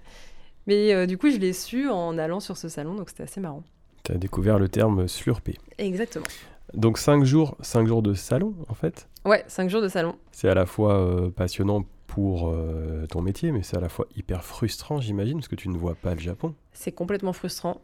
Mais 0.66 1.06
du 1.06 1.16
coup, 1.16 1.30
je 1.30 1.38
l'ai 1.38 1.52
su 1.52 1.88
en 1.88 2.18
allant 2.18 2.40
sur 2.40 2.56
ce 2.56 2.68
salon, 2.68 2.94
donc 2.94 3.08
c'était 3.08 3.22
assez 3.22 3.40
marrant. 3.40 3.62
Tu 4.04 4.12
as 4.12 4.16
découvert 4.16 4.58
le 4.58 4.68
terme 4.68 5.08
slurpé. 5.08 5.56
Exactement. 5.78 6.26
Donc 6.74 6.98
5 6.98 7.24
jours, 7.24 7.56
cinq 7.60 7.86
jours 7.86 8.02
de 8.02 8.14
salon, 8.14 8.54
en 8.68 8.74
fait? 8.74 9.08
Ouais, 9.24 9.44
5 9.48 9.70
jours 9.70 9.82
de 9.82 9.88
salon. 9.88 10.16
C'est 10.32 10.48
à 10.48 10.54
la 10.54 10.66
fois 10.66 10.98
euh, 10.98 11.30
passionnant 11.30 11.84
pour 12.06 12.48
euh, 12.48 13.06
ton 13.06 13.22
métier, 13.22 13.52
mais 13.52 13.62
c'est 13.62 13.76
à 13.76 13.80
la 13.80 13.88
fois 13.88 14.06
hyper 14.16 14.44
frustrant, 14.44 15.00
j'imagine, 15.00 15.38
parce 15.38 15.48
que 15.48 15.56
tu 15.56 15.68
ne 15.68 15.76
vois 15.76 15.94
pas 15.94 16.14
le 16.14 16.20
Japon. 16.20 16.54
C'est 16.72 16.92
complètement 16.92 17.32
frustrant. 17.32 17.82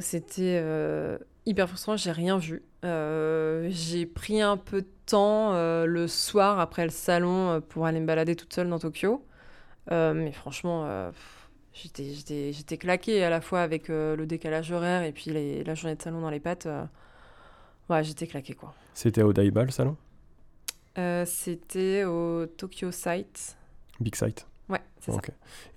C'était 0.00 0.62
hyper 1.46 1.68
frustrant, 1.68 1.96
j'ai 1.96 2.12
rien 2.12 2.38
vu. 2.38 2.62
j'ai 2.82 4.06
pris 4.06 4.40
un 4.40 4.56
peu 4.56 4.82
de 4.82 4.88
temps 5.06 5.52
le 5.84 6.06
soir 6.08 6.58
après 6.58 6.84
le 6.84 6.90
salon 6.90 7.62
pour 7.68 7.86
aller 7.86 8.00
me 8.00 8.06
balader 8.06 8.34
toute 8.34 8.52
seule 8.52 8.68
dans 8.68 8.78
Tokyo. 8.78 9.24
mais 9.90 10.32
franchement 10.32 11.10
j'étais, 11.74 12.78
claquée 12.78 13.24
à 13.24 13.30
la 13.30 13.40
fois 13.40 13.60
avec 13.60 13.90
euh, 13.90 14.16
le 14.16 14.26
décalage 14.26 14.70
horaire 14.70 15.02
et 15.02 15.12
puis 15.12 15.30
les, 15.30 15.64
la 15.64 15.74
journée 15.74 15.96
de 15.96 16.02
salon 16.02 16.20
dans 16.20 16.30
les 16.30 16.40
pattes. 16.40 16.66
Euh, 16.66 16.84
ouais, 17.90 18.04
j'étais 18.04 18.26
claquée 18.26 18.54
quoi. 18.54 18.74
C'était 18.94 19.22
au 19.22 19.32
Daiba 19.32 19.64
le 19.64 19.70
salon? 19.70 19.96
Euh, 20.98 21.24
C'était 21.26 22.04
au 22.04 22.46
Tokyo 22.46 22.92
Site. 22.92 23.56
Big 24.00 24.14
Site 24.14 24.46
Ouais, 24.68 24.80
c'est 24.98 25.12
ça. 25.12 25.20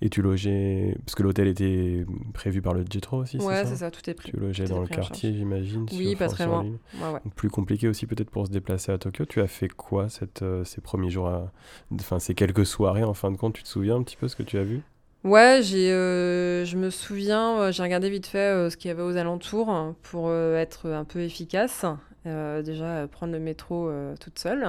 Et 0.00 0.08
tu 0.08 0.22
logeais. 0.22 0.96
Parce 1.04 1.14
que 1.14 1.22
l'hôtel 1.22 1.48
était 1.48 2.06
prévu 2.32 2.62
par 2.62 2.72
le 2.72 2.84
Jetro 2.90 3.18
aussi 3.18 3.36
Ouais, 3.38 3.66
c'est 3.66 3.76
ça, 3.76 3.90
tout 3.90 4.08
est 4.08 4.14
pris. 4.14 4.30
Tu 4.30 4.38
logeais 4.38 4.64
dans 4.64 4.80
le 4.80 4.86
quartier, 4.86 5.34
j'imagine 5.34 5.86
Oui, 5.92 6.16
pas 6.16 6.28
très 6.28 6.46
loin. 6.46 6.64
Ouais, 6.64 7.10
ouais. 7.12 7.20
Plus 7.36 7.50
compliqué 7.50 7.88
aussi 7.88 8.06
peut-être 8.06 8.30
pour 8.30 8.46
se 8.46 8.52
déplacer 8.52 8.92
à 8.92 8.98
Tokyo. 8.98 9.26
Tu 9.26 9.40
as 9.40 9.48
fait 9.48 9.68
quoi 9.68 10.08
cette, 10.08 10.42
ces 10.64 10.80
premiers 10.80 11.10
jours 11.10 11.28
à... 11.28 11.52
Enfin, 11.92 12.18
ces 12.18 12.34
quelques 12.34 12.64
soirées 12.64 13.04
en 13.04 13.14
fin 13.14 13.30
de 13.30 13.36
compte? 13.36 13.54
Tu 13.54 13.64
te 13.64 13.68
souviens 13.68 13.96
un 13.96 14.02
petit 14.02 14.16
peu 14.16 14.28
ce 14.28 14.36
que 14.36 14.44
tu 14.44 14.56
as 14.56 14.64
vu? 14.64 14.80
Ouais, 15.24 15.60
j'ai, 15.62 15.90
euh, 15.92 16.64
je 16.64 16.76
me 16.76 16.90
souviens, 16.90 17.58
euh, 17.60 17.72
j'ai 17.72 17.82
regardé 17.82 18.08
vite 18.08 18.26
fait 18.26 18.38
euh, 18.38 18.70
ce 18.70 18.76
qu'il 18.76 18.88
y 18.88 18.92
avait 18.92 19.02
aux 19.02 19.16
alentours 19.16 19.96
pour 20.02 20.32
être 20.32 20.90
un 20.90 21.04
peu 21.04 21.20
efficace. 21.20 21.84
déjà, 22.24 23.08
prendre 23.08 23.32
le 23.32 23.40
métro 23.40 23.90
toute 24.20 24.38
seule, 24.38 24.66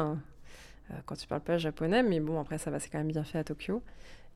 quand 1.06 1.16
tu 1.16 1.28
parles 1.28 1.42
pas 1.42 1.58
japonais, 1.58 2.04
mais 2.04 2.20
bon, 2.20 2.40
après, 2.40 2.58
ça 2.58 2.72
va, 2.72 2.80
c'est 2.80 2.90
quand 2.90 2.98
même 2.98 3.10
bien 3.10 3.24
fait 3.24 3.38
à 3.38 3.44
Tokyo. 3.44 3.84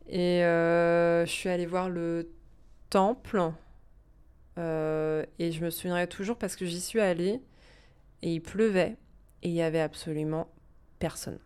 Et 0.08 0.42
je 0.42 1.26
suis 1.28 1.50
allée 1.50 1.66
voir 1.66 1.90
le 1.90 2.30
temple, 2.90 3.52
et 4.58 5.52
je 5.52 5.64
me 5.64 5.70
souviendrai 5.72 6.08
toujours 6.08 6.38
parce 6.38 6.56
que 6.56 6.66
j'y 6.66 6.82
suis 6.82 7.02
allée, 7.02 7.42
et 8.22 8.34
il 8.34 8.42
pleuvait, 8.42 8.98
et 9.42 9.50
il 9.50 9.56
y 9.56 9.62
avait 9.64 9.82
absolument 9.82 10.48
personne. 11.00 11.40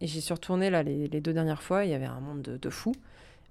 Et 0.00 0.06
j'y 0.06 0.20
suis 0.20 0.32
retournée 0.32 0.70
là 0.70 0.82
les, 0.82 1.08
deux 1.08 1.32
dernières 1.32 1.62
fois, 1.62 1.84
il 1.84 1.90
y 1.90 1.94
avait 1.94 2.06
un 2.06 2.20
monde 2.20 2.42
de, 2.42 2.56
de 2.56 2.70
fous. 2.70 2.94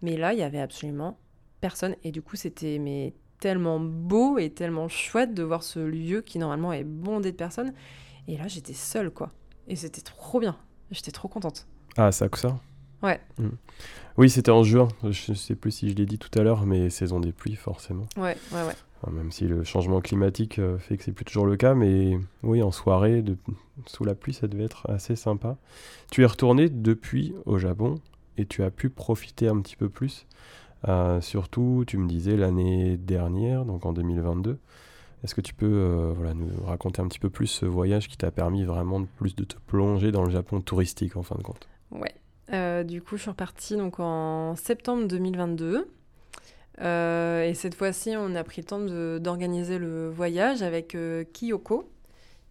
Mais 0.01 0.17
là, 0.17 0.33
il 0.33 0.39
y 0.39 0.43
avait 0.43 0.59
absolument 0.59 1.17
personne. 1.62 1.95
Et 2.03 2.12
du 2.12 2.21
coup, 2.21 2.35
c'était 2.35 2.79
mais 2.79 3.13
tellement 3.39 3.79
beau 3.79 4.38
et 4.38 4.49
tellement 4.49 4.88
chouette 4.88 5.33
de 5.33 5.43
voir 5.43 5.63
ce 5.63 5.79
lieu 5.79 6.21
qui 6.21 6.39
normalement 6.39 6.73
est 6.73 6.83
bondé 6.83 7.31
de 7.31 7.38
personnes. 7.38 7.73
Et 8.27 8.38
là, 8.38 8.47
j'étais 8.47 8.73
seule, 8.73 9.12
quoi. 9.12 9.31
Et 9.67 9.75
c'était 9.75 10.01
trop 10.01 10.39
bien. 10.39 10.57
J'étais 10.91 11.12
trop 11.12 11.27
contente. 11.27 11.67
Ah, 11.97 12.12
ça 12.12 12.27
ça 12.35 12.59
Ouais. 13.01 13.19
Mm. 13.38 13.49
Oui, 14.17 14.29
c'était 14.29 14.51
en 14.51 14.63
juin. 14.63 14.89
Je 15.03 15.31
ne 15.31 15.35
sais 15.35 15.55
plus 15.55 15.71
si 15.71 15.89
je 15.89 15.95
l'ai 15.95 16.05
dit 16.05 16.19
tout 16.19 16.38
à 16.38 16.43
l'heure, 16.43 16.65
mais 16.65 16.89
saison 16.89 17.19
des 17.19 17.31
pluies, 17.31 17.55
forcément. 17.55 18.07
Ouais, 18.17 18.35
ouais, 18.51 18.63
ouais. 18.63 19.12
même 19.12 19.31
si 19.31 19.45
le 19.45 19.63
changement 19.63 20.01
climatique 20.01 20.59
euh, 20.59 20.77
fait 20.77 20.97
que 20.97 21.03
c'est 21.03 21.13
plus 21.13 21.23
toujours 21.23 21.45
le 21.45 21.55
cas, 21.55 21.73
mais 21.73 22.19
oui, 22.43 22.62
en 22.62 22.71
soirée, 22.71 23.21
de... 23.21 23.38
sous 23.85 24.03
la 24.03 24.15
pluie, 24.15 24.33
ça 24.33 24.47
devait 24.47 24.65
être 24.65 24.89
assez 24.89 25.15
sympa. 25.15 25.57
Tu 26.12 26.23
es 26.23 26.25
retourné 26.25 26.69
depuis 26.69 27.33
au 27.45 27.57
Japon 27.57 27.95
et 28.39 28.45
tu 28.45 28.63
as 28.63 28.71
pu 28.71 28.89
profiter 28.89 29.49
un 29.49 29.60
petit 29.60 29.75
peu 29.75 29.89
plus. 29.89 30.25
Euh, 30.88 31.19
surtout, 31.19 31.84
tu 31.86 31.97
me 31.97 32.08
disais 32.08 32.38
l'année 32.38 32.95
dernière, 32.95 33.65
donc 33.65 33.86
en 33.86 33.91
2022. 33.91 34.58
Est-ce 35.23 35.36
que 35.36 35.41
tu 35.41 35.54
peux 35.54 35.65
euh, 35.65 36.13
voilà, 36.15 36.33
nous 36.33 36.50
raconter 36.63 37.02
un 37.02 37.08
petit 37.10 37.19
peu 37.19 37.29
plus 37.29 37.48
ce 37.48 37.65
voyage 37.65 38.08
qui 38.08 38.15
t'a 38.15 38.31
permis 38.31 38.63
vraiment 38.63 39.02
de 39.02 39.08
plus 39.17 39.35
de 39.35 39.44
te 39.44 39.58
plonger 39.67 40.13
dans 40.13 40.23
le 40.23 40.31
Japon 40.31 40.62
touristique 40.62 41.17
en 41.17 41.23
fin 41.23 41.35
de 41.35 41.44
compte? 41.44 41.67
Ouais. 41.92 42.15
Euh, 42.54 42.83
du 42.83 43.02
coup, 43.02 43.17
je 43.17 43.23
suis 43.23 43.29
repartie 43.29 43.75
donc 43.75 44.00
en 44.00 44.56
septembre 44.56 45.06
2022. 45.08 45.90
et 46.79 47.54
cette 47.54 47.75
fois-ci, 47.75 48.13
on 48.17 48.33
a 48.35 48.44
pris 48.46 48.62
le 48.62 48.65
temps 48.65 48.79
d'organiser 49.19 49.77
le 49.77 50.10
voyage 50.10 50.62
avec 50.62 50.98
Kiyoko, 51.33 51.92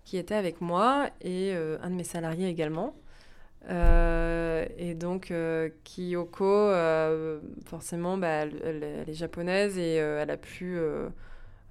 qui 0.05 0.19
était 0.19 0.35
avec 0.35 0.61
moi, 0.61 1.09
et 1.23 1.55
un 1.55 1.89
de 1.89 1.95
mes 1.95 2.05
salariés 2.05 2.49
également. 2.49 2.95
Euh, 3.71 4.67
et 4.79 4.95
donc, 4.95 5.31
euh, 5.31 5.69
Kiyoko, 5.85 6.45
euh, 6.45 7.41
forcément, 7.67 8.17
bah, 8.17 8.29
elle, 8.29 9.05
est 9.07 9.15
japonaise 9.15 9.77
et 9.79 9.95
elle 9.95 10.31
a 10.31 10.37
pu, 10.37 10.79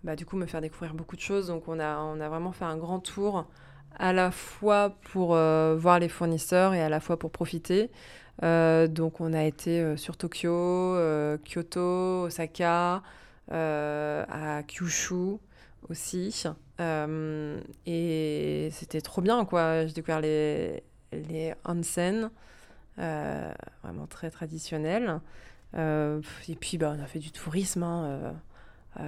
bah, 0.03 0.15
du 0.15 0.25
coup, 0.25 0.37
me 0.37 0.45
faire 0.45 0.61
découvrir 0.61 0.93
beaucoup 0.93 1.15
de 1.15 1.21
choses. 1.21 1.47
Donc, 1.47 1.67
on 1.67 1.79
a, 1.79 1.97
on 1.99 2.19
a 2.19 2.29
vraiment 2.29 2.51
fait 2.51 2.65
un 2.65 2.77
grand 2.77 2.99
tour, 2.99 3.47
à 3.99 4.13
la 4.13 4.31
fois 4.31 4.95
pour 5.11 5.29
voir 5.29 5.99
les 5.99 6.09
fournisseurs 6.09 6.73
et 6.73 6.81
à 6.81 6.89
la 6.89 6.99
fois 6.99 7.17
pour 7.17 7.31
profiter. 7.31 7.89
donc, 8.41 9.21
on 9.21 9.33
a 9.33 9.43
été 9.43 9.97
sur 9.97 10.17
Tokyo, 10.17 10.95
Kyoto, 11.43 12.25
Osaka, 12.25 13.01
à 13.49 14.63
Kyushu 14.67 15.37
aussi. 15.89 16.43
et 17.85 18.69
c'était 18.71 19.01
trop 19.01 19.21
bien, 19.21 19.45
quoi. 19.45 19.87
J'ai 19.87 19.93
découvert 19.93 20.21
les 20.21 20.83
les 21.11 21.53
onsen, 21.65 22.29
vraiment 22.97 24.07
très 24.09 24.31
traditionnel. 24.31 25.19
et 25.75 26.55
puis, 26.59 26.77
bah, 26.77 26.93
on 26.97 27.01
a 27.01 27.07
fait 27.07 27.19
du 27.19 27.31
tourisme. 27.31 27.83
Hein, 27.83 28.33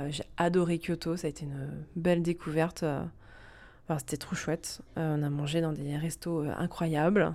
j'ai 0.10 0.24
adoré 0.38 0.80
Kyoto, 0.80 1.18
ça 1.18 1.28
a 1.28 1.30
été 1.30 1.45
une 1.45 1.86
belle 1.95 2.22
découverte. 2.22 2.86
c'était 3.97 4.18
trop 4.18 4.36
chouette. 4.36 4.82
on 4.95 5.24
a 5.24 5.30
mangé 5.30 5.62
dans 5.62 5.74
des 5.74 5.97
restos 5.97 6.43
incroyables. 6.58 7.34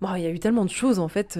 Bon, 0.00 0.16
il 0.16 0.22
y 0.22 0.26
a 0.26 0.30
eu 0.30 0.40
tellement 0.40 0.64
de 0.64 0.70
choses 0.70 0.98
en 0.98 1.06
fait. 1.06 1.34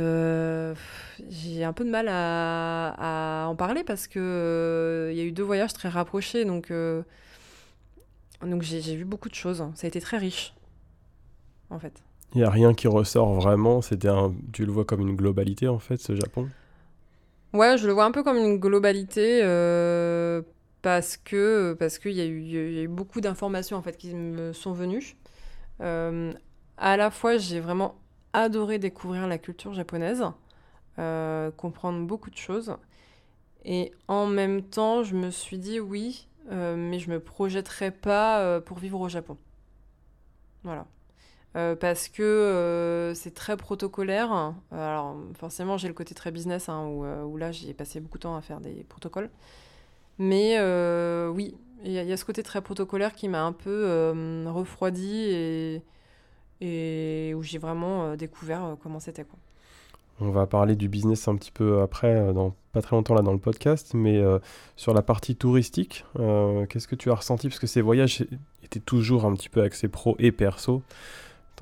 j'ai 1.30 1.64
un 1.64 1.72
peu 1.72 1.84
de 1.84 1.90
mal 1.90 2.06
à, 2.08 3.46
en 3.48 3.56
parler 3.56 3.82
parce 3.82 4.06
que 4.06 5.10
y 5.14 5.20
a 5.20 5.24
eu 5.24 5.32
deux 5.32 5.42
voyages 5.42 5.72
très 5.72 5.88
rapprochés, 5.88 6.44
donc 6.44 6.72
donc 8.40 8.62
j'ai 8.62 8.96
vu 8.96 9.04
beaucoup 9.04 9.28
de 9.28 9.34
choses. 9.34 9.64
Ça 9.74 9.86
a 9.86 9.88
été 9.88 10.00
très 10.00 10.18
riche, 10.18 10.54
en 11.72 11.78
fait. 11.78 12.02
Il 12.34 12.38
n'y 12.38 12.44
a 12.44 12.50
rien 12.50 12.72
qui 12.74 12.88
ressort 12.88 13.34
vraiment. 13.34 13.82
C'était 13.82 14.08
un... 14.08 14.32
Tu 14.52 14.64
le 14.64 14.72
vois 14.72 14.84
comme 14.84 15.00
une 15.00 15.16
globalité, 15.16 15.68
en 15.68 15.78
fait, 15.78 15.98
ce 15.98 16.14
Japon? 16.14 16.48
Ouais, 17.52 17.76
je 17.76 17.86
le 17.86 17.92
vois 17.92 18.04
un 18.04 18.12
peu 18.12 18.22
comme 18.22 18.38
une 18.38 18.58
globalité 18.58 19.40
euh, 19.42 20.40
parce 20.80 21.18
que 21.18 21.76
parce 21.78 21.98
qu'il 21.98 22.12
y, 22.12 22.22
a 22.22 22.24
eu, 22.24 22.40
y 22.40 22.78
a 22.78 22.82
eu 22.82 22.88
beaucoup 22.88 23.20
d'informations 23.20 23.76
en 23.76 23.82
fait 23.82 23.98
qui 23.98 24.14
me 24.14 24.54
sont 24.54 24.72
venues. 24.72 25.16
Euh, 25.82 26.32
à 26.78 26.96
la 26.96 27.10
fois, 27.10 27.36
j'ai 27.36 27.60
vraiment 27.60 27.96
adoré 28.32 28.78
découvrir 28.78 29.26
la 29.28 29.36
culture 29.36 29.74
japonaise, 29.74 30.24
euh, 30.98 31.50
comprendre 31.50 32.06
beaucoup 32.06 32.30
de 32.30 32.38
choses, 32.38 32.74
et 33.66 33.92
en 34.08 34.26
même 34.26 34.62
temps, 34.62 35.02
je 35.02 35.14
me 35.14 35.30
suis 35.30 35.58
dit 35.58 35.78
oui, 35.78 36.26
mais 36.50 36.98
je 36.98 37.10
me 37.10 37.20
projetterai 37.20 37.90
pas 37.90 38.60
pour 38.62 38.78
vivre 38.78 38.98
au 38.98 39.10
Japon. 39.10 39.36
Voilà. 40.64 40.86
Euh, 41.54 41.76
parce 41.76 42.08
que 42.08 43.12
c'est 43.14 43.34
très 43.34 43.56
protocolaire. 43.56 44.54
Alors, 44.70 45.16
forcément, 45.38 45.76
j'ai 45.76 45.88
le 45.88 45.94
côté 45.94 46.14
très 46.14 46.30
business, 46.30 46.68
hein, 46.68 46.86
où, 46.86 47.36
là, 47.36 47.52
j'ai 47.52 47.74
passé 47.74 48.00
beaucoup 48.00 48.18
de 48.18 48.22
temps 48.22 48.36
à 48.36 48.40
faire 48.40 48.60
des 48.60 48.84
protocoles. 48.88 49.30
Mais 50.18 50.58
oui, 51.28 51.56
il 51.84 51.92
y, 51.92 52.12
a 52.12 52.16
ce 52.16 52.24
côté 52.24 52.42
très 52.42 52.62
protocolaire 52.62 53.14
qui 53.14 53.28
m'a 53.28 53.42
un 53.42 53.52
peu 53.52 54.12
refroidi 54.46 55.82
et, 56.60 57.34
où 57.34 57.42
j'ai 57.42 57.58
vraiment 57.58 58.16
découvert 58.16 58.76
comment 58.82 59.00
c'était. 59.00 59.26
On 60.20 60.30
va 60.30 60.46
parler 60.46 60.76
du 60.76 60.88
business 60.88 61.26
un 61.26 61.34
petit 61.34 61.50
peu 61.50 61.80
après, 61.80 62.14
euh, 62.14 62.32
pas 62.72 62.80
très 62.80 62.94
longtemps 62.94 63.14
là 63.14 63.22
dans 63.22 63.32
le 63.32 63.38
podcast, 63.38 63.92
mais 63.94 64.18
euh, 64.18 64.38
sur 64.76 64.94
la 64.94 65.02
partie 65.02 65.34
touristique, 65.34 66.04
euh, 66.20 66.64
qu'est-ce 66.66 66.86
que 66.86 66.94
tu 66.94 67.10
as 67.10 67.14
ressenti? 67.14 67.48
Parce 67.48 67.58
que 67.58 67.66
ces 67.66 67.80
voyages 67.80 68.24
étaient 68.62 68.80
toujours 68.80 69.24
un 69.24 69.34
petit 69.34 69.48
peu 69.48 69.62
axés 69.62 69.88
pro 69.88 70.14
et 70.20 70.30
perso. 70.30 70.82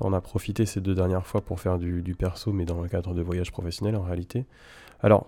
En 0.01 0.13
as 0.13 0.21
profité 0.21 0.65
ces 0.65 0.81
deux 0.81 0.95
dernières 0.95 1.25
fois 1.25 1.41
pour 1.41 1.59
faire 1.59 1.77
du, 1.77 2.15
perso, 2.17 2.51
mais 2.51 2.65
dans 2.65 2.81
le 2.81 2.89
cadre 2.89 3.13
de 3.13 3.21
voyages 3.21 3.51
professionnels 3.51 3.95
en 3.95 4.01
réalité. 4.01 4.45
Alors, 5.01 5.27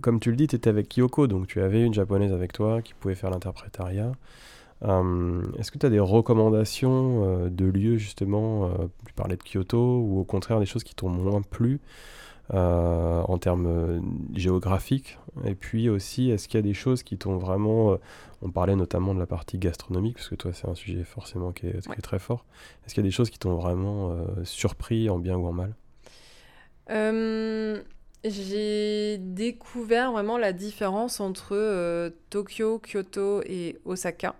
comme 0.00 0.18
tu 0.18 0.30
le 0.30 0.36
dis, 0.36 0.46
tu 0.46 0.56
étais 0.56 0.70
avec 0.70 0.88
Kyoko, 0.88 1.26
donc 1.26 1.46
tu 1.46 1.60
avais 1.60 1.84
une 1.84 1.94
japonaise 1.94 2.32
avec 2.32 2.52
toi 2.52 2.82
qui 2.82 2.94
pouvait 2.94 3.14
faire 3.14 3.30
l'interprétariat. 3.30 4.12
Est-ce 4.82 5.70
que 5.70 5.78
tu 5.78 5.86
as 5.86 5.90
des 5.90 6.00
recommandations 6.00 7.48
de 7.48 7.64
lieux 7.66 7.98
justement 7.98 8.68
Tu 9.06 9.12
parlais 9.14 9.36
de 9.36 9.42
Kyoto 9.42 10.00
ou 10.00 10.18
au 10.18 10.24
contraire 10.24 10.58
des 10.58 10.66
choses 10.66 10.82
qui 10.82 10.94
t'ont 10.94 11.08
moins 11.08 11.42
plu 11.42 11.80
euh, 12.52 13.22
en 13.22 13.38
termes 13.38 13.66
euh, 13.66 14.00
géographiques 14.34 15.18
Et 15.44 15.54
puis 15.54 15.88
aussi, 15.88 16.30
est-ce 16.30 16.48
qu'il 16.48 16.58
y 16.58 16.62
a 16.62 16.62
des 16.62 16.74
choses 16.74 17.02
qui 17.02 17.16
t'ont 17.16 17.38
vraiment... 17.38 17.92
Euh, 17.92 17.96
on 18.42 18.50
parlait 18.50 18.76
notamment 18.76 19.14
de 19.14 19.20
la 19.20 19.26
partie 19.26 19.56
gastronomique, 19.58 20.16
parce 20.16 20.28
que 20.28 20.34
toi, 20.34 20.52
c'est 20.52 20.68
un 20.68 20.74
sujet 20.74 21.04
forcément 21.04 21.52
qui 21.52 21.68
est, 21.68 22.02
très 22.02 22.18
fort. 22.18 22.44
Est-ce 22.84 22.94
qu'il 22.94 23.04
y 23.04 23.06
a 23.06 23.08
des 23.08 23.12
choses 23.12 23.30
qui 23.30 23.38
t'ont 23.38 23.54
vraiment 23.54 24.16
surpris 24.42 25.08
en 25.08 25.18
bien 25.18 25.36
ou 25.36 25.46
en 25.46 25.52
mal? 25.52 25.74
J'ai 28.24 29.18
découvert 29.18 30.10
vraiment 30.10 30.38
la 30.38 30.52
différence 30.52 31.20
entre 31.20 32.12
Tokyo, 32.30 32.80
Kyoto 32.80 33.42
et 33.44 33.78
Osaka. 33.84 34.34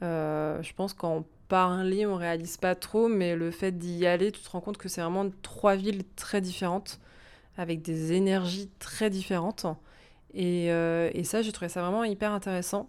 je 0.00 0.72
pense 0.72 0.94
qu'en 0.94 1.26
parler, 1.48 2.06
on 2.06 2.16
réalise 2.16 2.56
pas 2.56 2.74
trop, 2.74 3.08
mais 3.08 3.36
le 3.36 3.50
fait 3.50 3.72
d'y 3.72 4.06
aller, 4.06 4.32
tu 4.32 4.40
te 4.40 4.48
rends 4.48 4.62
compte 4.62 4.78
que 4.78 4.88
c'est 4.88 5.02
vraiment 5.02 5.26
trois 5.42 5.76
villes 5.76 6.04
très 6.16 6.40
différentes 6.40 6.98
avec 7.58 7.82
des 7.82 8.12
énergies 8.12 8.70
très 8.78 9.10
différentes. 9.10 9.66
Et, 10.32 10.70
euh, 10.70 11.10
et 11.12 11.24
ça, 11.24 11.42
j'ai 11.42 11.52
trouvé 11.52 11.68
ça 11.68 11.82
vraiment 11.82 12.04
hyper 12.04 12.32
intéressant. 12.32 12.88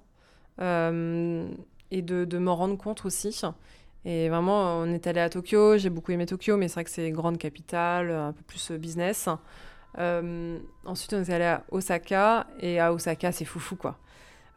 Euh, 0.61 1.49
et 1.91 2.01
de, 2.01 2.24
de 2.24 2.38
m'en 2.38 2.55
rendre 2.55 2.78
compte 2.78 3.03
aussi. 3.03 3.41
Et 4.05 4.30
vraiment, 4.30 4.78
on 4.78 4.93
est 4.93 5.07
allé 5.07 5.20
à 5.20 5.30
Tokyo, 5.30 5.78
j'ai 5.78 5.89
beaucoup 5.89 6.11
aimé 6.11 6.26
Tokyo, 6.26 6.55
mais 6.55 6.67
c'est 6.67 6.76
vrai 6.76 6.84
que 6.84 6.91
c'est 6.91 7.09
grande 7.11 7.38
capitale, 7.38 8.11
un 8.11 8.32
peu 8.32 8.43
plus 8.43 8.72
business. 8.74 9.28
Euh, 9.97 10.59
ensuite, 10.86 11.13
on 11.13 11.24
est 11.24 11.34
allé 11.34 11.45
à 11.45 11.63
Osaka, 11.72 12.45
et 12.59 12.80
à 12.80 12.93
Osaka, 12.93 13.32
c'est 13.32 13.45
foufou, 13.45 13.76
quoi. 13.76 13.97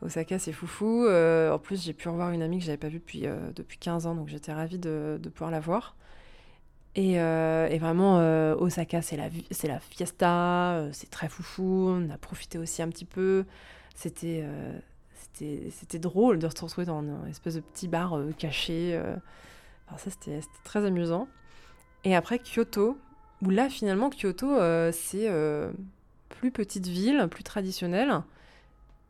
Osaka, 0.02 0.38
c'est 0.38 0.52
foufou. 0.52 1.08
en 1.08 1.58
plus, 1.58 1.82
j'ai 1.82 1.94
pu 1.94 2.08
revoir 2.08 2.32
une 2.32 2.42
amie 2.42 2.58
que 2.58 2.64
j'avais 2.64 2.76
pas 2.76 2.88
vue 2.88 2.98
depuis, 2.98 3.24
depuis 3.56 3.78
15 3.78 4.06
ans, 4.06 4.14
donc 4.14 4.28
j'étais 4.28 4.52
ravie 4.52 4.78
de 4.78 5.18
pouvoir 5.32 5.50
la 5.50 5.60
voir. 5.60 5.96
Euh, 6.98 7.68
et, 7.68 7.78
vraiment, 7.78 8.18
euh, 8.18 8.54
Osaka, 8.56 9.00
c'est 9.00 9.16
la, 9.16 9.28
la 9.64 9.80
fiesta, 9.80 10.72
euh, 10.74 10.90
c'est 10.92 11.10
très 11.10 11.28
foufou. 11.28 11.88
On 11.88 12.10
a 12.10 12.18
profité 12.18 12.58
aussi 12.58 12.82
un 12.82 12.88
petit 12.88 13.04
peu. 13.04 13.44
C'était, 13.94 14.44
c'était, 15.34 15.98
drôle 15.98 16.38
de 16.38 16.48
se 16.48 16.60
retrouver 16.60 16.86
dans 16.86 16.98
un 16.98 17.26
espèce 17.26 17.54
de 17.54 17.60
petit 17.60 17.88
bar 17.88 18.18
caché. 18.38 18.94
Alors 18.96 19.98
ça, 20.00 20.10
c'était, 20.10 20.40
c'était 20.40 20.64
très 20.64 20.84
amusant. 20.84 21.28
Et 22.04 22.16
après, 22.16 22.38
Kyoto, 22.38 22.98
où 23.42 23.50
là, 23.50 23.68
finalement, 23.68 24.10
Kyoto, 24.10 24.56
c'est 24.92 25.30
plus 26.28 26.50
petite 26.50 26.86
ville, 26.86 27.28
plus 27.30 27.44
traditionnelle. 27.44 28.22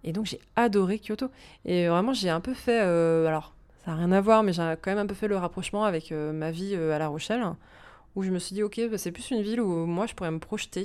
Et 0.04 0.12
donc, 0.12 0.26
j'ai 0.26 0.40
adoré 0.56 0.98
Kyoto. 0.98 1.30
Et 1.64 1.88
vraiment, 1.88 2.12
j'ai 2.12 2.30
un 2.30 2.40
peu 2.40 2.54
fait. 2.54 2.80
alors, 2.80 3.54
ça 3.84 3.90
n'a 3.90 3.96
rien 3.96 4.12
à 4.12 4.20
voir, 4.20 4.42
mais 4.42 4.52
j'ai 4.52 4.62
quand 4.80 4.92
même 4.92 4.98
un 4.98 5.06
peu 5.06 5.14
fait 5.14 5.28
le 5.28 5.36
rapprochement 5.36 5.84
avec 5.84 6.12
euh, 6.12 6.32
ma 6.32 6.50
vie 6.52 6.74
euh, 6.74 6.94
à 6.94 6.98
La 6.98 7.08
Rochelle, 7.08 7.44
où 8.14 8.22
je 8.22 8.30
me 8.30 8.38
suis 8.38 8.54
dit, 8.54 8.62
ok, 8.62 8.80
bah, 8.90 8.98
c'est 8.98 9.10
plus 9.10 9.30
une 9.30 9.42
ville 9.42 9.60
où 9.60 9.86
moi 9.86 10.06
je 10.06 10.14
pourrais 10.14 10.30
me 10.30 10.38
projeter, 10.38 10.84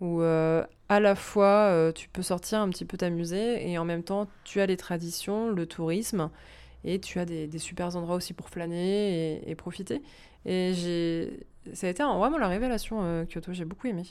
où 0.00 0.22
euh, 0.22 0.64
à 0.88 1.00
la 1.00 1.14
fois 1.14 1.92
tu 1.94 2.08
peux 2.08 2.22
sortir 2.22 2.60
un 2.60 2.70
petit 2.70 2.84
peu 2.84 2.96
t'amuser, 2.96 3.70
et 3.70 3.76
en 3.78 3.84
même 3.84 4.02
temps 4.02 4.28
tu 4.44 4.60
as 4.60 4.66
les 4.66 4.76
traditions, 4.76 5.50
le 5.50 5.66
tourisme, 5.66 6.30
et 6.84 7.00
tu 7.00 7.18
as 7.18 7.26
des, 7.26 7.58
super 7.58 7.94
endroits 7.96 8.16
aussi 8.16 8.32
pour 8.32 8.48
flâner 8.48 9.48
et, 9.48 9.54
profiter. 9.54 10.02
Et 10.46 10.72
j'ai, 10.74 11.46
ça 11.74 11.86
a 11.86 11.90
été 11.90 12.02
vraiment 12.02 12.38
la 12.38 12.48
révélation 12.48 13.26
Kyoto, 13.26 13.52
j'ai 13.52 13.64
beaucoup 13.66 13.88
aimé. 13.88 14.04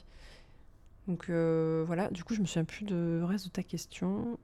Donc 1.08 1.30
voilà, 1.30 2.10
du 2.12 2.24
coup 2.24 2.36
je 2.36 2.42
me 2.42 2.46
souviens 2.46 2.66
plus 2.66 2.86
de 2.86 3.22
reste 3.24 3.46
de 3.46 3.52
ta 3.52 3.64
question. 3.64 4.38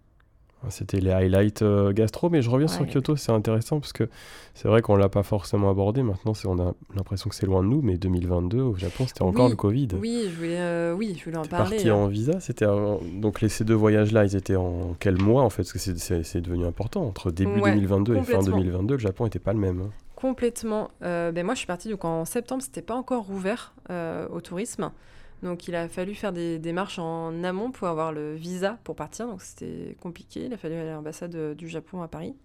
C'était 0.69 0.99
les 0.99 1.11
highlights 1.11 1.61
euh, 1.61 1.93
gastro, 1.93 2.29
mais 2.29 2.41
je 2.41 2.49
reviens 2.49 2.67
sur 2.67 2.85
Kyoto, 2.85 3.15
c'est 3.15 3.31
intéressant 3.31 3.79
parce 3.79 3.93
que 3.93 4.09
c'est 4.53 4.67
vrai 4.67 4.81
qu'on 4.81 4.95
l'a 4.95 5.07
pas 5.07 5.23
forcément 5.23 5.69
abordé. 5.69 6.01
Maintenant, 6.03 6.33
on 6.45 6.59
a 6.59 6.73
l'impression 6.95 7.29
que 7.29 7.35
c'est 7.35 7.45
loin 7.45 7.63
de 7.63 7.67
nous, 7.67 7.81
mais 7.81 7.97
2022 7.97 8.59
au 8.59 8.75
Japon, 8.75 9.05
c'était 9.07 9.21
encore 9.21 9.49
le 9.49 9.55
Covid. 9.55 9.89
Oui, 9.99 10.27
je 10.29 10.35
voulais, 10.35 10.59
euh, 10.59 10.93
oui, 10.93 11.15
je 11.17 11.23
voulais 11.23 11.37
en 11.37 11.45
parler. 11.45 11.77
parti 11.77 11.91
en 11.91 12.07
visa, 12.07 12.39
c'était 12.39 12.65
donc 12.65 13.41
les, 13.41 13.49
ces 13.49 13.63
deux 13.63 13.75
voyages-là, 13.75 14.25
ils 14.25 14.35
étaient 14.35 14.55
en 14.55 14.95
quel 14.99 15.21
mois 15.21 15.43
en 15.43 15.49
fait? 15.49 15.63
Parce 15.63 15.73
que 15.73 16.23
c'est 16.23 16.41
devenu 16.41 16.65
important 16.65 17.05
entre 17.05 17.31
début 17.31 17.61
2022 17.61 18.15
et 18.15 18.23
fin 18.23 18.39
2022, 18.39 18.95
le 18.95 18.99
Japon 18.99 19.25
n'était 19.25 19.39
pas 19.39 19.53
le 19.53 19.59
même. 19.59 19.81
Hein. 19.81 19.89
Complètement. 20.15 20.89
Euh, 21.03 21.31
ben 21.31 21.45
moi, 21.45 21.53
je 21.53 21.59
suis 21.59 21.67
partie 21.67 21.89
donc 21.89 22.03
en 22.03 22.25
septembre, 22.25 22.63
c'était 22.63 22.81
pas 22.81 22.95
encore 22.95 23.29
ouvert 23.29 23.73
au 23.89 24.41
tourisme. 24.41 24.91
Donc 25.43 25.67
il 25.67 25.75
a 25.75 25.87
fallu 25.87 26.15
faire 26.15 26.33
des 26.33 26.57
démarches 26.57 26.97
en 26.99 27.43
amont 27.43 27.71
pour 27.71 27.87
avoir 27.87 28.11
le 28.11 28.33
visa 28.35 28.79
pour 28.83 28.95
partir. 28.95 29.27
Donc 29.27 29.41
c'était 29.41 29.95
compliqué. 30.01 30.45
Il 30.45 30.53
a 30.53 30.57
fallu 30.57 30.75
aller 30.75 30.89
à 30.89 30.93
l'ambassade 30.93 31.35
euh, 31.35 31.53
du 31.53 31.67
Japon 31.67 32.01
à 32.01 32.07
Paris. 32.07 32.35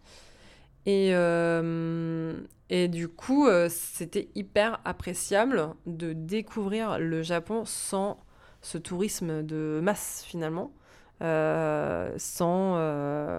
Et, 0.84 1.11
euh, 1.14 2.34
du 2.68 3.09
coup, 3.09 3.47
euh, 3.47 3.68
c'était 3.70 4.28
hyper 4.34 4.80
appréciable 4.84 5.74
de 5.86 6.12
découvrir 6.12 6.99
le 6.99 7.22
Japon 7.22 7.64
sans 7.64 8.18
ce 8.62 8.78
tourisme 8.78 9.43
de 9.43 9.80
masse 9.82 10.24
finalement. 10.26 10.72
sans, 11.20 12.74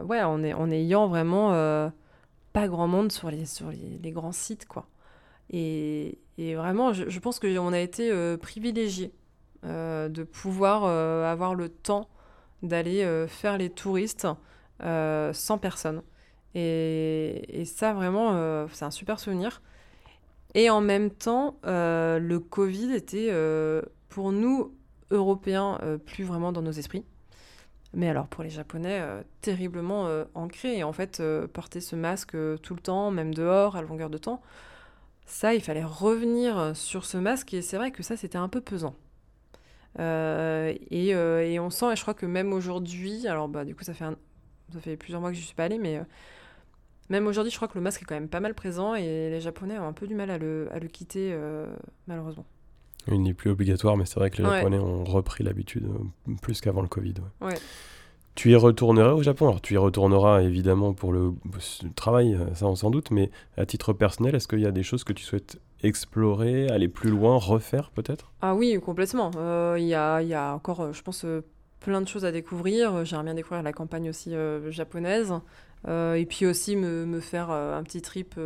ouais, 0.05 0.21
en, 0.23 0.71
ayant 0.71 1.07
vraiment 1.07 1.91
pas 2.53 2.67
grand 2.67 2.87
monde 2.87 3.11
sur 3.11 3.29
les, 3.29 3.45
sur 3.45 3.71
les, 3.71 4.11
grands 4.11 4.31
sites. 4.31 4.65
quoi. 4.65 4.87
Et, 5.49 6.19
vraiment, 6.37 6.93
je, 6.93 7.09
je 7.09 7.19
pense 7.19 7.39
qu'on 7.39 7.73
a 7.73 7.79
été 7.79 8.11
privilégiés 8.37 9.13
de 9.63 10.23
pouvoir 10.23 10.83
euh, 10.83 11.31
avoir 11.31 11.55
le 11.55 11.69
temps 11.69 12.09
d'aller 12.61 13.03
euh, 13.03 13.27
faire 13.27 13.57
les 13.57 13.69
touristes 13.69 14.27
sans 14.79 15.57
personne. 15.57 16.01
Et, 16.55 17.63
ça, 17.65 17.93
vraiment, 17.93 18.67
c'est 18.73 18.83
un 18.83 18.91
super 18.91 19.19
souvenir. 19.19 19.61
Et 20.55 20.69
en 20.69 20.81
même 20.81 21.09
temps, 21.09 21.57
le 21.63 22.37
Covid 22.37 22.91
était 22.91 23.31
pour 24.09 24.33
nous, 24.33 24.75
Européens, 25.09 25.79
plus 26.05 26.25
vraiment 26.25 26.51
dans 26.51 26.61
nos 26.61 26.71
esprits. 26.71 27.05
Mais 27.93 28.09
alors 28.09 28.27
pour 28.27 28.43
les 28.43 28.49
Japonais, 28.49 29.01
terriblement 29.39 30.09
ancré. 30.33 30.77
Et 30.77 30.83
en 30.83 30.91
fait, 30.91 31.23
porter 31.53 31.79
ce 31.79 31.95
masque 31.95 32.35
tout 32.61 32.75
le 32.75 32.81
temps, 32.81 33.09
même 33.09 33.33
dehors, 33.33 33.77
à 33.77 33.81
longueur 33.81 34.09
de 34.09 34.17
temps, 34.17 34.41
ça, 35.25 35.55
il 35.55 35.61
fallait 35.61 35.85
revenir 35.85 36.75
sur 36.75 37.05
ce 37.05 37.17
masque 37.17 37.53
et 37.53 37.61
c'est 37.61 37.77
vrai 37.77 37.91
que 37.91 38.03
ça, 38.03 38.17
c'était 38.17 38.37
un 38.37 38.49
peu 38.49 38.59
pesant. 38.59 38.95
Euh, 39.99 40.73
et, 40.89 41.13
euh, 41.13 41.47
et, 41.47 41.59
on 41.59 41.69
sent, 41.69 41.93
et 41.93 41.95
je 41.95 42.01
crois 42.01 42.13
que 42.13 42.25
même 42.25 42.53
aujourd'hui, 42.53 43.27
alors 43.27 43.47
bah, 43.47 43.65
du 43.65 43.75
coup, 43.75 43.83
ça 43.83 43.93
fait, 43.93 44.05
ça 44.73 44.79
fait 44.79 44.97
plusieurs 44.97 45.21
mois 45.21 45.31
que 45.31 45.37
je 45.37 45.41
suis 45.41 45.55
pas 45.55 45.65
allée, 45.65 45.77
mais 45.77 45.97
euh, 45.97 46.03
même 47.09 47.27
aujourd'hui, 47.27 47.51
je 47.51 47.57
crois 47.57 47.67
que 47.67 47.77
le 47.77 47.81
masque 47.81 48.01
est 48.01 48.05
quand 48.05 48.15
même 48.15 48.29
pas 48.29 48.39
mal 48.39 48.53
présent 48.53 48.95
et 48.95 49.29
les 49.29 49.41
Japonais 49.41 49.77
ont 49.77 49.87
un 49.87 49.93
peu 49.93 50.07
du 50.07 50.15
mal 50.15 50.31
à 50.31 50.37
le, 50.37 50.67
à 50.71 50.79
le 50.79 50.87
quitter, 50.87 51.37
malheureusement. 52.07 52.45
Il 53.11 53.21
n'est 53.21 53.33
plus 53.33 53.51
obligatoire, 53.51 53.97
mais 53.97 54.05
c'est 54.05 54.19
vrai 54.19 54.29
que 54.29 54.41
les 54.41 54.49
Japonais 54.49 54.79
ont 54.79 55.03
repris 55.03 55.43
l'habitude 55.43 55.87
plus 56.41 56.61
qu'avant 56.61 56.81
le 56.81 56.87
Covid. 56.87 57.15
Ouais. 57.41 57.55
Tu 58.35 58.51
y 58.51 58.55
retourneras 58.55 59.11
au 59.11 59.21
Japon? 59.21 59.49
Alors, 59.49 59.61
tu 59.61 59.75
y 59.75 59.77
retourneras 59.77 60.41
évidemment 60.41 60.93
pour 60.93 61.11
le, 61.11 61.33
travail, 61.95 62.39
ça 62.55 62.65
on 62.65 62.75
s'en 62.75 62.89
doute, 62.89 63.11
mais 63.11 63.29
à 63.57 63.65
titre 63.67 63.93
personnel, 63.93 64.33
est-ce 64.33 64.47
qu'il 64.47 64.61
y 64.61 64.65
a 64.65 64.71
des 64.71 64.81
choses 64.81 65.03
que 65.03 65.13
tu 65.13 65.23
souhaites 65.23 65.59
explorer, 65.83 66.69
aller 66.69 66.87
plus 66.87 67.09
loin, 67.09 67.37
refaire 67.37 67.91
peut-être? 67.91 68.31
Ah 68.41 68.55
oui, 68.55 68.79
complètement. 68.83 69.31
Euh, 69.35 69.75
il 69.77 69.85
y, 69.85 69.93
a, 69.93 70.21
y, 70.21 70.33
a, 70.33 70.53
encore, 70.53 70.81
euh, 70.81 70.93
je 70.93 71.01
pense, 71.03 71.25
euh, 71.25 71.41
plein 71.81 72.01
de 72.01 72.07
choses 72.07 72.25
à 72.25 72.31
découvrir. 72.31 73.05
J'aimerais 73.05 73.25
bien 73.25 73.33
découvrir 73.35 73.61
la 73.61 73.73
campagne 73.73 74.09
aussi 74.09 74.33
japonaise. 74.69 75.33
et 75.85 76.25
puis 76.29 76.45
aussi 76.45 76.77
me, 76.77 77.05
me 77.05 77.19
faire 77.19 77.51
un 77.51 77.83
petit 77.83 78.01
trip 78.01 78.39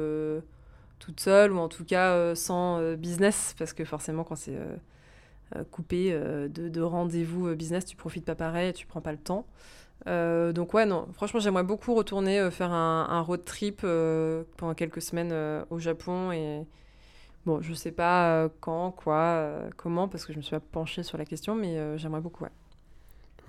toute 0.97 1.19
seule, 1.19 1.51
ou 1.53 1.59
en 1.59 1.67
tout 1.67 1.85
cas 1.85 2.33
sans 2.33 2.95
business, 2.95 3.53
parce 3.59 3.73
que 3.73 3.85
forcément, 3.85 4.23
quand 4.23 4.35
c'est 4.35 4.57
coupé 5.69 6.13
de, 6.13 6.67
de 6.67 6.81
rendez-vous 6.81 7.55
business, 7.55 7.85
tu 7.85 7.95
profites 7.95 8.25
pas 8.25 8.33
pareil, 8.33 8.73
tu 8.73 8.87
prends 8.87 9.01
pas 9.01 9.11
le 9.11 9.19
temps. 9.19 9.45
Donc 10.07 10.73
ouais, 10.73 10.87
non, 10.87 11.07
franchement, 11.13 11.39
j'aimerais 11.39 11.63
beaucoup 11.63 11.93
retourner 11.93 12.49
faire 12.49 12.71
un, 12.71 13.21
road 13.21 13.45
trip 13.45 13.85
pendant 14.57 14.73
quelques 14.73 15.03
semaines 15.03 15.63
au 15.69 15.77
Japon 15.77 16.31
et 16.31 16.65
bon, 17.47 17.61
je 17.61 17.73
sais 17.73 17.91
pas 17.91 18.49
quand, 18.59 18.91
quoi, 18.91 19.49
comment, 19.75 20.07
parce 20.07 20.25
que 20.25 20.33
je 20.33 20.37
me 20.37 20.43
suis 20.43 20.51
pas 20.51 20.59
penchée 20.59 21.01
sur 21.01 21.17
la 21.17 21.25
question, 21.25 21.55
mais 21.55 21.97
j'aimerais 21.97 22.21
beaucoup. 22.21 22.45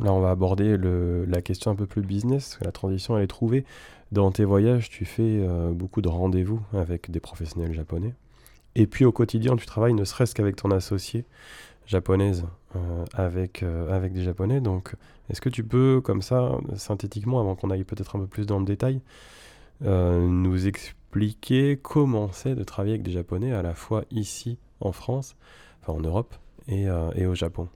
Là, 0.01 0.13
on 0.13 0.21
va 0.21 0.31
aborder 0.31 0.77
la 0.79 1.43
question 1.43 1.71
un 1.71 1.75
peu 1.75 1.87
plus 1.87 2.03
business, 2.03 2.59
la 2.63 2.73
transition 2.73 3.19
elle 3.19 3.25
est 3.25 3.27
trouvée. 3.27 3.65
Dans 4.13 4.31
tes 4.31 4.45
voyages, 4.45 4.89
tu 4.89 5.05
fais 5.05 5.47
beaucoup 5.73 6.01
de 6.01 6.09
rendez-vous 6.09 6.61
avec 6.73 7.11
des 7.11 7.21
professionnels 7.21 7.75
japonais. 7.75 8.15
Et 8.77 8.87
puis 8.87 9.05
au 9.05 9.13
quotidien, 9.13 9.57
tu 9.57 9.67
travailles 9.67 9.95
ne 9.95 10.05
serait-ce 10.05 10.35
qu'avec 10.35 10.57
ton 10.57 10.71
associé 10.71 11.27
japonaise 11.89 12.45
euh, 12.77 13.05
avec, 13.15 13.63
euh, 13.63 13.91
avec 13.91 14.13
des 14.13 14.23
Japonais. 14.23 14.61
Donc, 14.61 14.95
est-ce 15.31 15.41
que 15.41 15.49
tu 15.49 15.65
peux, 15.65 16.01
comme 16.03 16.21
ça, 16.21 16.53
synthétiquement, 16.77 17.41
avant 17.41 17.57
qu'on 17.57 17.71
aille 17.71 17.85
peut-être 17.85 18.17
un 18.17 18.21
peu 18.21 18.27
plus 18.27 18.47
dans 18.47 18.59
le 18.59 18.67
détail, 18.67 19.01
euh, 19.85 20.29
nous 20.29 20.67
expliquer 20.67 20.98
comment 21.83 22.31
c'est 22.33 22.55
de 22.55 22.65
travailler 22.65 22.95
avec 22.95 23.03
des 23.03 23.13
Japonais 23.13 23.53
à 23.53 23.63
la 23.63 23.75
fois 23.75 24.05
ici 24.11 24.59
en 24.81 24.93
France, 24.93 25.37
en 25.87 26.01
Europe, 26.01 26.35
et, 26.69 26.87
et 27.15 27.27
au 27.27 27.35
Japon? 27.35 27.69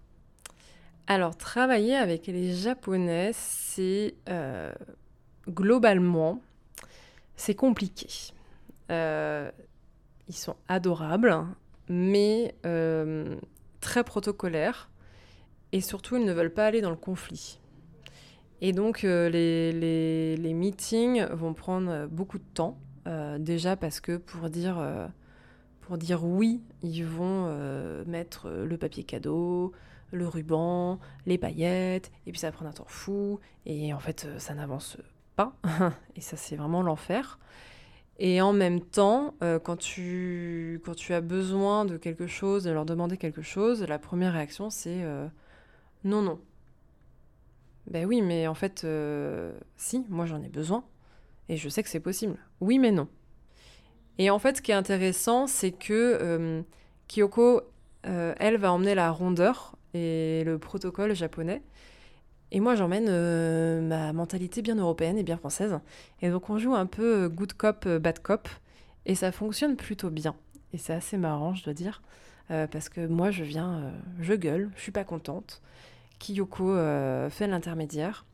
Alors, 1.06 1.36
travailler 1.36 1.96
avec 1.96 2.26
les 2.26 2.52
Japonais, 2.54 3.30
c'est 3.32 4.14
globalement, 5.48 6.40
c'est 7.36 7.54
compliqué. 7.54 8.08
ils 8.90 9.50
sont 10.30 10.56
adorables, 10.68 11.34
mais 11.88 12.54
très 13.80 14.04
protocolaires 14.04 14.88
et 15.72 15.80
surtout 15.80 16.16
ils 16.16 16.24
ne 16.24 16.32
veulent 16.32 16.52
pas 16.52 16.66
aller 16.66 16.80
dans 16.80 16.90
le 16.90 16.96
conflit. 16.96 17.58
Et 18.60 18.72
donc 18.72 19.04
euh, 19.04 19.28
les, 19.28 20.54
meetings 20.54 21.24
vont 21.32 21.52
prendre 21.52 22.06
beaucoup 22.06 22.38
de 22.38 22.44
temps, 22.54 22.78
euh, 23.06 23.38
déjà 23.38 23.76
parce 23.76 24.00
que 24.00 24.16
pour 24.16 24.48
dire, 24.50 24.78
euh, 24.78 25.06
pour 25.80 25.98
dire 25.98 26.24
oui, 26.24 26.62
ils 26.82 27.04
vont 27.04 27.52
mettre 28.06 28.50
le 28.50 28.76
papier 28.76 29.04
cadeau, 29.04 29.72
le 30.12 30.28
ruban, 30.28 30.98
les 31.26 31.38
paillettes, 31.38 32.10
et 32.26 32.32
puis 32.32 32.38
ça 32.38 32.48
va 32.48 32.52
prendre 32.52 32.70
un 32.70 32.74
temps 32.74 32.84
fou, 32.86 33.40
et 33.66 33.92
en 33.94 33.98
fait 33.98 34.28
ça 34.38 34.54
n'avance 34.54 34.98
pas, 35.36 35.56
et 36.16 36.20
ça 36.20 36.36
c'est 36.36 36.56
vraiment 36.56 36.82
l'enfer. 36.82 37.38
Et 38.18 38.40
en 38.40 38.52
même 38.52 38.80
temps, 38.80 39.34
euh, 39.42 39.58
quand, 39.58 39.76
tu, 39.76 40.80
quand 40.84 40.94
tu 40.94 41.14
as 41.14 41.20
besoin 41.20 41.84
de 41.84 41.96
quelque 41.96 42.26
chose, 42.26 42.64
de 42.64 42.70
leur 42.70 42.84
demander 42.84 43.16
quelque 43.16 43.42
chose, 43.42 43.82
la 43.82 43.98
première 43.98 44.34
réaction, 44.34 44.70
c'est 44.70 45.02
euh, 45.02 45.26
non, 46.04 46.22
non. 46.22 46.40
Ben 47.90 48.06
oui, 48.06 48.22
mais 48.22 48.46
en 48.46 48.54
fait, 48.54 48.84
euh, 48.84 49.52
si, 49.76 50.06
moi 50.08 50.26
j'en 50.26 50.42
ai 50.42 50.48
besoin. 50.48 50.84
Et 51.48 51.56
je 51.56 51.68
sais 51.68 51.82
que 51.82 51.88
c'est 51.88 52.00
possible. 52.00 52.36
Oui, 52.60 52.78
mais 52.78 52.92
non. 52.92 53.08
Et 54.18 54.30
en 54.30 54.38
fait, 54.38 54.58
ce 54.58 54.62
qui 54.62 54.70
est 54.70 54.74
intéressant, 54.74 55.46
c'est 55.46 55.72
que 55.72 56.62
Kyoko, 57.08 57.62
elle, 58.02 58.56
va 58.58 58.72
emmener 58.72 58.94
la 58.94 59.10
rondeur 59.10 59.76
et 59.94 60.42
le 60.44 60.58
protocole 60.58 61.14
japonais. 61.14 61.62
Et 62.54 62.60
moi, 62.60 62.74
j'emmène 62.74 63.06
euh, 63.08 63.80
ma 63.80 64.12
mentalité 64.12 64.60
bien 64.60 64.76
européenne 64.76 65.16
et 65.16 65.22
bien 65.22 65.38
française. 65.38 65.80
Et 66.20 66.28
donc, 66.28 66.50
on 66.50 66.58
joue 66.58 66.74
un 66.74 66.84
peu 66.84 67.24
euh, 67.24 67.28
good 67.30 67.54
cop, 67.54 67.84
euh, 67.86 67.98
bad 67.98 68.18
cop. 68.18 68.46
Et 69.06 69.14
ça 69.14 69.32
fonctionne 69.32 69.74
plutôt 69.74 70.10
bien. 70.10 70.36
Et 70.74 70.78
c'est 70.78 70.92
assez 70.92 71.16
marrant, 71.16 71.54
je 71.54 71.64
dois 71.64 71.74
dire. 71.74 72.02
parce 72.48 72.90
que 72.90 73.06
moi, 73.06 73.30
je 73.30 73.42
viens, 73.42 73.92
je 74.20 74.34
gueule, 74.34 74.70
je 74.76 74.82
suis 74.82 74.92
pas 74.92 75.04
contente. 75.04 75.62
Kiyoko 76.18 76.76
fait 77.30 77.46
l'intermédiaire. 77.48 78.26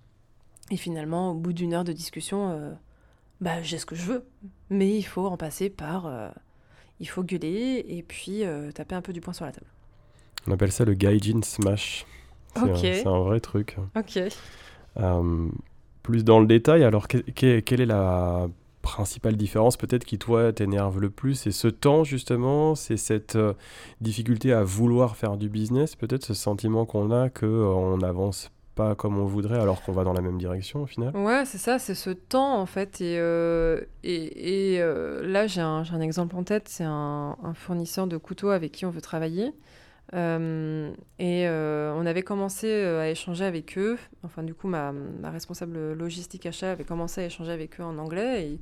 Et 0.71 0.77
finalement, 0.77 1.31
au 1.31 1.35
bout 1.35 1.53
d'une 1.53 1.73
heure 1.73 1.85
de 1.85 1.93
discussion, 1.93 2.77
bah, 3.41 3.63
j'ai 3.63 3.79
ce 3.79 3.87
que 3.87 3.95
je 3.95 4.03
veux. 4.03 4.25
Mais 4.71 4.97
il 4.97 5.05
faut 5.05 5.27
en 5.27 5.37
passer 5.37 5.71
par. 5.71 6.11
il 7.01 7.09
faut 7.09 7.23
gueuler 7.23 7.85
et 7.89 8.03
puis 8.03 8.43
taper 8.75 8.95
un 8.95 9.03
peu 9.03 9.13
du 9.13 9.21
poing 9.21 9.33
sur 9.33 9.45
la 9.45 9.53
table. 9.53 9.67
On 10.47 10.53
appelle 10.53 10.73
ça 10.73 10.85
le 10.85 10.95
gaijin 10.95 11.43
smash. 11.43 12.07
C'est 12.77 13.07
un, 13.07 13.21
vrai 13.21 13.41
truc. 13.41 13.77
Ok. 13.97 14.19
Euh, 14.99 15.49
plus 16.03 16.25
dans 16.25 16.41
le 16.41 16.47
détail, 16.47 16.85
alors 16.85 17.07
quelle 17.09 17.81
est 17.81 17.87
la 17.87 18.49
principale 18.83 19.37
différence 19.37 19.77
peut-être 19.77 20.05
qui 20.05 20.19
toi 20.19 20.53
t'énerve 20.53 21.01
le 21.01 21.11
plus? 21.11 21.35
C'est 21.35 21.53
ce 21.53 21.69
temps 21.69 22.05
justement, 22.05 22.75
c'est 22.75 22.97
cette 22.97 23.37
euh, 23.37 23.53
difficulté 24.01 24.53
à 24.53 24.65
vouloir 24.65 25.17
faire 25.17 25.37
du 25.37 25.49
business, 25.49 25.95
peut-être 25.95 26.25
ce 26.25 26.35
sentiment 26.35 26.87
qu'on 26.87 27.11
a 27.11 27.29
que 27.29 27.47
euh, 27.47 27.67
on 27.67 27.99
n'avance 27.99 28.51
pas 28.79 28.95
comme 28.95 29.19
on 29.19 29.27
voudrait 29.27 29.61
alors 29.61 29.83
qu'on 29.83 29.93
va 29.93 30.05
dans 30.05 30.13
la 30.13 30.21
même 30.23 30.39
direction 30.39 30.83
au 30.83 30.87
final 30.87 31.15
Ouais, 31.17 31.45
c'est 31.45 31.59
ça, 31.59 31.79
c'est 31.79 31.95
ce 31.95 32.11
temps 32.11 32.59
en 32.59 32.67
fait. 32.67 33.01
Et, 33.01 33.17
et, 34.05 34.75
et 34.77 34.79
là, 35.23 35.47
j'ai 35.47 35.61
un, 35.61 35.83
un, 35.93 36.01
exemple 36.01 36.37
en 36.37 36.45
tête, 36.45 36.69
c'est 36.69 36.85
un, 36.87 37.37
fournisseur 37.55 38.07
de 38.07 38.17
couteaux 38.17 38.51
avec 38.51 38.73
qui 38.73 38.87
on 38.87 38.91
veut 38.91 39.01
travailler. 39.01 39.53
Euh, 40.15 40.91
et 41.19 41.47
euh, 41.47 41.93
on 41.95 42.07
avait 42.07 42.23
commencé 42.23 42.67
euh, 42.67 43.03
à 43.03 43.09
échanger 43.09 43.45
avec 43.45 43.77
eux. 43.77 43.99
Enfin, 44.23 44.43
du 44.43 44.55
coup, 44.55 44.69
ma, 44.69 44.93
ma, 44.93 45.31
responsable 45.31 45.93
logistique 45.93 46.47
achat 46.47 46.73
avait 46.73 46.85
commencé 46.85 47.21
à 47.23 47.27
échanger 47.27 47.53
avec 47.53 47.79
eux 47.81 47.85
en 47.85 47.99
anglais. 47.99 48.47
Et, 48.47 48.61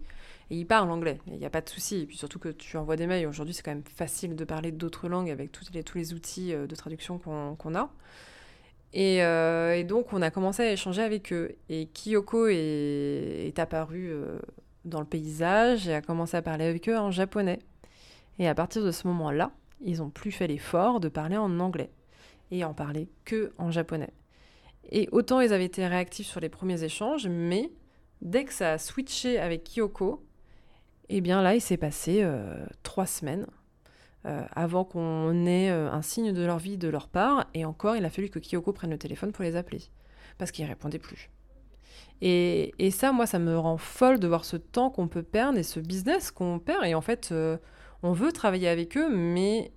ils 0.49 0.64
parlent 0.64 0.91
anglais. 0.91 1.19
Il 1.27 1.39
n'y 1.39 1.45
a 1.45 1.51
pas 1.51 1.61
de 1.61 1.69
souci. 1.69 2.03
Et 2.03 2.07
puis 2.07 2.17
surtout 2.17 2.39
que 2.39 2.49
tu 2.49 2.77
envoies 2.77 2.95
des 2.95 3.09
mails. 3.09 3.27
Aujourd'hui, 3.27 3.53
c'est 3.53 3.62
quand 3.62 3.73
même 3.73 3.83
facile 3.85 4.37
de 4.37 4.45
parler 4.45 4.71
d'autres 4.71 5.09
langues 5.09 5.31
avec 5.31 5.51
tous 5.51 5.73
les, 5.73 5.83
tous 5.83 5.99
les 5.99 6.14
outils 6.14 6.53
de 6.53 6.75
traduction 6.77 7.19
qu'on 7.19 7.75
a. 7.75 7.91
Et, 8.99 9.18
et, 9.18 9.84
donc, 9.84 10.14
on 10.14 10.22
a 10.22 10.30
commencé 10.30 10.62
à 10.62 10.72
échanger 10.72 11.03
avec 11.03 11.30
eux. 11.30 11.55
Et 11.68 11.86
Kyoko 11.86 12.47
est, 12.47 13.47
est 13.47 13.59
apparu 13.59 14.11
dans 14.86 15.01
le 15.01 15.07
paysage 15.07 15.86
et 15.86 15.94
a 15.94 16.01
commencé 16.01 16.36
à 16.36 16.42
parler 16.42 16.64
avec 16.64 16.88
eux 16.88 16.97
en 16.97 17.11
japonais. 17.11 17.59
Et 18.38 18.49
à 18.49 18.55
partir 18.55 18.82
de 18.82 18.90
ce 18.90 19.07
moment-là, 19.09 19.53
ils 19.80 19.99
n'ont 19.99 20.11
plus 20.11 20.30
fait 20.30 20.47
l'effort 20.47 21.01
de 21.01 21.09
parler 21.09 21.36
en 21.36 21.61
anglais 21.61 21.90
et 22.51 22.64
en 22.64 22.74
parler 22.74 23.09
que 23.24 23.53
en 23.59 23.70
japonais. 23.70 24.12
Et 24.90 25.09
autant 25.12 25.40
ils 25.40 25.53
avaient 25.53 25.64
été 25.64 25.86
réactifs 25.86 26.28
sur 26.28 26.40
les 26.40 26.49
premiers 26.49 26.82
échanges, 26.84 27.26
mais 27.28 27.70
dès 28.22 28.44
que 28.44 28.53
ça 28.53 28.72
a 28.72 28.78
switché 28.78 29.38
avec 29.38 29.64
Kyoko, 29.64 30.24
eh 31.09 31.20
bien 31.20 31.42
là, 31.42 31.55
il 31.55 31.61
s'est 31.61 31.76
passé 31.76 32.20
euh, 32.22 32.66
trois 32.82 33.07
semaines 33.07 33.47
euh, 34.27 34.43
avant 34.55 34.85
qu'on 34.85 35.47
ait 35.47 35.70
euh, 35.70 35.91
un 35.91 36.03
signe 36.03 36.33
de 36.33 36.45
leur 36.45 36.59
vie 36.59 36.79
de 36.79 36.89
leur 36.89 37.09
part. 37.09 37.47
Et 37.55 37.64
encore, 37.64 37.97
il 37.97 38.05
a 38.05 38.11
fallu 38.11 38.29
que 38.29 38.39
Kyoko 38.39 38.72
prenne 38.72 38.91
le 38.91 38.99
téléphone 38.99 39.33
pour 39.33 39.45
les 39.45 39.57
appeler, 39.57 39.83
parce 40.39 40.51
qu'ils 40.51 40.64
ne 40.64 40.70
répondaient 40.70 40.99
plus. 40.99 41.31
Et, 42.22 42.74
et, 42.79 42.91
ça, 42.91 43.12
moi, 43.12 43.27
ça 43.27 43.39
me 43.39 43.59
rend 43.59 43.77
folle 43.77 44.18
de 44.18 44.27
voir 44.27 44.45
ce 44.45 44.57
temps 44.57 44.91
qu'on 44.91 45.09
peut 45.09 45.22
perdre 45.22 45.59
et 45.59 45.62
ce 45.62 45.81
business 45.81 46.31
qu'on 46.31 46.59
perd. 46.59 46.85
Et 46.87 46.95
en 46.95 47.03
fait, 47.03 47.35
on 48.03 48.12
veut 48.12 48.33
travailler 48.33 48.68
avec 48.68 48.97
eux, 48.97 49.14
mais 49.14 49.72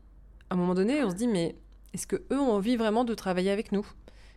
à 0.49 0.53
un 0.53 0.57
moment 0.57 0.73
donné, 0.73 1.03
on 1.03 1.09
se 1.09 1.15
dit, 1.15 1.27
mais 1.27 1.55
est-ce 1.93 2.07
que 2.07 2.17
eux 2.31 2.39
ont 2.39 2.51
envie 2.51 2.75
vraiment 2.75 3.03
de 3.03 3.13
travailler 3.13 3.51
avec 3.51 3.71
nous? 3.71 3.85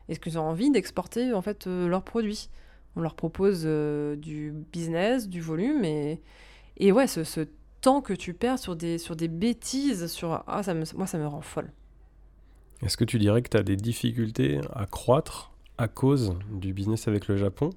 Est-ce 0.09 0.21
qu'ils 0.21 0.39
ont 0.39 0.43
envie 0.43 0.71
d'exporter 0.71 1.33
en 1.33 1.43
fait 1.43 1.67
euh, 1.67 1.89
leurs 1.89 2.03
produits? 2.03 2.49
On 2.97 3.01
leur 3.01 3.15
propose 3.15 3.63
euh, 3.65 4.17
du 4.17 4.53
business, 4.73 5.29
du 5.29 5.41
volume, 5.41 5.85
et, 5.85 6.21
et 6.77 6.93
ouais, 6.93 7.07
ce, 7.07 7.47
temps 7.83 8.01
que 8.01 8.15
tu 8.15 8.33
perds 8.33 8.59
sur 8.59 8.75
des, 8.77 8.97
sur 8.97 9.15
des 9.17 9.29
bêtises, 9.29 10.07
sur 10.07 10.43
ah, 10.47 10.63
ça 10.63 10.73
me, 10.73 10.85
moi, 10.97 11.07
ça 11.07 11.19
me 11.19 11.27
rend 11.27 11.43
folle. 11.43 11.71
Est-ce 12.83 12.97
que 12.97 13.05
tu 13.05 13.19
dirais 13.19 13.43
que 13.43 13.51
tu 13.51 13.57
as 13.59 13.63
des 13.63 13.77
difficultés 13.77 14.61
à 14.75 14.87
croître 14.87 15.53
à 15.77 15.89
cause 15.89 16.35
du 16.51 16.73
business 16.73 17.07
avec 17.09 17.29
le 17.29 17.37
Japon? 17.37 17.71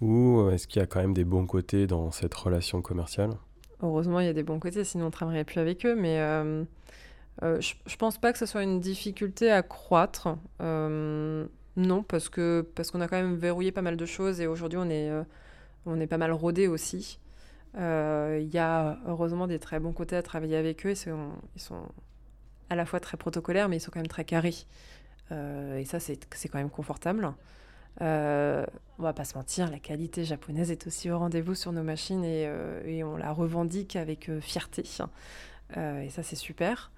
Ou 0.00 0.48
est-ce 0.50 0.66
qu'il 0.66 0.80
y 0.80 0.82
a 0.82 0.86
quand 0.86 1.00
même 1.00 1.14
des 1.14 1.24
bons 1.24 1.46
côtés 1.46 1.86
dans 1.86 2.10
cette 2.10 2.34
relation 2.34 2.80
commerciale? 2.80 3.30
Heureusement, 3.82 4.20
il 4.20 4.26
y 4.26 4.30
a 4.30 4.32
des 4.32 4.42
bons 4.42 4.60
côtés, 4.60 4.84
sinon 4.84 5.04
on 5.04 5.08
ne 5.08 5.12
travaillerait 5.12 5.44
plus 5.44 5.60
avec 5.60 5.84
eux. 5.84 5.94
Mais 5.94 6.18
je 7.42 7.46
ne 7.46 7.96
pense 7.96 8.18
pas 8.18 8.32
que 8.32 8.38
ce 8.38 8.46
soit 8.46 8.62
une 8.62 8.80
difficulté 8.80 9.50
à 9.50 9.62
croître. 9.62 10.28
non, 10.60 12.02
parce 12.02 12.28
que 12.28 12.66
parce 12.74 12.90
qu'on 12.90 13.00
a 13.00 13.08
quand 13.08 13.16
même 13.16 13.36
verrouillé 13.36 13.72
pas 13.72 13.82
mal 13.82 13.96
de 13.96 14.06
choses 14.06 14.40
et 14.40 14.46
aujourd'hui, 14.46 14.78
on 14.78 14.88
est, 14.88 15.10
on 15.86 16.00
est 16.00 16.06
pas 16.06 16.18
mal 16.18 16.32
rodé 16.32 16.68
aussi. 16.68 17.18
Il 17.74 18.50
y 18.52 18.58
a 18.58 18.98
heureusement 19.06 19.46
des 19.46 19.58
très 19.58 19.80
bons 19.80 19.92
côtés 19.92 20.16
à 20.16 20.22
travailler 20.22 20.56
avec 20.56 20.86
eux. 20.86 20.90
Ils 20.92 21.60
sont, 21.60 21.82
à 22.70 22.76
la 22.76 22.86
fois 22.86 23.00
très 23.00 23.16
protocolaires, 23.16 23.68
mais 23.68 23.76
ils 23.76 23.80
sont 23.80 23.90
quand 23.90 24.00
même 24.00 24.08
très 24.08 24.24
carrés. 24.24 24.54
et 25.30 25.84
ça, 25.84 26.00
c'est 26.00 26.48
quand 26.48 26.58
même 26.58 26.70
confortable. 26.70 27.32
Euh, 28.00 28.64
on 28.98 29.02
va 29.02 29.12
pas 29.12 29.24
se 29.24 29.36
mentir, 29.36 29.70
la 29.70 29.78
qualité 29.78 30.24
japonaise 30.24 30.70
est 30.70 30.86
aussi 30.86 31.10
au 31.10 31.18
rendez-vous 31.18 31.54
sur 31.54 31.72
nos 31.72 31.82
machines 31.82 32.24
et, 32.24 32.46
euh, 32.46 33.02
on 33.04 33.16
la 33.16 33.32
revendique 33.32 33.96
avec 33.96 34.28
euh, 34.28 34.40
fierté. 34.40 34.84
Euh, 35.76 36.02
et 36.02 36.08
ça, 36.08 36.22
c'est 36.22 36.36
super. 36.36 36.92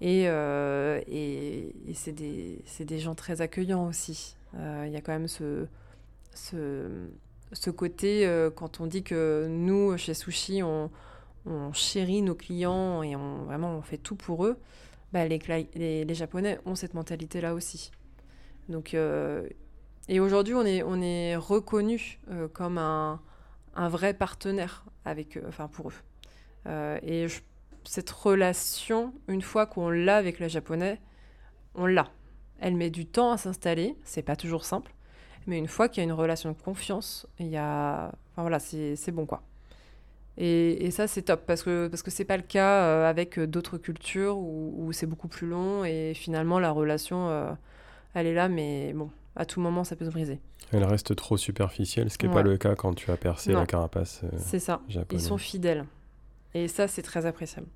Et, 0.00 0.24
et, 0.24 1.94
c'est 1.94 2.12
des, 2.12 2.98
gens 2.98 3.14
très 3.14 3.40
accueillants 3.40 3.86
aussi. 3.86 4.36
Il 4.54 4.90
y 4.90 4.96
a 4.96 5.00
quand 5.00 5.12
même 5.12 5.28
ce, 5.28 5.66
ce, 6.34 7.06
ce 7.52 7.70
côté, 7.70 8.28
quand 8.56 8.80
on 8.80 8.86
dit 8.86 9.02
que 9.02 9.46
nous, 9.48 9.96
chez 9.98 10.14
Sushi, 10.14 10.62
on, 10.62 10.90
chérit 11.72 12.22
nos 12.22 12.34
clients 12.34 13.02
et 13.02 13.16
on, 13.16 13.44
vraiment 13.44 13.76
on 13.76 13.82
fait 13.82 13.98
tout 13.98 14.16
pour 14.16 14.46
eux, 14.46 14.58
bah, 15.12 15.26
les, 15.26 16.14
Japonais 16.14 16.58
ont 16.66 16.74
cette 16.74 16.94
mentalité-là 16.94 17.54
aussi. 17.54 17.90
Donc 18.68 18.96
et 20.08 20.20
aujourd'hui, 20.20 20.54
on 20.54 20.64
est, 20.64 20.82
on 20.82 21.00
est 21.00 21.36
reconnu 21.36 22.18
euh, 22.30 22.48
comme 22.48 22.78
un, 22.78 23.20
un, 23.74 23.88
vrai 23.88 24.14
partenaire 24.14 24.84
avec, 25.04 25.38
enfin 25.46 25.68
pour 25.68 25.90
eux. 25.90 25.94
Euh, 26.66 26.98
et 27.02 27.26
cette 27.84 28.10
relation, 28.10 29.12
une 29.28 29.42
fois 29.42 29.66
qu'on 29.66 29.90
l'a 29.90 30.16
avec 30.16 30.38
les 30.40 30.48
Japonais, 30.48 31.00
on 31.74 31.86
l'a. 31.86 32.10
Elle 32.58 32.76
met 32.76 32.90
du 32.90 33.06
temps 33.06 33.32
à 33.32 33.38
s'installer, 33.38 33.96
c'est 34.04 34.22
pas 34.22 34.36
toujours 34.36 34.64
simple, 34.64 34.92
mais 35.46 35.58
une 35.58 35.68
fois 35.68 35.88
qu'il 35.88 36.02
y 36.02 36.02
a 36.02 36.04
une 36.04 36.12
relation 36.12 36.50
de 36.50 36.56
confiance, 36.56 37.26
il 37.38 37.48
y 37.48 37.56
a, 37.56 38.12
enfin 38.32 38.42
voilà, 38.42 38.58
c'est 38.58 39.10
bon 39.12 39.26
quoi. 39.26 39.42
Et, 40.38 40.86
et 40.86 40.90
ça 40.90 41.06
c'est 41.06 41.22
top 41.22 41.42
parce 41.46 41.62
que 41.62 41.88
parce 41.88 42.02
que 42.02 42.10
c'est 42.10 42.24
pas 42.24 42.38
le 42.38 42.42
cas 42.42 42.84
euh, 42.84 43.10
avec 43.10 43.38
d'autres 43.38 43.76
cultures 43.76 44.38
où, 44.38 44.74
où 44.78 44.92
c'est 44.92 45.06
beaucoup 45.06 45.28
plus 45.28 45.46
long 45.46 45.84
et 45.84 46.14
finalement 46.14 46.58
la 46.58 46.70
relation 46.70 47.28
elle 48.14 48.26
est 48.26 48.34
là, 48.34 48.48
mais 48.48 48.92
bon, 48.92 49.10
à 49.36 49.44
tout 49.44 49.60
moment, 49.60 49.84
ça 49.84 49.96
peut 49.96 50.04
se 50.04 50.10
briser. 50.10 50.40
Elle 50.72 50.84
reste 50.84 51.14
trop 51.16 51.36
superficielle, 51.36 52.10
ce 52.10 52.18
qui 52.18 52.26
n'est 52.26 52.34
pas 52.34 52.42
le 52.42 52.56
cas 52.56 52.74
quand 52.74 52.94
tu 52.94 53.10
as 53.10 53.16
percé 53.16 53.52
la 53.52 53.66
carapace. 53.66 54.22
Euh, 54.24 54.28
c'est 54.38 54.58
ça. 54.58 54.80
Ils 55.10 55.20
sont 55.20 55.38
fidèles. 55.38 55.86
Et 56.54 56.68
ça, 56.68 56.88
c'est 56.88 57.02
très 57.02 57.26
appréciable. 57.26 57.66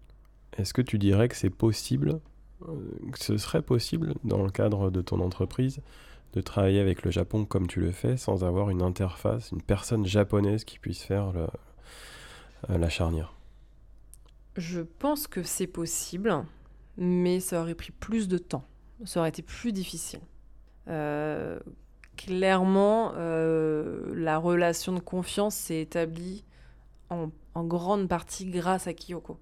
Est-ce 0.59 0.75
que 0.75 0.83
tu 0.83 0.99
dirais 0.99 1.29
que 1.29 1.37
c'est 1.37 1.51
possible, 1.51 2.21
euh, 2.69 2.75
que 3.13 3.19
ce 3.19 3.37
serait 3.39 3.63
possible, 3.63 4.15
dans 4.25 4.43
le 4.43 4.51
cadre 4.51 4.91
de 4.91 5.01
ton 5.03 5.21
entreprise, 5.21 5.81
de 6.37 6.43
travailler 6.43 6.81
avec 6.81 7.03
le 7.03 7.11
Japon 7.11 7.47
comme 7.47 7.67
tu 7.67 7.81
le 7.81 7.91
fais, 7.91 8.19
sans 8.19 8.45
avoir 8.45 8.69
une 8.69 8.83
interface, 8.83 9.51
une 9.53 9.63
personne 9.63 10.05
japonaise 10.05 10.65
qui 10.65 10.79
puisse 10.79 11.03
faire 11.03 11.33
euh, 11.35 11.47
la 12.69 12.91
charnière 12.91 13.33
Je 14.59 14.83
pense 14.83 15.27
que 15.27 15.43
c'est 15.43 15.67
possible, 15.67 16.45
mais 16.99 17.41
ça 17.41 17.63
aurait 17.63 17.75
pris 17.75 17.91
plus 17.91 18.29
de 18.29 18.37
temps. 18.37 18.67
Ça 19.07 19.21
aurait 19.21 19.31
été 19.31 19.41
plus 19.41 19.73
difficile. 19.73 20.21
Euh, 20.89 21.59
clairement, 22.19 23.13
euh, 23.17 24.13
la 24.15 24.37
relation 24.37 24.93
de 24.93 25.01
confiance 25.01 25.55
s'est 25.55 25.81
établie 25.81 26.45
en, 27.09 27.31
grande 27.65 28.09
partie 28.09 28.45
grâce 28.45 28.87
à 28.87 28.93
Kyoko. 28.93 29.39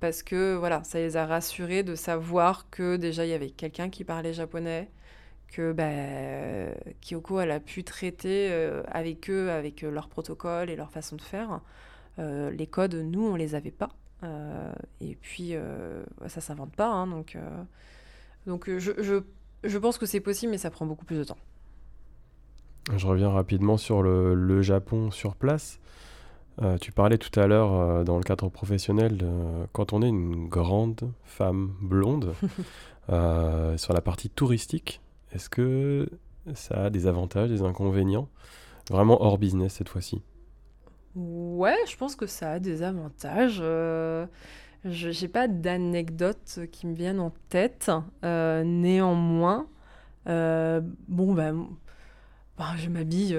Parce 0.00 0.24
que 0.24 0.56
voilà, 0.56 0.82
ça 0.82 0.98
les 0.98 1.16
a 1.16 1.26
rassurés 1.26 1.84
de 1.84 1.94
savoir 1.94 2.70
que 2.70 2.96
déjà 2.96 3.24
il 3.24 3.30
y 3.30 3.34
avait 3.34 3.50
quelqu'un 3.50 3.88
qui 3.88 4.02
parlait 4.02 4.32
japonais, 4.32 4.90
que 5.48 5.72
bah, 5.72 6.74
Kyoko 7.00 7.40
elle 7.40 7.50
a 7.50 7.60
pu 7.60 7.84
traiter 7.84 8.48
euh, 8.50 8.82
avec 8.88 9.30
eux, 9.30 9.50
avec 9.50 9.82
leur 9.82 10.08
protocole 10.08 10.70
et 10.70 10.76
leur 10.76 10.90
façon 10.90 11.16
de 11.16 11.22
faire. 11.22 11.60
les 12.18 12.66
codes, 12.66 12.94
nous, 12.94 13.26
on 13.26 13.36
les 13.36 13.54
avait 13.54 13.70
pas. 13.70 13.90
et 15.00 15.16
puis, 15.20 15.54
ça 16.26 16.40
s'invente 16.40 16.74
pas. 16.74 16.88
Hein, 16.88 17.06
donc, 17.06 17.36
donc 18.46 18.68
je, 18.78 18.92
je 18.98 19.22
je 19.64 19.78
pense 19.78 19.98
que 19.98 20.06
c'est 20.06 20.20
possible, 20.20 20.52
mais 20.52 20.58
ça 20.58 20.70
prend 20.70 20.86
beaucoup 20.86 21.04
plus 21.04 21.18
de 21.18 21.24
temps. 21.24 21.38
Je 22.96 23.06
reviens 23.06 23.30
rapidement 23.30 23.76
sur 23.76 24.02
le, 24.02 24.62
Japon 24.62 25.10
sur 25.10 25.34
place. 25.36 25.78
Euh, 26.62 26.76
tu 26.78 26.90
parlais 26.90 27.18
tout 27.18 27.38
à 27.38 27.46
l'heure 27.46 27.72
euh, 27.72 28.04
dans 28.04 28.16
le 28.16 28.24
cadre 28.24 28.48
professionnel, 28.48 29.18
quand 29.72 29.92
on 29.92 30.02
est 30.02 30.08
une 30.08 30.48
grande 30.48 31.12
femme 31.24 31.72
blonde, 31.80 32.34
euh, 33.10 33.76
sur 33.76 33.92
la 33.92 34.00
partie 34.00 34.30
touristique, 34.30 35.00
est-ce 35.32 35.48
que 35.50 36.08
ça 36.54 36.84
a 36.84 36.90
des 36.90 37.06
avantages, 37.06 37.50
des 37.50 37.62
inconvénients? 37.62 38.28
Vraiment 38.90 39.22
hors 39.22 39.38
business 39.38 39.74
cette 39.74 39.88
fois-ci 39.88 40.22
Ouais, 41.14 41.76
je 41.88 41.96
pense 41.96 42.16
que 42.16 42.26
ça 42.26 42.52
a 42.52 42.58
des 42.58 42.82
avantages. 42.82 43.60
Je 44.84 45.20
n'ai 45.20 45.28
pas 45.28 45.48
d'anecdotes 45.48 46.60
qui 46.70 46.86
me 46.86 46.94
viennent 46.94 47.20
en 47.20 47.32
tête. 47.48 47.90
Euh, 48.24 48.62
néanmoins, 48.64 49.66
euh, 50.28 50.80
bon, 51.08 51.34
ben, 51.34 51.66
bah, 52.56 52.74
je 52.76 52.88
m'habille. 52.88 53.36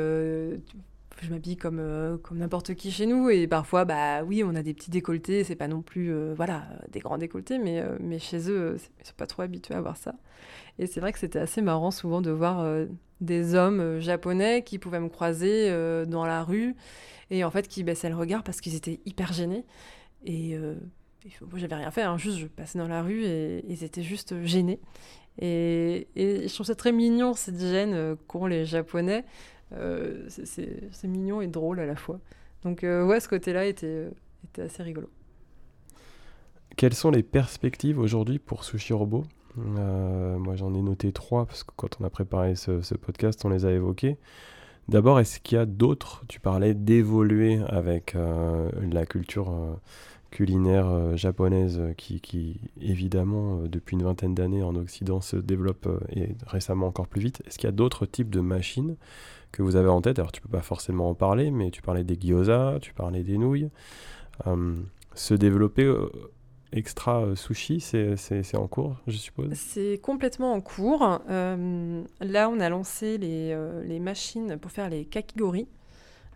Euh, 1.21 1.25
je 1.25 1.29
m'habille 1.29 1.57
comme, 1.57 2.19
comme 2.23 2.37
n'importe 2.37 2.75
qui 2.75 2.91
chez 2.91 3.05
nous. 3.05 3.29
Et 3.29 3.47
parfois 3.47 3.85
bah 3.85 4.23
oui 4.23 4.43
on 4.43 4.55
a 4.55 4.63
des 4.63 4.73
petits 4.73 4.91
décolletés. 4.91 5.43
C'est 5.43 5.55
pas 5.55 5.67
non 5.67 5.81
plus 5.81 6.13
voilà 6.33 6.67
des 6.91 6.99
grands 6.99 7.17
décolletés 7.17 7.57
mais, 7.59 7.83
mais 7.99 8.19
chez 8.19 8.49
eux 8.49 8.77
ils 8.99 9.07
sont 9.07 9.13
pas 9.17 9.27
trop 9.27 9.41
habitués 9.41 9.75
à 9.75 9.81
voir 9.81 9.97
ça. 9.97 10.15
Et 10.77 10.87
c'est 10.87 10.99
vrai 10.99 11.11
que 11.11 11.19
c'était 11.19 11.39
assez 11.39 11.61
marrant 11.61 11.91
souvent 11.91 12.21
de 12.21 12.31
voir 12.31 12.65
des 13.21 13.55
hommes 13.55 13.99
japonais 13.99 14.63
qui 14.63 14.79
pouvaient 14.79 15.01
me 15.01 15.09
croiser 15.09 15.69
dans 16.05 16.25
la 16.25 16.43
rue. 16.43 16.75
Et 17.31 17.43
en 17.43 17.51
fait 17.51 17.67
qui 17.67 17.83
baissaient 17.83 18.09
le 18.09 18.15
regard 18.15 18.43
parce 18.43 18.61
qu'ils 18.61 18.75
étaient 18.75 18.99
hyper 19.05 19.33
gênés. 19.33 19.65
Et 20.25 20.57
moi, 21.41 21.59
j'avais 21.59 21.75
rien 21.75 21.91
fait, 21.91 22.03
hein, 22.03 22.17
juste 22.17 22.37
je 22.37 22.47
passais 22.47 22.79
dans 22.79 22.87
la 22.87 23.01
rue 23.01 23.25
et 23.25 23.65
ils 23.67 23.83
étaient 23.83 24.03
juste 24.03 24.41
gênés. 24.43 24.79
Et, 25.41 26.07
je 26.15 26.53
trouve 26.53 26.65
ça 26.65 26.75
très 26.75 26.91
mignon, 26.91 27.33
cette 27.33 27.59
gêne 27.59 27.93
euh, 27.93 28.15
qu'ont 28.27 28.45
les 28.45 28.65
Japonais. 28.65 29.25
Euh, 29.73 30.25
c'est 30.27 31.07
mignon 31.07 31.41
et 31.41 31.47
drôle 31.47 31.79
à 31.79 31.85
la 31.85 31.95
fois. 31.95 32.19
Donc, 32.63 32.83
euh, 32.83 33.05
ouais, 33.05 33.19
ce 33.19 33.29
côté-là 33.29 33.65
était, 33.65 34.09
était 34.45 34.63
assez 34.63 34.83
rigolo. 34.83 35.09
Quelles 36.75 36.93
sont 36.93 37.11
les 37.11 37.23
perspectives 37.23 37.99
aujourd'hui 37.99 38.39
pour 38.39 38.63
Sushi 38.63 38.93
Robo? 38.93 39.25
Moi, 39.55 40.55
j'en 40.55 40.73
ai 40.73 40.81
noté 40.81 41.11
trois, 41.11 41.45
parce 41.45 41.63
que 41.63 41.71
quand 41.75 41.99
on 41.99 42.05
a 42.05 42.09
préparé 42.09 42.55
ce, 42.55 42.95
podcast, 42.95 43.43
on 43.43 43.49
les 43.49 43.65
a 43.65 43.71
évoqués. 43.71 44.17
D'abord, 44.87 45.19
est-ce 45.19 45.39
qu'il 45.39 45.57
y 45.57 45.61
a 45.61 45.65
d'autres? 45.65 46.23
Tu 46.27 46.39
parlais 46.39 46.73
d'évoluer 46.73 47.59
avec 47.67 48.15
la 48.15 49.05
culture 49.05 49.79
culinaire 50.31 50.87
euh, 50.87 51.15
japonaise 51.15 51.79
euh, 51.79 51.93
qui, 51.93 52.21
qui, 52.21 52.59
évidemment, 52.81 53.59
euh, 53.59 53.67
depuis 53.67 53.95
une 53.95 54.03
vingtaine 54.03 54.35
d'années 54.35 54.63
en 54.63 54.75
Occident 54.75 55.21
se 55.21 55.35
développe 55.35 55.87
et 56.15 56.35
récemment 56.45 56.87
encore 56.87 57.07
plus 57.07 57.21
vite. 57.21 57.41
Est-ce 57.47 57.57
qu'il 57.57 57.67
y 57.67 57.69
a 57.69 57.73
d'autres 57.73 58.05
types 58.05 58.29
de 58.29 58.39
machines? 58.39 58.95
Que 59.51 59.61
vous 59.61 59.75
avez 59.75 59.89
en 59.89 60.01
tête 60.01 60.19
Alors, 60.19 60.31
tu 60.31 60.41
peux 60.41 60.49
pas 60.49 60.61
forcément 60.61 61.09
en 61.09 61.15
parler, 61.15 61.51
mais 61.51 61.71
tu 61.71 61.81
parlais 61.81 62.03
des 62.03 62.17
gyoza, 62.19 62.77
tu 62.81 62.93
parlais 62.93 63.23
des 63.23 63.37
nouilles. 63.37 63.69
se 65.15 65.33
développer 65.33 65.93
extra 66.71 67.35
sushi, 67.35 67.79
c'est 67.79 68.55
en 68.55 68.67
cours, 68.67 68.97
je 69.07 69.17
suppose? 69.17 69.53
C'est 69.53 69.99
complètement 70.01 70.53
en 70.53 70.61
cours. 70.61 71.01
là, 71.27 72.49
on 72.49 72.59
a 72.59 72.69
lancé 72.69 73.17
les, 73.17 73.57
les, 73.85 73.99
machines 73.99 74.57
pour 74.57 74.71
faire 74.71 74.89
les 74.89 75.05
kakigori. 75.05 75.67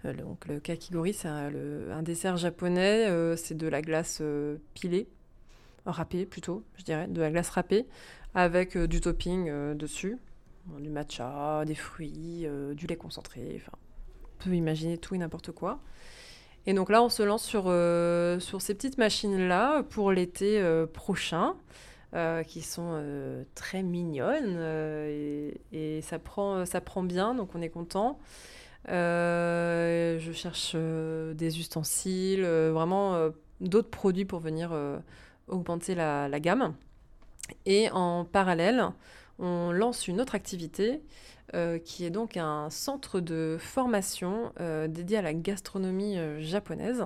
Euh, 0.06 0.14
donc 0.14 0.48
le 0.48 0.60
kakigori, 0.60 1.14
c'est 1.14 1.28
un, 1.28 2.04
dessert 2.04 2.38
japonais. 2.38 3.10
Euh, 3.10 3.36
c'est 3.36 3.56
de 3.56 3.68
la 3.68 3.82
glace 3.82 4.20
euh, 4.22 4.58
pilée, 4.74 5.08
râpée 5.86 6.26
plutôt, 6.26 6.64
je 6.78 6.84
dirais, 6.84 7.08
de 7.08 7.22
la 7.22 7.32
glace 7.32 7.50
râpée, 7.50 7.86
avec 8.34 8.78
du 8.78 9.02
topping 9.02 9.76
dessus, 9.76 10.18
du 10.80 10.90
matcha, 10.90 11.64
des 11.66 11.76
fruits, 11.76 12.48
du 12.76 12.88
lait 12.88 12.96
concentré. 12.96 13.62
Enfin, 13.62 13.78
on 14.24 14.44
peut 14.44 14.56
imaginer 14.56 14.98
tout 14.98 15.16
et 15.16 15.18
n'importe 15.18 15.52
quoi. 15.52 15.80
Et 16.66 16.74
donc 16.74 16.90
là, 16.90 17.04
on 17.04 17.10
se 17.10 17.24
lance 17.24 17.44
sur, 17.44 17.64
sur 18.42 18.62
ces 18.62 18.74
petites 18.74 18.98
machines-là 18.98 19.84
pour 19.84 20.12
l'été 20.12 20.64
prochain. 20.94 21.56
qui 22.48 22.62
sont 22.62 23.44
très 23.56 23.84
mignonnes 23.84 24.58
et, 25.72 26.02
ça, 26.02 26.20
prend, 26.20 26.64
bien, 27.04 27.36
donc 27.36 27.56
on 27.56 27.62
est 27.62 27.70
content. 27.70 28.20
Euh, 28.90 30.20
je 30.20 30.32
cherche 30.34 30.74
euh, 30.76 31.34
des 31.34 31.60
ustensiles, 31.60 32.44
euh, 32.44 32.72
vraiment 32.74 33.30
d'autres 33.62 33.90
produits 33.90 34.26
pour 34.26 34.40
venir 34.40 34.74
augmenter 35.48 35.96
la, 35.96 36.40
gamme. 36.40 36.74
Et 37.66 37.90
en 37.92 38.26
parallèle, 38.26 38.86
on 39.44 39.72
lance 39.72 40.08
une 40.08 40.20
autre 40.22 40.34
activité 40.36 41.02
qui 41.86 42.06
est 42.06 42.10
donc 42.10 42.38
un 42.38 42.72
centre 42.72 43.20
de 43.20 43.58
formation 43.60 44.52
dédié 44.88 45.18
à 45.18 45.22
la 45.22 45.34
gastronomie 45.34 46.18
japonaise. 46.40 47.06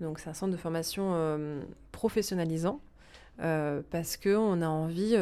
Donc 0.00 0.18
c'est 0.18 0.28
un 0.28 0.34
centre 0.34 0.50
de 0.52 0.56
formation 0.56 1.62
professionnalisant 1.92 2.80
parce 3.38 4.16
qu'on 4.16 4.62
a 4.62 4.66
envie, 4.66 5.16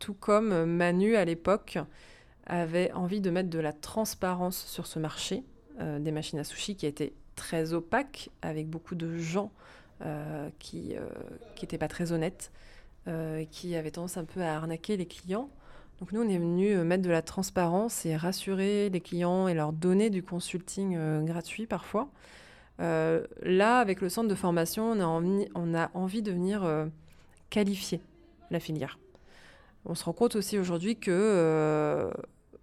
tout 0.00 0.14
comme 0.14 0.64
Manu 0.64 1.14
à 1.14 1.24
l'époque, 1.24 1.78
avait 2.46 2.90
envie 2.92 3.20
de 3.20 3.30
mettre 3.30 3.50
de 3.50 3.58
la 3.58 3.72
transparence 3.72 4.64
sur 4.66 4.86
ce 4.86 4.98
marché 4.98 5.44
des 5.78 6.10
machines 6.10 6.38
à 6.38 6.44
sushi 6.44 6.74
qui 6.74 6.86
été 6.86 7.12
très 7.36 7.74
opaque, 7.74 8.30
avec 8.42 8.68
beaucoup 8.68 8.94
de 8.94 9.16
gens 9.18 9.52
qui 10.58 10.96
n'étaient 11.60 11.78
pas 11.78 11.88
très 11.88 12.12
honnêtes, 12.12 12.50
qui 13.50 13.76
avaient 13.76 13.92
tendance 13.92 14.16
un 14.16 14.24
peu 14.24 14.42
à 14.42 14.56
arnaquer 14.56 14.96
les 14.96 15.06
clients. 15.06 15.48
Donc 16.00 16.12
nous, 16.12 16.20
on 16.20 16.28
est 16.28 16.38
venu 16.38 16.72
euh, 16.72 16.84
mettre 16.84 17.02
de 17.02 17.10
la 17.10 17.22
transparence 17.22 18.04
et 18.04 18.16
rassurer 18.16 18.90
les 18.90 19.00
clients 19.00 19.48
et 19.48 19.54
leur 19.54 19.72
donner 19.72 20.10
du 20.10 20.22
consulting 20.22 20.94
euh, 20.96 21.22
gratuit 21.22 21.66
parfois. 21.66 22.10
Euh, 22.80 23.26
là, 23.42 23.78
avec 23.78 24.02
le 24.02 24.10
centre 24.10 24.28
de 24.28 24.34
formation, 24.34 24.90
on 24.90 25.00
a 25.00 25.06
envie, 25.06 25.48
on 25.54 25.74
a 25.74 25.90
envie 25.94 26.20
de 26.20 26.32
venir 26.32 26.68
qualifier 27.48 28.02
la 28.50 28.60
filière. 28.60 28.98
On 29.86 29.94
se 29.94 30.04
rend 30.04 30.12
compte 30.12 30.36
aussi 30.36 30.58
aujourd'hui 30.58 30.98
que, 30.98 32.10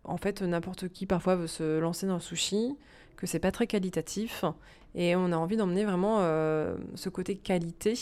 en 0.03 0.17
fait, 0.17 0.43
n'importe 0.43 0.89
qui 0.89 1.07
parfois 1.07 1.35
veut 1.35 1.47
se 1.47 1.79
lancer 1.79 2.05
dans 2.05 2.15
le 2.15 2.19
sushi, 2.19 2.77
que 3.17 3.25
c'est 3.25 3.39
pas 3.39 3.51
très 3.51 3.65
qualitatif, 3.65 4.45
et 4.93 5.15
on 5.15 5.31
a 5.31 5.35
envie 5.35 5.57
d'emmener 5.57 5.83
vraiment 5.83 6.19
ce 6.19 7.09
côté 7.09 7.35
qualité. 7.35 7.95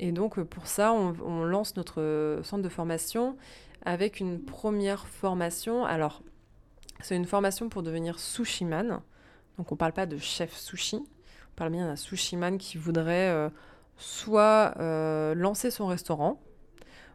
Et 0.00 0.12
donc 0.12 0.40
pour 0.42 0.66
ça, 0.66 0.92
on, 0.92 1.14
on 1.24 1.44
lance 1.44 1.76
notre 1.76 2.40
centre 2.42 2.62
de 2.62 2.68
formation 2.68 3.36
avec 3.84 4.20
une 4.20 4.40
première 4.40 5.06
formation. 5.06 5.84
Alors, 5.84 6.22
c'est 7.02 7.16
une 7.16 7.26
formation 7.26 7.68
pour 7.68 7.82
devenir 7.82 8.18
sushiman. 8.18 9.00
Donc, 9.58 9.72
on 9.72 9.74
ne 9.74 9.78
parle 9.78 9.92
pas 9.92 10.06
de 10.06 10.18
chef 10.18 10.54
sushi. 10.54 10.96
On 10.96 11.56
parle 11.56 11.70
bien 11.70 11.86
d'un 11.86 11.96
sushiman 11.96 12.58
qui 12.58 12.78
voudrait 12.78 13.30
euh, 13.30 13.48
soit 13.96 14.74
euh, 14.78 15.34
lancer 15.34 15.70
son 15.70 15.86
restaurant, 15.86 16.40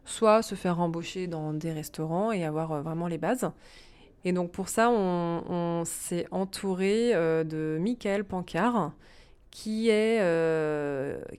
soit 0.06 0.42
se 0.42 0.56
faire 0.56 0.80
embaucher 0.80 1.28
dans 1.28 1.54
des 1.54 1.72
restaurants 1.72 2.32
et 2.32 2.46
avoir 2.46 2.72
euh, 2.72 2.82
vraiment 2.82 3.08
les 3.08 3.18
bases. 3.18 3.50
Et 4.24 4.34
donc, 4.34 4.52
pour 4.52 4.70
ça, 4.70 4.90
on, 4.90 5.84
s'est 5.86 6.26
entouré 6.32 7.14
de 7.14 7.78
Michael 7.80 8.24
Pancard, 8.24 8.92
qui, 9.56 9.90
est, 9.90 10.20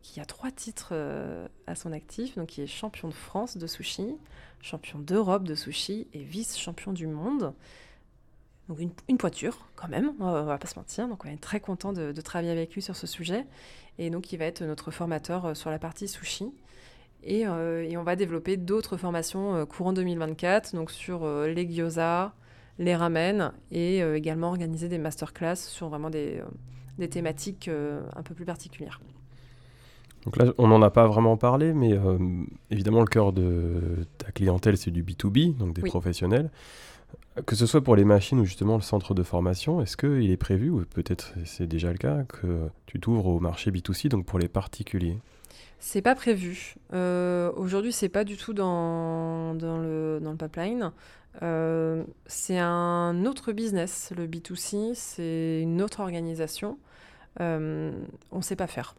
qui 0.01 0.21
a 0.21 0.25
trois 0.25 0.51
titres 0.51 0.95
à 1.67 1.75
son 1.75 1.93
actif. 1.93 2.37
Donc, 2.37 2.49
qui 2.49 2.62
est 2.62 2.67
champion 2.67 3.09
de 3.09 3.14
France 3.14 3.59
de 3.59 3.67
sushi 3.67 4.17
champion 4.67 4.99
d'Europe 4.99 5.45
de 5.45 5.55
sushi 5.55 6.09
et 6.12 6.23
vice-champion 6.23 6.93
du 6.93 7.07
monde. 7.07 7.55
Donc 8.69 8.81
une, 8.81 9.17
poiture 9.17 9.69
quand 9.77 9.89
même, 9.89 10.12
on 10.19 10.43
va, 10.43 10.59
pas 10.59 10.67
se 10.67 10.77
mentir. 10.77 11.09
Donc 11.09 11.25
on 11.25 11.29
est 11.29 11.41
très 11.41 11.61
content 11.61 11.93
de, 11.93 12.12
travailler 12.21 12.51
avec 12.51 12.75
lui 12.75 12.83
sur 12.83 12.97
ce 12.97 13.07
sujet. 13.07 13.47
Et 13.99 14.11
donc 14.11 14.33
il 14.33 14.39
va 14.39 14.45
être 14.45 14.62
notre 14.62 14.91
formateur 14.91 15.47
euh, 15.47 15.55
sur 15.55 15.71
la 15.71 15.79
partie 15.79 16.09
sushi. 16.09 16.53
Euh, 17.29 17.83
et, 17.83 17.97
on 17.97 18.03
va 18.03 18.17
développer 18.17 18.57
d'autres 18.57 18.97
formations 18.97 19.55
euh, 19.55 19.64
courant 19.64 19.93
2024, 19.93 20.75
donc 20.75 20.91
sur 20.91 21.27
les 21.47 21.67
gyoza, 21.67 22.35
les 22.79 22.95
ramen, 22.95 23.53
et 23.71 24.01
également 24.01 24.49
organiser 24.49 24.89
des 24.89 24.99
masterclass 24.99 25.57
sur 25.57 25.89
vraiment 25.89 26.11
des, 26.11 26.43
des 26.99 27.09
thématiques 27.09 27.68
un 27.68 28.22
peu 28.22 28.34
plus 28.34 28.44
particulières. 28.44 29.01
Donc 30.26 30.36
là, 30.38 30.53
on 30.59 30.66
n'en 30.66 30.82
a 30.82 30.90
pas 30.90 31.07
vraiment 31.07 31.36
parlé, 31.36 31.72
mais 31.72 31.92
euh, 31.92 32.18
évidemment, 32.72 33.01
le 33.01 33.07
cœur 33.07 33.32
de 33.32 34.05
ta 34.18 34.32
clientèle, 34.32 34.76
c'est 34.76 34.90
du 34.90 35.05
B2B, 35.05 35.57
donc 35.57 35.72
des 35.72 35.82
professionnels. 35.82 36.51
Que 37.47 37.55
ce 37.55 37.64
soit 37.64 37.80
pour 37.80 37.94
les 37.94 38.05
machines 38.05 38.40
ou 38.40 38.44
justement 38.44 38.74
le 38.74 38.82
centre 38.82 39.14
de 39.14 39.22
formation, 39.22 39.80
est-ce 39.80 39.97
qu'il 39.97 40.30
est 40.30 40.36
prévu, 40.36 40.70
ou 40.70 40.84
peut-être 40.84 41.34
c'est 41.44 41.68
déjà 41.68 41.92
le 41.92 41.99
cas, 41.99 42.24
que 42.24 42.68
tu 42.86 42.99
t'ouvres 42.99 43.26
au 43.26 43.38
marché 43.38 43.70
B2C, 43.70 44.09
donc 44.09 44.26
pour 44.26 44.40
les 44.40 44.49
particuliers? 44.49 45.18
C'est 45.79 46.03
pas 46.03 46.14
prévu. 46.14 46.74
Euh, 46.93 47.53
Aujourd'hui, 47.57 47.93
c'est 47.93 48.09
pas 48.09 48.24
du 48.24 48.37
tout 48.37 48.55
dans, 48.55 49.55
dans, 49.55 49.79
le, 49.79 50.18
dans 50.22 50.31
le 50.31 50.37
pipeline. 50.37 50.93
Euh, 51.43 52.05
c'est 52.27 52.59
un 52.59 53.24
autre 53.27 53.53
business, 53.53 54.12
le 54.16 54.27
B2C, 54.27 54.95
c'est 54.95 55.61
une 55.62 55.83
autre 55.83 56.01
organisation. 56.01 56.79
Euh, 57.41 57.93
on 58.33 58.41
sait 58.41 58.57
pas 58.57 58.66
faire 58.66 58.97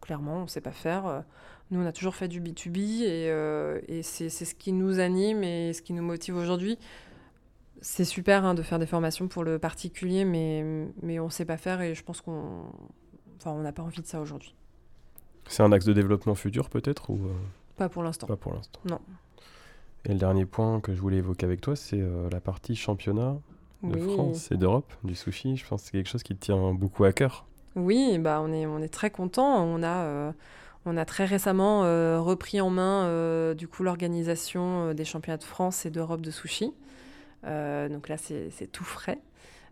clairement, 0.00 0.42
on 0.42 0.46
sait 0.48 0.60
pas 0.60 0.72
faire. 0.72 1.22
Nous, 1.70 1.80
on 1.80 1.86
a 1.86 1.92
toujours 1.92 2.16
fait 2.16 2.26
du 2.26 2.40
B2B 2.40 3.02
euh, 3.04 3.80
et, 3.86 4.02
c'est 4.02 4.28
ce 4.28 4.54
qui 4.54 4.72
nous 4.72 4.98
anime 4.98 5.44
et 5.44 5.72
ce 5.72 5.82
qui 5.82 5.92
nous 5.92 6.02
motive 6.02 6.36
aujourd'hui. 6.36 6.78
C'est 7.80 8.04
super 8.04 8.44
hein, 8.44 8.54
de 8.54 8.62
faire 8.62 8.78
des 8.78 8.86
formations 8.86 9.28
pour 9.28 9.44
le 9.44 9.58
particulier, 9.58 10.24
mais, 10.24 10.64
mais 11.02 11.20
on 11.20 11.26
ne 11.26 11.30
sait 11.30 11.44
pas 11.44 11.56
faire 11.56 11.80
et 11.80 11.94
je 11.94 12.02
pense 12.02 12.20
qu'on 12.20 12.64
enfin, 13.36 13.52
on 13.52 13.62
n'a 13.62 13.72
pas 13.72 13.82
envie 13.82 14.02
de 14.02 14.06
ça 14.06 14.20
aujourd'hui. 14.20 14.54
C'est 15.50 15.62
un 15.62 15.72
axe 15.72 15.84
de 15.84 15.92
développement 15.92 16.34
futur 16.34 16.70
peut-être 16.70 17.10
ou 17.10 17.16
euh, 17.16 17.32
Pas 17.76 17.88
pour 17.88 18.02
l'instant. 18.02 18.26
Pas 18.26 18.36
pour 18.36 18.54
l'instant. 18.54 18.80
Non. 18.88 19.00
Et 20.06 20.12
le 20.12 20.18
dernier 20.18 20.46
point 20.46 20.80
que 20.80 20.94
je 20.94 21.00
voulais 21.00 21.18
évoquer 21.18 21.44
avec 21.44 21.60
toi, 21.60 21.76
c'est 21.76 22.02
la 22.32 22.40
partie 22.40 22.74
championnat 22.74 23.36
de 23.82 23.98
France 23.98 24.50
et 24.50 24.56
d'Europe 24.56 24.90
du 25.04 25.14
sushi. 25.14 25.58
Je 25.58 25.66
pense 25.66 25.82
que 25.82 25.86
c'est 25.88 25.92
quelque 25.92 26.08
chose 26.08 26.22
qui 26.22 26.34
te 26.34 26.44
tient 26.44 26.72
beaucoup 26.72 27.04
à 27.04 27.12
cœur. 27.12 27.44
Oui, 27.76 28.18
bah 28.18 28.40
on 28.42 28.52
est, 28.52 28.66
on 28.66 28.80
est 28.80 28.88
très 28.88 29.10
content. 29.10 29.62
On 29.62 29.82
a, 29.82 30.04
euh, 30.04 30.32
on 30.86 30.96
a 30.96 31.04
très 31.04 31.24
récemment 31.24 31.84
euh, 31.84 32.20
repris 32.20 32.60
en 32.60 32.70
main 32.70 33.04
euh, 33.04 33.54
du 33.54 33.68
coup 33.68 33.82
l'organisation 33.82 34.92
des 34.94 35.04
championnats 35.04 35.36
de 35.36 35.44
France 35.44 35.86
et 35.86 35.90
d'Europe 35.90 36.20
de 36.20 36.30
sushi. 36.30 36.72
donc 37.44 38.08
là, 38.08 38.16
c'est 38.18 38.72
tout 38.72 38.84
frais. 38.84 39.18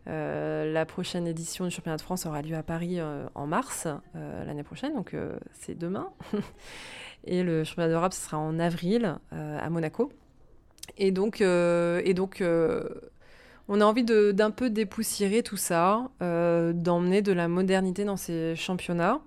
La 0.09 0.87
prochaine 0.87 1.27
édition 1.27 1.65
du 1.65 1.71
championnat 1.71 1.97
de 1.97 2.03
France 2.03 2.27
aura 2.27 2.43
lieu 2.43 2.57
à 2.57 2.63
Paris 2.63 2.99
en 3.35 3.47
mars 3.47 3.87
l'année 4.15 4.63
prochaine, 4.63 4.95
donc 4.95 5.15
c'est 5.53 5.77
demain. 5.77 6.11
et 7.25 7.43
le 7.43 7.65
championnat 7.65 7.89
d'Europe, 7.91 8.13
ce 8.13 8.21
sera 8.21 8.39
en 8.39 8.59
avril 8.59 9.17
à 9.31 9.69
Monaco. 9.71 10.11
Et 10.97 11.11
donc, 11.11 11.43
on 13.69 13.83
a 13.83 13.85
envie 13.85 14.05
d'un 14.05 14.51
peu 14.51 14.71
dépoussiérer 14.71 15.43
tout 15.43 15.59
ça, 15.59 16.09
euh, 16.23 16.73
d'emmener 16.73 17.21
de 17.21 17.33
la 17.33 17.49
modernité 17.49 18.05
dans 18.05 18.17
ces 18.17 18.57
championnats. 18.57 19.21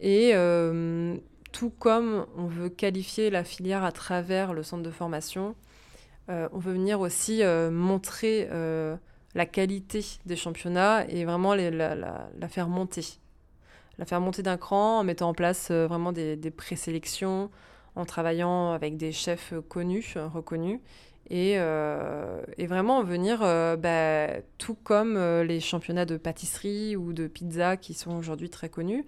Et 0.00 0.32
euh, 0.34 1.16
tout 1.50 1.70
comme 1.70 2.26
on 2.36 2.46
veut 2.46 2.68
qualifier 2.68 3.30
la 3.30 3.42
filière 3.42 3.82
à 3.82 3.90
travers 3.90 4.52
le 4.52 4.62
centre 4.62 4.82
de 4.82 4.90
formation, 4.90 5.54
euh, 6.28 6.48
on 6.52 6.58
veut 6.58 6.74
venir 6.74 7.00
aussi 7.00 7.42
montrer 7.70 8.48
la 9.34 9.46
qualité 9.46 10.04
des 10.26 10.36
championnats 10.36 11.04
et 11.08 11.24
vraiment 11.24 11.54
la, 11.54 12.48
faire 12.48 12.68
monter. 12.68 13.06
La 13.98 14.04
faire 14.04 14.20
monter 14.20 14.42
d'un 14.42 14.56
cran 14.56 15.00
en 15.00 15.04
mettant 15.04 15.28
en 15.28 15.34
place 15.34 15.70
vraiment 15.70 16.12
des, 16.12 16.36
présélections, 16.50 17.50
en 17.96 18.04
travaillant 18.04 18.72
avec 18.72 18.96
des 18.96 19.12
chefs 19.12 19.54
connus, 19.68 20.14
reconnus, 20.16 20.80
euh, 21.32 22.42
et, 22.58 22.66
vraiment 22.66 23.02
venir, 23.04 23.40
euh, 23.42 23.76
bah, 23.76 24.42
tout 24.58 24.74
comme 24.74 25.16
euh, 25.16 25.44
les 25.44 25.60
championnats 25.60 26.04
de 26.04 26.16
pâtisserie 26.16 26.96
ou 26.96 27.12
de 27.12 27.28
pizza 27.28 27.76
qui 27.76 27.94
sont 27.94 28.16
aujourd'hui 28.16 28.50
très 28.50 28.68
connus, 28.68 29.06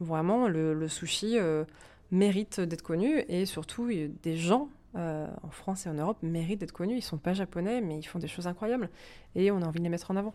vraiment 0.00 0.48
le, 0.48 0.88
sushi 0.88 1.38
mérite 2.10 2.60
d'être 2.60 2.82
connu 2.82 3.24
et 3.28 3.46
surtout 3.46 3.88
des 4.22 4.36
gens 4.36 4.68
en 4.94 5.50
France 5.50 5.86
et 5.86 5.88
en 5.88 5.94
Europe 5.94 6.18
méritent 6.22 6.60
d'être 6.60 6.72
connus. 6.72 6.94
Ils 6.94 6.96
ne 6.96 7.02
sont 7.02 7.18
pas 7.18 7.32
japonais, 7.32 7.80
mais 7.80 7.98
ils 7.98 8.04
font 8.04 8.18
des 8.18 8.28
choses 8.28 8.46
incroyables 8.46 8.90
et 9.34 9.50
on 9.50 9.62
a 9.62 9.66
envie 9.66 9.78
de 9.78 9.84
les 9.84 9.90
mettre 9.90 10.10
en 10.10 10.16
avant. 10.16 10.34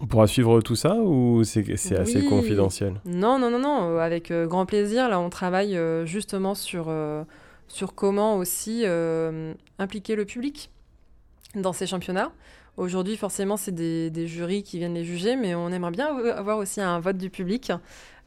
On 0.00 0.06
pourra 0.06 0.26
suivre 0.26 0.60
tout 0.60 0.74
ça 0.74 0.96
ou 0.96 1.44
c'est 1.44 1.96
assez 1.96 2.24
confidentiel? 2.26 3.00
Non, 3.04 3.38
non, 3.38 3.50
non, 3.50 3.60
non, 3.60 3.98
avec 3.98 4.32
grand 4.32 4.66
plaisir. 4.66 5.08
Là, 5.08 5.20
on 5.20 5.30
travaille 5.30 5.78
justement 6.04 6.54
sur 6.56 6.90
sur 7.68 7.94
comment 7.94 8.36
aussi 8.36 8.82
euh, 8.84 9.54
impliquer 9.78 10.16
le 10.16 10.24
public 10.24 10.70
dans 11.54 11.72
ces 11.72 11.86
championnats. 11.86 12.32
Aujourd'hui, 12.76 13.16
forcément, 13.16 13.56
c'est 13.56 13.72
des, 13.72 14.26
jurys 14.26 14.64
qui 14.64 14.78
viennent 14.78 14.94
les 14.94 15.04
juger, 15.04 15.36
mais 15.36 15.54
on 15.54 15.70
aimerait 15.70 15.92
bien 15.92 16.08
avoir 16.30 16.58
aussi 16.58 16.80
un 16.80 16.98
vote 16.98 17.16
du 17.16 17.30
public. 17.30 17.70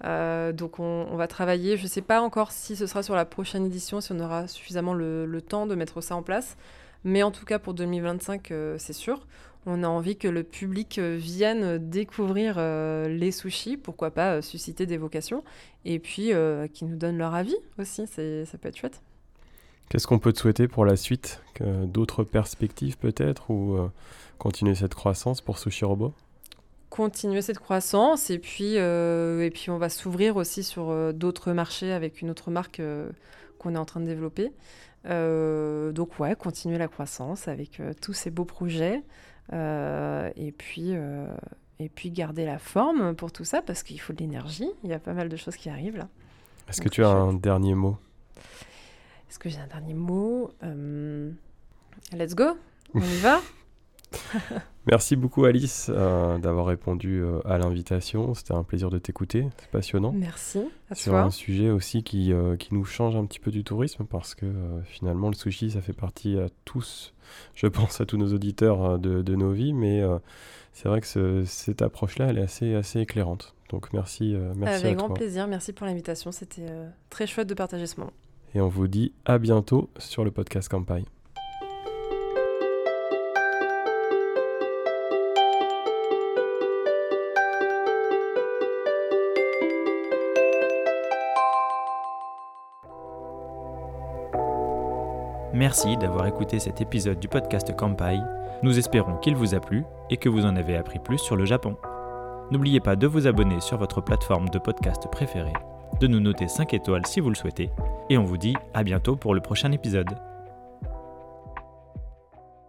Euh, 0.06 0.54
donc, 0.54 0.80
on, 0.80 1.16
va 1.18 1.28
travailler. 1.28 1.76
Je 1.76 1.84
ne 1.84 1.88
sais 1.88 2.02
pas 2.02 2.22
encore 2.22 2.52
si 2.52 2.78
ce 2.78 2.88
sera 2.88 3.04
sur 3.04 3.16
la 3.16 3.26
prochaine 3.26 3.66
édition, 3.66 4.00
si 4.00 4.14
on 4.14 4.20
aura 4.22 4.48
suffisamment 4.48 4.94
le, 4.94 5.42
temps 5.42 5.68
de 5.68 5.76
mettre 5.76 6.00
ça 6.00 6.16
en 6.16 6.24
place. 6.24 6.56
Mais 7.04 7.24
en 7.24 7.32
tout 7.32 7.44
cas, 7.44 7.60
pour 7.60 7.74
2025, 7.74 8.52
euh, 8.52 8.76
c'est 8.80 8.94
sûr. 8.94 9.28
On 9.66 9.84
a 9.84 9.88
envie 9.88 10.16
que 10.16 10.30
le 10.30 10.44
public 10.44 10.98
vienne 10.98 11.78
découvrir 11.90 12.56
les 12.56 13.32
sushis, 13.32 13.76
pourquoi 13.76 14.12
pas 14.12 14.42
susciter 14.42 14.86
des 14.86 14.96
vocations, 14.96 15.44
et 15.84 16.00
puis 16.00 16.32
qui 16.72 16.86
nous 16.86 16.96
donnent 16.96 17.18
leur 17.18 17.36
avis 17.36 17.58
aussi. 17.78 18.08
Ça 18.08 18.58
peut 18.58 18.70
être 18.70 18.78
chouette. 18.78 19.02
Qu'est-ce 19.90 20.06
qu'on 20.06 20.20
peut 20.20 20.34
te 20.34 20.40
souhaiter 20.40 20.68
pour 20.68 20.86
la 20.86 20.96
suite 20.96 21.42
D'autres 21.62 22.24
perspectives 22.24 22.98
peut-être 22.98 23.50
ou 23.50 23.78
euh, 23.78 23.88
continuer 24.38 24.76
cette 24.76 24.94
croissance 24.94 25.42
pour 25.42 25.58
Sushi 25.58 25.86
Robot? 25.86 26.14
Continuer 26.90 27.42
cette 27.42 27.60
croissance 27.60 28.30
et 28.30 28.38
puis, 28.38 28.78
euh, 28.78 29.42
et 29.42 29.50
puis 29.50 29.70
on 29.70 29.78
va 29.78 29.90
s'ouvrir 29.90 30.36
aussi 30.36 30.64
sur 30.64 30.90
euh, 30.90 31.14
d'autres 31.14 31.54
marchés 31.54 31.92
avec 31.92 32.22
une 32.22 32.30
autre 32.30 32.52
marque 32.52 32.82
qu'on 33.60 33.76
est 33.76 33.78
en 33.78 33.86
train 33.86 34.00
de 34.00 34.06
développer. 34.06 34.52
donc 35.06 36.20
ouais, 36.20 36.36
continuer 36.36 36.78
la 36.78 36.88
croissance 36.88 37.48
avec 37.48 37.82
tous 38.02 38.14
ces 38.14 38.30
beaux 38.30 38.46
projets 38.46 39.02
et 39.52 40.54
puis 40.58 40.94
et 41.80 41.90
puis 41.90 42.12
garder 42.12 42.46
la 42.46 42.58
forme 42.58 43.16
pour 43.16 43.32
tout 43.32 43.46
ça, 43.46 43.62
parce 43.62 43.84
qu'il 43.84 44.00
faut 44.02 44.14
de 44.14 44.20
l'énergie. 44.20 44.70
Il 44.84 44.90
y 44.90 44.94
a 44.94 45.00
pas 45.00 45.14
mal 45.14 45.30
de 45.30 45.36
choses 45.36 45.56
qui 45.56 45.70
arrivent 45.70 45.98
là. 45.98 46.08
Est-ce 46.68 46.82
que 46.82 46.90
tu 46.90 47.04
as 47.04 47.10
un 47.10 47.34
dernier 47.34 47.76
mot? 47.76 47.98
Est-ce 49.30 49.40
que 49.40 49.50
j'ai 49.50 49.60
un 49.60 49.68
dernier 49.68 49.94
mot 49.94 50.52
Let's 52.14 52.36
go 52.36 52.58
On 52.94 53.02
y 53.02 53.18
va 53.18 53.42
Merci 54.88 55.18
beaucoup 55.18 55.44
Alice 55.44 55.92
euh, 55.94 56.38
d'avoir 56.38 56.68
répondu 56.68 57.20
euh, 57.22 57.40
à 57.46 57.58
l'invitation. 57.58 58.34
C'était 58.34 58.54
un 58.54 58.64
plaisir 58.64 58.90
de 58.90 58.98
t'écouter. 58.98 59.48
C'est 59.58 59.70
passionnant. 59.70 60.14
Merci. 60.14 60.62
À 60.90 60.96
Sur 60.96 61.16
un 61.16 61.30
sujet 61.30 61.70
aussi 61.70 62.04
qui, 62.04 62.32
euh, 62.32 62.56
qui 62.56 62.74
nous 62.74 62.86
change 62.86 63.16
un 63.16 63.26
petit 63.26 63.40
peu 63.40 63.52
du 63.52 63.64
tourisme 63.64 64.06
parce 64.06 64.34
que 64.34 64.46
finalement 64.86 65.28
le 65.28 65.36
sushi 65.36 65.72
ça 65.72 65.82
fait 65.82 65.94
partie 65.94 66.38
à 66.40 66.48
tous, 66.64 67.14
je 67.54 67.68
pense 67.68 68.00
à 68.00 68.06
tous 68.06 68.18
nos 68.18 68.34
auditeurs 68.34 68.98
de, 68.98 69.22
de 69.22 69.36
nos 69.36 69.52
vies, 69.52 69.74
mais 69.74 70.02
c'est 70.72 70.88
vrai 70.88 71.02
que 71.02 71.44
cette 71.46 71.82
approche-là 71.82 72.28
elle 72.30 72.38
est 72.38 72.44
assez, 72.44 72.74
assez 72.74 73.02
éclairante. 73.02 73.56
Donc 73.70 73.92
merci, 73.92 74.36
merci 74.56 74.86
Avec 74.86 74.98
grand 74.98 75.10
plaisir. 75.10 75.48
Merci 75.48 75.74
pour 75.74 75.86
l'invitation. 75.86 76.32
C'était 76.32 76.68
très 77.10 77.28
chouette 77.28 77.48
de 77.48 77.54
partager 77.54 77.88
ce 77.88 78.00
moment. 78.00 78.14
Et 78.56 78.62
on 78.62 78.68
vous 78.68 78.88
dit 78.88 79.14
à 79.26 79.38
bientôt 79.38 79.90
sur 79.98 80.24
le 80.24 80.32
podcast 80.32 80.70
Campagne. 80.70 81.06
Merci 95.58 95.98
d'avoir 95.98 96.28
écouté 96.28 96.60
cet 96.60 96.82
épisode 96.82 97.20
du 97.20 97.28
podcast 97.28 97.76
Kampai. 97.76 98.20
Nous 98.62 98.78
espérons 98.78 99.18
qu'il 99.18 99.36
vous 99.36 99.56
a 99.56 99.60
plu 99.60 99.86
et 100.12 100.18
que 100.18 100.30
vous 100.30 100.46
en 100.46 100.56
avez 100.56 100.76
appris 100.76 101.00
plus 101.00 101.18
sur 101.18 101.36
le 101.36 101.46
Japon. 101.46 101.76
N'oubliez 102.52 102.80
pas 102.80 102.96
de 102.96 103.08
vous 103.08 103.26
abonner 103.26 103.60
sur 103.60 103.78
votre 103.78 104.00
plateforme 104.00 104.50
de 104.50 104.60
podcast 104.60 105.08
préférée, 105.12 105.54
de 106.00 106.08
nous 106.08 106.20
noter 106.20 106.48
5 106.48 106.74
étoiles 106.74 107.06
si 107.06 107.20
vous 107.20 107.30
le 107.30 107.36
souhaitez, 107.36 107.70
et 108.10 108.18
on 108.18 108.24
vous 108.24 108.38
dit 108.38 108.56
à 108.74 108.84
bientôt 108.84 109.16
pour 109.16 109.34
le 109.34 109.42
prochain 109.42 109.72
épisode. 109.72 110.10